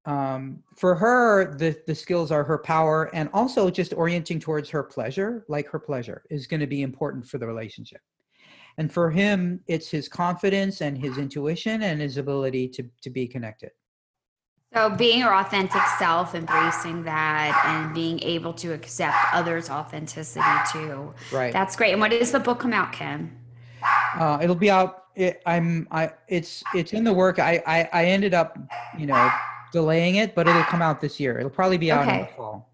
um, 0.06 0.64
for 0.78 0.96
her, 0.96 1.54
the, 1.58 1.78
the 1.86 1.94
skills 1.94 2.32
are 2.32 2.44
her 2.44 2.58
power 2.58 3.14
and 3.14 3.30
also 3.34 3.70
just 3.70 3.94
orienting 3.94 4.40
towards 4.40 4.70
her 4.70 4.82
pleasure, 4.82 5.44
like 5.50 5.68
her 5.68 5.80
pleasure 5.80 6.24
is 6.30 6.48
going 6.48 6.62
to 6.62 6.68
be 6.68 6.82
important 6.82 7.28
for 7.28 7.38
the 7.38 7.46
relationship. 7.46 8.00
And 8.78 8.92
for 8.92 9.10
him, 9.10 9.60
it's 9.68 9.90
his 9.90 10.08
confidence 10.08 10.82
and 10.82 10.98
his 10.98 11.18
intuition 11.18 11.82
and 11.84 12.00
his 12.00 12.18
ability 12.18 12.70
to, 12.70 12.86
to 13.02 13.10
be 13.10 13.28
connected. 13.28 13.72
So, 14.74 14.90
being 14.90 15.20
your 15.20 15.34
authentic 15.34 15.82
self, 15.98 16.36
embracing 16.36 17.04
that, 17.04 17.60
and 17.66 17.94
being 17.96 18.22
able 18.22 18.54
to 18.56 18.74
accept 18.74 19.16
others' 19.34 19.70
authenticity 19.70 20.46
too. 20.72 21.14
Right. 21.32 21.54
That's 21.54 21.76
great. 21.76 21.94
And 21.94 22.02
when 22.02 22.12
does 22.12 22.32
the 22.32 22.40
book 22.40 22.60
come 22.60 22.74
out, 22.74 22.92
Ken? 22.92 23.36
Uh, 24.20 24.40
it'll 24.42 24.56
be 24.56 24.70
out 24.70 25.07
it, 25.18 25.42
I'm 25.46 25.88
I 25.92 26.12
it's 26.28 26.64
it's 26.74 26.94
in 26.94 27.04
the 27.04 27.12
work. 27.12 27.40
I, 27.40 27.62
I 27.66 27.90
I 27.92 28.06
ended 28.06 28.34
up 28.34 28.58
you 28.98 29.08
know 29.08 29.32
delaying 29.72 30.16
it, 30.16 30.36
but 30.36 30.48
it'll 30.48 30.64
come 30.64 30.82
out 30.82 31.02
this 31.02 31.20
year. 31.20 31.38
It'll 31.38 31.50
probably 31.50 31.78
be 31.78 31.92
out 31.92 32.08
okay. 32.08 32.20
in 32.20 32.26
the 32.28 32.32
fall. 32.34 32.67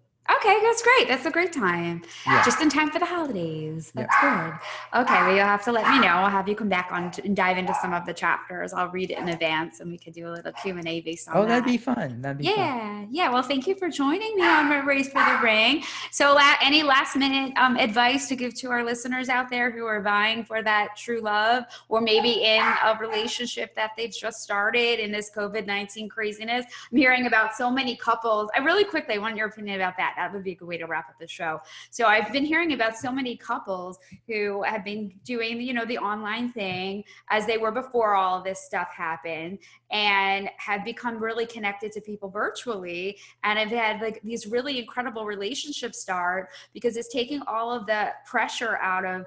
Okay, 0.44 0.60
that's 0.62 0.82
great. 0.82 1.08
That's 1.08 1.24
a 1.24 1.30
great 1.30 1.54
time. 1.54 2.02
Yeah. 2.26 2.44
Just 2.44 2.60
in 2.60 2.68
time 2.68 2.90
for 2.90 2.98
the 2.98 3.06
holidays. 3.06 3.90
That's 3.94 4.14
yeah. 4.22 4.58
good. 4.92 5.00
Okay, 5.00 5.14
well, 5.22 5.34
you'll 5.34 5.46
have 5.46 5.64
to 5.64 5.72
let 5.72 5.88
me 5.88 6.00
know. 6.00 6.08
I'll 6.08 6.28
have 6.28 6.46
you 6.46 6.54
come 6.54 6.68
back 6.68 6.90
on 6.92 7.10
and 7.24 7.34
dive 7.34 7.56
into 7.56 7.74
some 7.80 7.94
of 7.94 8.04
the 8.04 8.12
chapters. 8.12 8.74
I'll 8.74 8.90
read 8.90 9.10
it 9.10 9.16
in 9.16 9.30
advance, 9.30 9.80
and 9.80 9.90
we 9.90 9.96
could 9.96 10.12
do 10.12 10.28
a 10.28 10.32
little 10.32 10.52
Q 10.52 10.76
and 10.76 10.86
A 10.86 11.00
based 11.00 11.28
on. 11.28 11.34
That. 11.34 11.40
Oh, 11.40 11.42
that. 11.44 11.48
that'd 11.48 11.64
be 11.64 11.78
fun. 11.78 12.20
That'd 12.20 12.38
be 12.38 12.44
yeah, 12.44 12.78
fun. 12.78 13.08
yeah. 13.10 13.30
Well, 13.30 13.42
thank 13.42 13.66
you 13.66 13.74
for 13.74 13.88
joining 13.88 14.36
me 14.36 14.42
on 14.42 14.68
my 14.68 14.84
race 14.84 15.08
for 15.08 15.24
the 15.24 15.38
ring. 15.42 15.82
So, 16.10 16.38
any 16.60 16.82
last 16.82 17.16
minute 17.16 17.54
um, 17.56 17.76
advice 17.76 18.28
to 18.28 18.36
give 18.36 18.52
to 18.56 18.70
our 18.70 18.84
listeners 18.84 19.30
out 19.30 19.48
there 19.48 19.70
who 19.70 19.86
are 19.86 20.02
vying 20.02 20.44
for 20.44 20.62
that 20.62 20.94
true 20.94 21.22
love, 21.22 21.64
or 21.88 22.02
maybe 22.02 22.44
in 22.44 22.60
a 22.60 22.98
relationship 23.00 23.74
that 23.76 23.92
they've 23.96 24.12
just 24.14 24.42
started 24.42 25.00
in 25.00 25.10
this 25.10 25.30
COVID 25.34 25.64
nineteen 25.64 26.06
craziness? 26.06 26.66
I'm 26.92 26.98
hearing 26.98 27.26
about 27.26 27.54
so 27.54 27.70
many 27.70 27.96
couples. 27.96 28.50
I 28.54 28.58
really 28.58 28.84
quickly 28.84 29.18
want 29.18 29.38
your 29.38 29.48
opinion 29.48 29.76
about 29.76 29.96
that 29.96 30.14
would 30.34 30.44
be 30.44 30.52
a 30.52 30.54
good 30.54 30.68
way 30.68 30.78
to 30.78 30.86
wrap 30.86 31.08
up 31.08 31.18
the 31.18 31.28
show. 31.28 31.60
So 31.90 32.06
I've 32.06 32.32
been 32.32 32.44
hearing 32.44 32.72
about 32.72 32.96
so 32.96 33.10
many 33.10 33.36
couples 33.36 33.98
who 34.26 34.62
have 34.64 34.84
been 34.84 35.12
doing, 35.24 35.60
you 35.60 35.72
know, 35.72 35.84
the 35.84 35.98
online 35.98 36.52
thing 36.52 37.04
as 37.30 37.46
they 37.46 37.58
were 37.58 37.72
before 37.72 38.14
all 38.14 38.42
this 38.42 38.60
stuff 38.60 38.88
happened 38.94 39.58
and 39.90 40.50
have 40.58 40.84
become 40.84 41.22
really 41.22 41.46
connected 41.46 41.92
to 41.92 42.00
people 42.00 42.28
virtually 42.28 43.18
and 43.44 43.58
have 43.58 43.68
had 43.68 44.00
like 44.00 44.20
these 44.22 44.46
really 44.46 44.78
incredible 44.78 45.24
relationships 45.24 46.00
start 46.00 46.48
because 46.72 46.96
it's 46.96 47.12
taking 47.12 47.40
all 47.46 47.72
of 47.72 47.86
the 47.86 48.08
pressure 48.26 48.76
out 48.78 49.04
of 49.04 49.24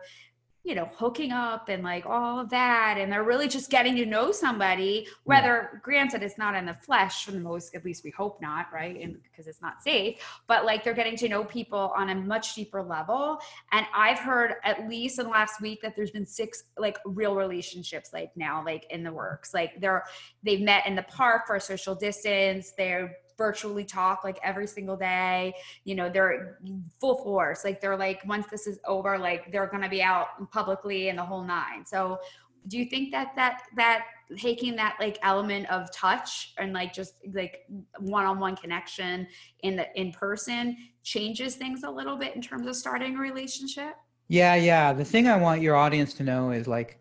you 0.68 0.76
know, 0.76 0.90
hooking 0.98 1.32
up 1.32 1.70
and 1.70 1.82
like 1.82 2.06
all 2.06 2.42
of 2.42 2.50
that. 2.50 2.98
And 3.00 3.10
they're 3.10 3.24
really 3.24 3.48
just 3.48 3.70
getting 3.70 3.96
to 3.96 4.06
know 4.06 4.34
somebody, 4.34 5.08
whether 5.24 5.70
yeah. 5.72 5.80
granted 5.82 6.24
it's 6.24 6.38
not 6.38 6.56
in 6.56 6.66
the 6.66 6.74
flesh 6.74 7.24
for 7.24 7.32
the 7.32 7.40
most, 7.40 7.74
at 7.74 7.86
least 7.86 8.04
we 8.04 8.12
hope 8.12 8.42
not, 8.42 8.66
right? 8.74 9.00
And 9.02 9.16
because 9.24 9.48
it's 9.48 9.62
not 9.62 9.82
safe, 9.82 10.20
but 10.46 10.66
like 10.66 10.84
they're 10.84 10.94
getting 10.94 11.16
to 11.18 11.30
know 11.30 11.46
people 11.46 11.94
on 11.96 12.10
a 12.10 12.16
much 12.16 12.54
deeper 12.54 12.84
level. 12.84 13.40
And 13.72 13.86
I've 13.96 14.20
heard 14.20 14.56
at 14.66 14.90
least 14.90 15.20
in 15.20 15.28
the 15.28 15.32
last 15.32 15.62
week 15.62 15.80
that 15.84 15.96
there's 15.96 16.12
been 16.12 16.26
six 16.26 16.66
like 16.78 16.98
real 17.06 17.34
relationships 17.34 18.10
like 18.12 18.32
now, 18.36 18.62
like 18.66 18.86
in 18.90 19.06
the 19.06 19.14
works. 19.14 19.54
Like 19.54 19.80
they're 19.80 20.04
they've 20.44 20.60
met 20.60 20.86
in 20.86 20.96
the 20.96 21.04
park 21.04 21.48
for 21.48 21.56
a 21.56 21.62
social 21.62 21.96
distance, 21.96 22.74
they're 22.78 23.16
virtually 23.38 23.86
talk 23.86 24.24
like 24.24 24.40
every 24.44 24.68
single 24.68 24.98
day. 24.98 25.54
You 25.84 25.96
know, 25.96 26.10
they're 26.10 26.60
full 27.00 27.24
force. 27.24 27.64
Like 27.64 27.82
they're 27.82 27.98
like, 27.98 28.22
once 28.26 28.48
this 28.48 28.68
is 28.68 28.80
over, 28.86 29.18
like 29.18 29.52
they're 29.52 29.68
going 29.68 29.84
to 29.84 29.90
be 29.90 30.02
out 30.02 30.28
publicly 30.52 31.10
and 31.10 31.18
the 31.18 31.24
whole 31.24 31.44
nine. 31.44 31.86
So 31.86 32.20
do 32.68 32.78
you 32.78 32.86
think 32.86 33.12
that 33.12 33.36
that 33.36 33.64
that 33.76 34.06
taking 34.38 34.76
that 34.76 34.96
like 35.00 35.18
element 35.24 35.70
of 35.70 35.92
touch 35.92 36.54
and 36.58 36.74
like 36.74 36.94
just 36.94 37.16
like 37.34 37.66
one-on-one 38.00 38.56
connection 38.56 39.28
in 39.62 39.76
the 39.76 39.88
in 40.00 40.12
person 40.12 40.76
changes 41.04 41.56
things 41.56 41.84
a 41.84 41.90
little 41.90 42.18
bit 42.18 42.36
in 42.36 42.42
terms 42.42 42.68
of 42.68 42.76
starting 42.76 43.16
a 43.16 43.20
relationship 43.20 43.96
yeah 44.28 44.56
yeah 44.56 44.92
the 44.92 45.06
thing 45.06 45.28
i 45.28 45.38
want 45.38 45.62
your 45.62 45.76
audience 45.76 46.14
to 46.14 46.24
know 46.24 46.52
is 46.52 46.68
like 46.68 47.00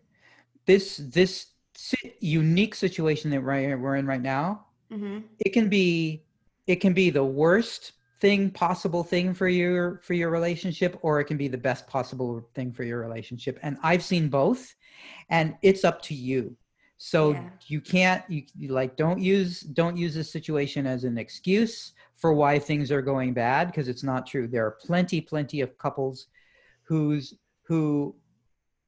this 0.67 0.99
this 0.99 1.47
unique 2.21 2.75
situation 2.75 3.31
that 3.31 3.43
we're 3.43 3.97
in 3.97 4.07
right 4.07 4.23
now 4.23 4.67
mm-hmm. 4.93 5.19
it 5.41 5.51
can 5.51 5.69
be 5.69 6.26
it 6.67 6.77
can 6.77 6.93
be 6.93 7.11
the 7.11 7.25
worst 7.25 7.93
thing 8.21 8.51
possible 8.51 9.05
thing 9.05 9.35
for 9.35 9.47
your 9.49 10.01
for 10.03 10.15
your 10.15 10.31
relationship 10.31 10.99
or 11.03 11.21
it 11.21 11.27
can 11.27 11.37
be 11.37 11.49
the 11.49 11.59
best 11.59 11.87
possible 11.87 12.49
thing 12.55 12.73
for 12.73 12.83
your 12.83 12.99
relationship. 12.99 13.59
And 13.63 13.77
i've 13.83 14.03
seen 14.03 14.29
both 14.29 14.75
and 15.29 15.55
it's 15.63 15.85
up 15.85 16.01
to 16.03 16.15
you. 16.15 16.57
So 16.99 17.33
Yeah. 17.33 17.51
you 17.67 17.81
can't 17.83 18.25
you, 18.31 18.45
you 18.57 18.69
like 18.69 18.97
don't 18.97 19.21
use 19.21 19.61
don't 19.61 19.97
use 19.99 20.15
this 20.15 20.33
situation 20.33 20.87
as 20.87 21.05
an 21.05 21.19
excuse 21.19 21.93
for 22.17 22.33
why 22.33 22.59
things 22.59 22.91
are 22.91 23.03
going 23.03 23.35
bad 23.35 23.67
because 23.67 23.89
it's 23.89 24.03
not 24.03 24.27
true. 24.27 24.49
There 24.49 24.65
are 24.65 24.71
plenty 24.71 25.21
plenty 25.21 25.61
of 25.61 25.77
couples 25.77 26.29
who's 26.85 27.35
who 27.65 28.17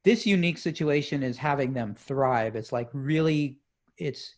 this 0.03 0.25
unique 0.25 0.57
situation 0.57 1.21
is 1.21 1.37
having 1.37 1.71
them 1.73 1.93
thrive. 1.93 2.55
It's 2.55 2.71
like 2.71 2.89
really 2.93 3.59
it's 3.97 4.33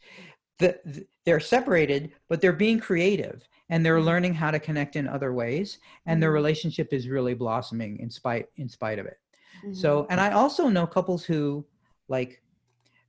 the, 0.60 0.78
th- 0.84 1.08
they're 1.26 1.40
separated 1.40 2.12
but 2.30 2.42
they're 2.42 2.54
being 2.54 2.80
creative 2.80 3.48
and 3.70 3.86
they're 3.86 4.02
learning 4.02 4.34
how 4.34 4.52
to 4.52 4.60
connect 4.60 4.96
in 4.96 5.08
other 5.08 5.34
ways 5.34 5.80
and 6.06 6.22
their 6.22 6.32
Mhm. 6.32 6.36
relationship 6.42 6.92
is 6.94 7.08
really 7.08 7.34
blossoming 7.34 8.00
in 8.00 8.10
spite 8.10 8.48
in 8.58 8.68
spite 8.70 9.00
of 9.00 9.06
it 9.06 9.18
Mm-hmm. 9.58 9.74
so 9.74 10.08
and 10.10 10.20
i 10.20 10.32
also 10.32 10.68
know 10.70 10.88
couples 10.88 11.24
who 11.24 11.66
like 12.08 12.42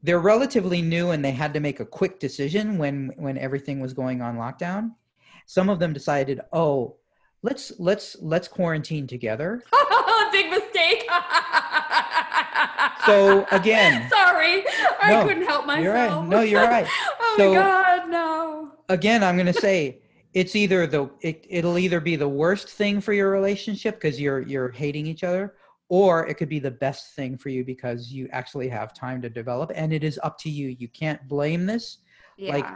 they're 0.03 0.19
relatively 0.21 0.83
new 0.83 1.11
and 1.13 1.25
they 1.25 1.31
had 1.31 1.55
to 1.55 1.61
make 1.61 1.81
a 1.81 1.87
quick 1.87 2.19
decision 2.21 2.77
when 2.79 3.13
when 3.17 3.39
everything 3.39 3.81
was 3.81 3.93
going 3.95 4.21
on 4.21 4.37
lockdown 4.37 4.93
some 5.47 5.69
of 5.71 5.79
them 5.79 5.93
decided 5.93 6.41
oh 6.53 6.97
let's 7.43 7.73
let's 7.79 8.17
let's 8.21 8.49
quarantine 8.49 9.07
together 9.07 9.63
Big 10.33 10.49
mistake. 10.49 11.05
So, 13.05 13.45
again- 13.51 14.09
sorry, 14.17 14.65
I 15.01 15.11
No, 15.11 15.27
couldn't 15.27 15.43
help 15.45 15.67
myself. 15.67 15.85
you're 15.85 15.93
right. 15.93 16.29
No, 16.29 16.41
you're 16.41 16.63
right. 16.63 16.87
oh 17.21 17.35
So- 17.37 17.49
my 17.53 17.61
god. 17.61 17.82
Again 18.93 19.23
i'm 19.25 19.37
going 19.37 19.53
to 19.53 19.61
say 19.69 19.99
it's 20.35 20.55
either 20.57 20.87
the 20.87 21.11
it, 21.21 21.45
it'll 21.49 21.79
either 21.79 22.01
be 22.01 22.17
the 22.17 22.29
worst 22.29 22.69
thing 22.69 23.01
for 23.01 23.13
your 23.13 23.31
relationship 23.31 23.97
because 23.97 24.21
you're 24.21 24.41
you're 24.41 24.71
hating 24.71 25.07
each 25.07 25.25
other 25.25 25.55
or 25.89 26.27
it 26.27 26.35
could 26.39 26.49
be 26.49 26.59
the 26.59 26.71
best 26.71 27.15
thing 27.15 27.37
for 27.37 27.51
you 27.51 27.65
because 27.65 28.11
you 28.13 28.29
actually 28.33 28.69
have 28.69 28.95
time 28.95 29.21
to 29.21 29.29
develop 29.29 29.71
and 29.75 29.93
it 29.93 30.03
is 30.05 30.19
up 30.23 30.39
to 30.39 30.49
you 30.49 30.69
you 30.69 30.89
can't 30.89 31.21
blame 31.29 31.67
this 31.67 31.99
Yeah. 32.37 32.55
Like, 32.55 32.67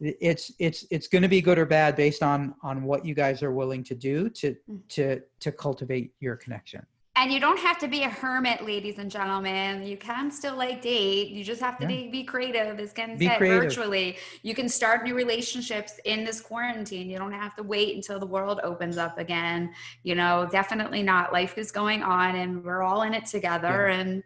it's 0.00 0.50
it's 0.58 0.86
it's 0.90 1.08
going 1.08 1.22
to 1.22 1.28
be 1.28 1.42
good 1.42 1.58
or 1.58 1.66
bad 1.66 1.94
based 1.94 2.22
on 2.22 2.54
on 2.62 2.84
what 2.84 3.04
you 3.04 3.14
guys 3.14 3.42
are 3.42 3.52
willing 3.52 3.82
to 3.84 3.94
do 3.94 4.30
to 4.40 4.56
Mm. 4.68 4.80
to 4.96 5.20
to 5.44 5.52
cultivate 5.52 6.14
your 6.20 6.36
connection 6.36 6.82
and 7.20 7.30
you 7.30 7.38
don't 7.38 7.58
have 7.58 7.76
to 7.78 7.86
be 7.86 8.02
a 8.04 8.08
hermit, 8.08 8.64
ladies 8.64 8.98
and 8.98 9.10
gentlemen. 9.10 9.82
You 9.82 9.98
can 9.98 10.30
still 10.30 10.56
like 10.56 10.80
date. 10.80 11.28
You 11.28 11.44
just 11.44 11.60
have 11.60 11.76
to 11.78 11.82
Yeah. 11.84 11.88
be, 11.88 12.08
be 12.08 12.24
creative, 12.24 12.80
as 12.80 12.94
Ken 12.94 13.18
Be 13.18 13.26
said, 13.26 13.36
creative. 13.36 13.64
virtually. 13.64 14.16
You 14.40 14.54
can 14.54 14.70
start 14.70 15.04
new 15.04 15.14
relationships 15.14 16.00
in 16.06 16.24
this 16.24 16.40
quarantine. 16.40 17.10
You 17.10 17.18
don't 17.18 17.32
have 17.32 17.54
to 17.56 17.62
wait 17.62 17.94
until 17.94 18.18
the 18.18 18.26
world 18.26 18.60
opens 18.64 18.96
up 18.96 19.18
again. 19.18 19.74
You 20.02 20.14
know, 20.14 20.48
definitely 20.50 21.02
not. 21.02 21.30
Life 21.30 21.58
is 21.58 21.70
going 21.70 22.02
on 22.02 22.36
and 22.36 22.64
we're 22.64 22.80
all 22.82 23.02
in 23.02 23.12
it 23.12 23.26
together. 23.26 23.88
And 23.88 24.22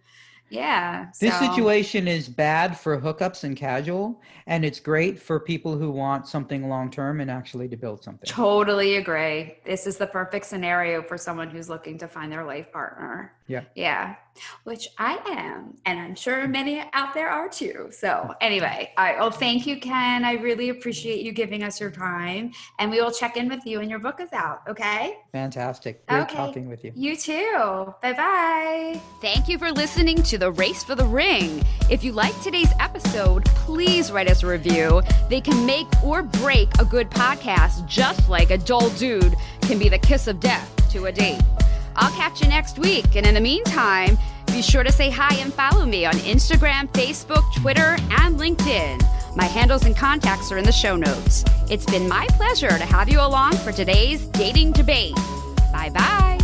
yeah. 0.54 1.06
this 1.20 1.38
so- 1.38 1.46
situation 1.46 2.08
is 2.08 2.28
bad 2.28 2.78
for 2.78 3.00
hookups 3.00 3.44
and 3.44 3.56
casual 3.56 4.20
and 4.46 4.64
it's 4.64 4.80
great 4.80 5.18
for 5.18 5.40
people 5.40 5.76
who 5.76 5.90
want 5.90 6.26
something 6.26 6.68
long 6.68 6.90
term 6.90 7.20
and 7.20 7.30
actually 7.30 7.68
to 7.68 7.76
build 7.76 8.02
something 8.02 8.26
Totally 8.26 8.96
agree. 8.96 9.56
This 9.64 9.86
is 9.86 9.96
the 9.96 10.06
perfect 10.06 10.46
scenario 10.46 11.02
for 11.02 11.18
someone 11.18 11.50
who's 11.50 11.68
looking 11.68 11.98
to 11.98 12.08
find 12.08 12.30
their 12.30 12.44
life 12.44 12.70
partner. 12.72 13.32
Yeah. 13.46 13.64
Yeah. 13.74 14.16
Which 14.64 14.88
I 14.98 15.18
am. 15.26 15.76
And 15.86 15.98
I'm 15.98 16.14
sure 16.14 16.46
many 16.48 16.82
out 16.92 17.14
there 17.14 17.28
are 17.28 17.48
too. 17.48 17.88
So, 17.90 18.34
anyway, 18.40 18.92
I, 18.96 19.16
oh, 19.16 19.30
thank 19.30 19.66
you, 19.66 19.78
Ken. 19.78 20.24
I 20.24 20.32
really 20.34 20.70
appreciate 20.70 21.22
you 21.24 21.32
giving 21.32 21.62
us 21.62 21.80
your 21.80 21.90
time. 21.90 22.52
And 22.78 22.90
we 22.90 23.00
will 23.00 23.12
check 23.12 23.36
in 23.36 23.48
with 23.48 23.64
you 23.64 23.78
when 23.78 23.88
your 23.90 23.98
book 23.98 24.20
is 24.20 24.32
out. 24.32 24.62
Okay. 24.68 25.18
fantastic 25.32 26.06
great 26.06 26.22
Okay. 26.22 26.36
talking 26.36 26.68
with 26.68 26.84
you 26.84 26.92
You 26.94 27.16
too. 27.16 27.94
Bye 28.02 28.12
bye. 28.12 29.00
Thank 29.20 29.48
you 29.48 29.58
for 29.58 29.70
listening 29.72 30.22
to 30.24 30.38
The 30.38 30.50
Race 30.52 30.82
for 30.84 30.94
the 30.94 31.04
Ring. 31.06 31.62
If 31.90 32.02
you 32.04 32.12
like 32.12 32.38
today's 32.42 32.70
episode, 32.80 33.44
please 33.46 34.10
write 34.10 34.30
us 34.30 34.42
a 34.42 34.46
review. 34.46 35.02
They 35.28 35.40
can 35.40 35.64
make 35.66 35.86
or 36.02 36.22
break 36.22 36.68
a 36.78 36.84
good 36.84 37.10
podcast, 37.10 37.86
just 37.86 38.28
like 38.28 38.50
a 38.50 38.58
dull 38.58 38.88
dude 38.90 39.34
can 39.62 39.78
be 39.78 39.88
the 39.88 39.98
kiss 39.98 40.26
of 40.26 40.40
death 40.40 40.70
to 40.92 41.06
a 41.06 41.12
date. 41.12 41.40
I'll 41.96 42.12
catch 42.12 42.40
you 42.40 42.48
next 42.48 42.78
week. 42.78 43.16
And 43.16 43.26
in 43.26 43.34
the 43.34 43.40
meantime, 43.40 44.18
be 44.46 44.62
sure 44.62 44.84
to 44.84 44.92
say 44.92 45.10
hi 45.10 45.34
and 45.36 45.52
follow 45.52 45.84
me 45.84 46.04
on 46.04 46.14
Instagram, 46.14 46.88
Facebook, 46.92 47.42
Twitter, 47.56 47.96
and 48.10 48.38
LinkedIn. 48.38 49.02
My 49.36 49.44
handles 49.44 49.84
and 49.84 49.96
contacts 49.96 50.52
are 50.52 50.58
in 50.58 50.64
the 50.64 50.72
show 50.72 50.96
notes. 50.96 51.44
It's 51.70 51.86
been 51.86 52.08
my 52.08 52.26
pleasure 52.32 52.68
to 52.68 52.84
have 52.84 53.08
you 53.08 53.20
along 53.20 53.54
for 53.56 53.72
today's 53.72 54.26
dating 54.26 54.72
debate. 54.72 55.16
Bye 55.72 55.90
bye. 55.92 56.43